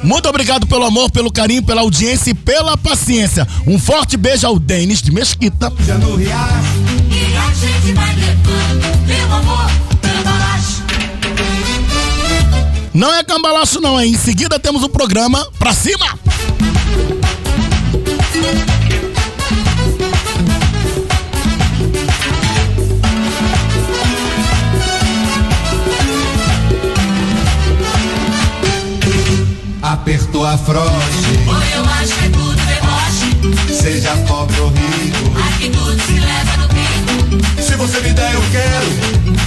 Muito 0.02 0.28
obrigado 0.28 0.66
pelo 0.66 0.84
amor, 0.84 1.10
pelo 1.10 1.30
carinho, 1.30 1.62
pela 1.62 1.82
audiência 1.82 2.30
e 2.30 2.34
pela 2.34 2.76
paciência. 2.76 3.46
Um 3.66 3.78
forte 3.78 4.16
beijo 4.16 4.46
ao 4.46 4.58
Denis 4.58 5.02
de 5.02 5.12
Mesquita. 5.12 5.72
Não 12.92 13.14
é 13.14 13.22
cambalacho 13.22 13.80
não, 13.80 13.98
é. 13.98 14.06
Em 14.06 14.16
seguida 14.16 14.58
temos 14.58 14.82
o 14.82 14.88
programa 14.88 15.46
Pra 15.58 15.72
Cima. 15.72 16.18
Apertou 29.90 30.46
a 30.46 30.56
froche. 30.56 30.88
Oi, 31.48 31.76
eu 31.76 31.84
acho 31.84 32.14
que 32.14 32.26
é 32.26 32.28
tudo 32.28 32.54
deboche. 32.54 33.74
Seja 33.74 34.16
pobre 34.28 34.60
ou 34.60 34.68
rico. 34.68 35.32
Aqui 35.48 35.68
tudo 35.68 36.00
se 36.00 36.12
leva 36.12 36.56
no 36.58 36.68
bico. 36.68 37.60
Se 37.60 37.74
você 37.74 38.00
me 38.00 38.12
der, 38.12 38.32
eu 38.32 38.42
quero. 38.52 38.86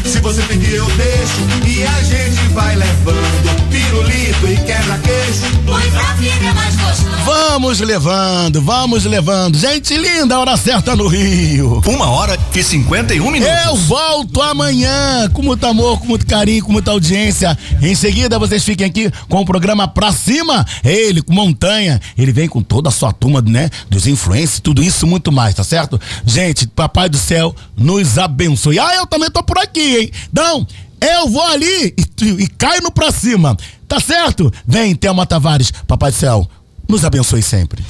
Se 0.05 0.19
você 0.19 0.41
pedir, 0.41 0.73
eu 0.73 0.85
deixo. 0.85 1.39
E 1.65 1.85
a 1.85 2.03
gente 2.03 2.32
vai 2.53 2.75
levando 2.75 3.69
pirulito 3.69 4.47
e 4.47 4.57
quebra-queixo. 4.65 5.41
Pois 5.65 5.95
a 5.95 6.13
vida 6.13 6.45
é 6.45 6.53
mais 6.53 6.75
gostosa. 6.75 7.17
Vamos 7.25 7.79
levando, 7.79 8.61
vamos 8.61 9.05
levando. 9.05 9.57
Gente 9.57 9.97
linda, 9.97 10.39
hora 10.39 10.55
certa 10.55 10.95
no 10.95 11.07
Rio. 11.07 11.81
Uma 11.85 12.09
hora 12.09 12.37
e 12.53 12.63
51 12.63 13.31
minutos. 13.31 13.55
Eu 13.65 13.75
volto 13.75 14.41
amanhã 14.41 15.29
com 15.33 15.41
muito 15.41 15.65
amor, 15.65 15.99
com 15.99 16.05
muito 16.05 16.25
carinho, 16.27 16.63
com 16.63 16.71
muita 16.71 16.91
audiência. 16.91 17.57
Em 17.81 17.95
seguida, 17.95 18.37
vocês 18.37 18.63
fiquem 18.63 18.85
aqui 18.85 19.11
com 19.27 19.41
o 19.41 19.45
programa 19.45 19.87
Pra 19.87 20.11
Cima. 20.11 20.65
Ele, 20.83 21.21
com 21.21 21.33
Montanha, 21.33 21.99
ele 22.17 22.31
vem 22.31 22.47
com 22.47 22.61
toda 22.61 22.89
a 22.89 22.91
sua 22.91 23.11
turma, 23.11 23.41
né? 23.41 23.69
Dos 23.89 24.05
influencers, 24.05 24.59
tudo 24.59 24.83
isso 24.83 25.07
muito 25.07 25.31
mais, 25.31 25.55
tá 25.55 25.63
certo? 25.63 25.99
Gente, 26.25 26.67
Papai 26.67 27.09
do 27.09 27.17
Céu 27.17 27.55
nos 27.75 28.17
abençoe. 28.17 28.77
Ah, 28.77 28.95
eu 28.95 29.07
também 29.07 29.31
tô 29.31 29.41
por 29.41 29.57
aqui, 29.57 29.97
hein? 29.97 30.11
Então, 30.31 30.67
eu 31.03 31.29
vou 31.29 31.43
ali 31.43 31.93
e, 31.97 32.25
e 32.43 32.47
caio 32.47 32.81
no 32.81 32.91
Pra 32.91 33.11
Cima. 33.11 33.57
Tá 33.87 33.99
certo? 33.99 34.51
Vem, 34.65 34.95
Thelma 34.95 35.25
Tavares. 35.25 35.71
Papai 35.87 36.11
do 36.11 36.17
Céu, 36.17 36.49
nos 36.87 37.03
abençoe 37.03 37.43
sempre. 37.43 37.83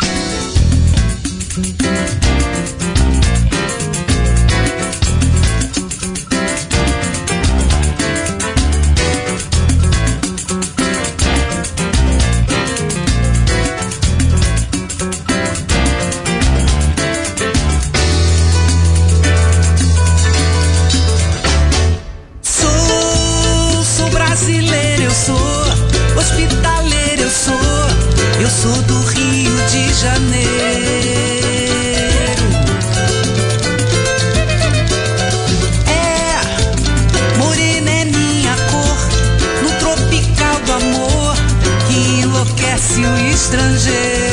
Estrangeiro. 43.44 44.33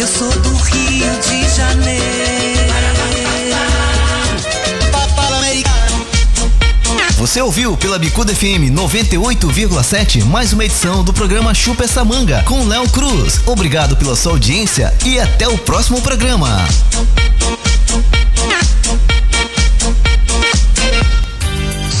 Eu 0.00 0.06
sou 0.06 0.30
do 0.30 0.54
Rio 0.54 1.20
de 1.20 1.54
Janeiro. 1.54 2.04
Você 7.18 7.42
ouviu 7.42 7.76
pela 7.76 7.98
Bicuda 7.98 8.34
FM 8.34 8.72
98,7 8.72 10.24
mais 10.24 10.54
uma 10.54 10.64
edição 10.64 11.04
do 11.04 11.12
programa 11.12 11.52
Chupa 11.52 11.84
essa 11.84 12.02
manga 12.02 12.42
com 12.44 12.64
Léo 12.64 12.88
Cruz. 12.88 13.42
Obrigado 13.44 13.94
pela 13.94 14.16
sua 14.16 14.32
audiência 14.32 14.94
e 15.04 15.20
até 15.20 15.46
o 15.46 15.58
próximo 15.58 16.00
programa. 16.00 16.66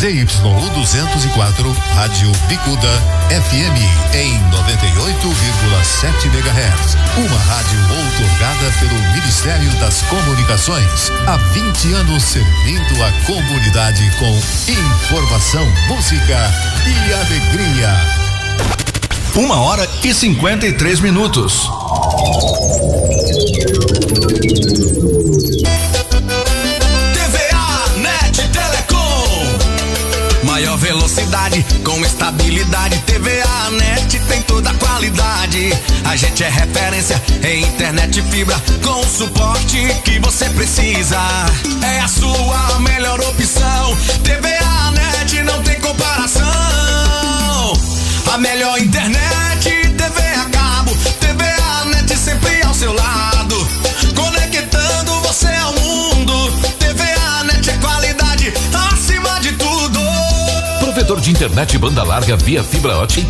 ZYU 0.00 0.24
204, 0.24 1.72
Rádio 1.94 2.32
Bicuda 2.48 2.88
FM 3.28 3.76
em 4.14 4.32
98,7 4.48 6.24
MHz. 6.24 6.96
Uma 7.18 7.36
rádio 7.36 7.78
outorgada 7.82 8.72
pelo 8.80 8.98
Ministério 9.12 9.70
das 9.78 10.00
Comunicações. 10.04 11.12
Há 11.26 11.36
20 11.36 11.92
anos 11.92 12.22
servindo 12.22 13.04
a 13.04 13.12
comunidade 13.26 14.10
com 14.18 14.40
informação, 14.72 15.66
música 15.88 16.50
e 16.86 17.12
alegria. 17.12 17.94
Uma 19.36 19.60
hora 19.60 19.86
e 20.02 20.14
53 20.14 21.00
minutos. 21.00 21.68
Velocidade 31.10 31.66
com 31.84 32.00
estabilidade. 32.04 32.96
TVA 32.98 33.70
Net 33.72 34.18
tem 34.28 34.42
toda 34.42 34.70
a 34.70 34.74
qualidade. 34.74 35.70
A 36.04 36.14
gente 36.14 36.44
é 36.44 36.48
referência 36.48 37.20
em 37.42 37.62
internet 37.64 38.22
fibra 38.22 38.56
com 38.82 39.00
o 39.00 39.04
suporte 39.04 39.78
que 40.04 40.20
você 40.20 40.48
precisa. 40.50 41.18
É 41.82 42.00
a 42.00 42.08
sua 42.08 42.78
melhor 42.80 43.18
opção. 43.20 43.96
TVA 44.22 44.90
Net 44.92 45.42
não 45.42 45.60
tem 45.62 45.80
comparação. 45.80 46.46
A 48.32 48.38
melhor 48.38 48.78
internet, 48.78 49.29
de 61.18 61.30
internet 61.30 61.76
banda 61.78 62.04
larga 62.04 62.36
via 62.36 62.62
fibra 62.62 62.96
ótica 62.98 63.26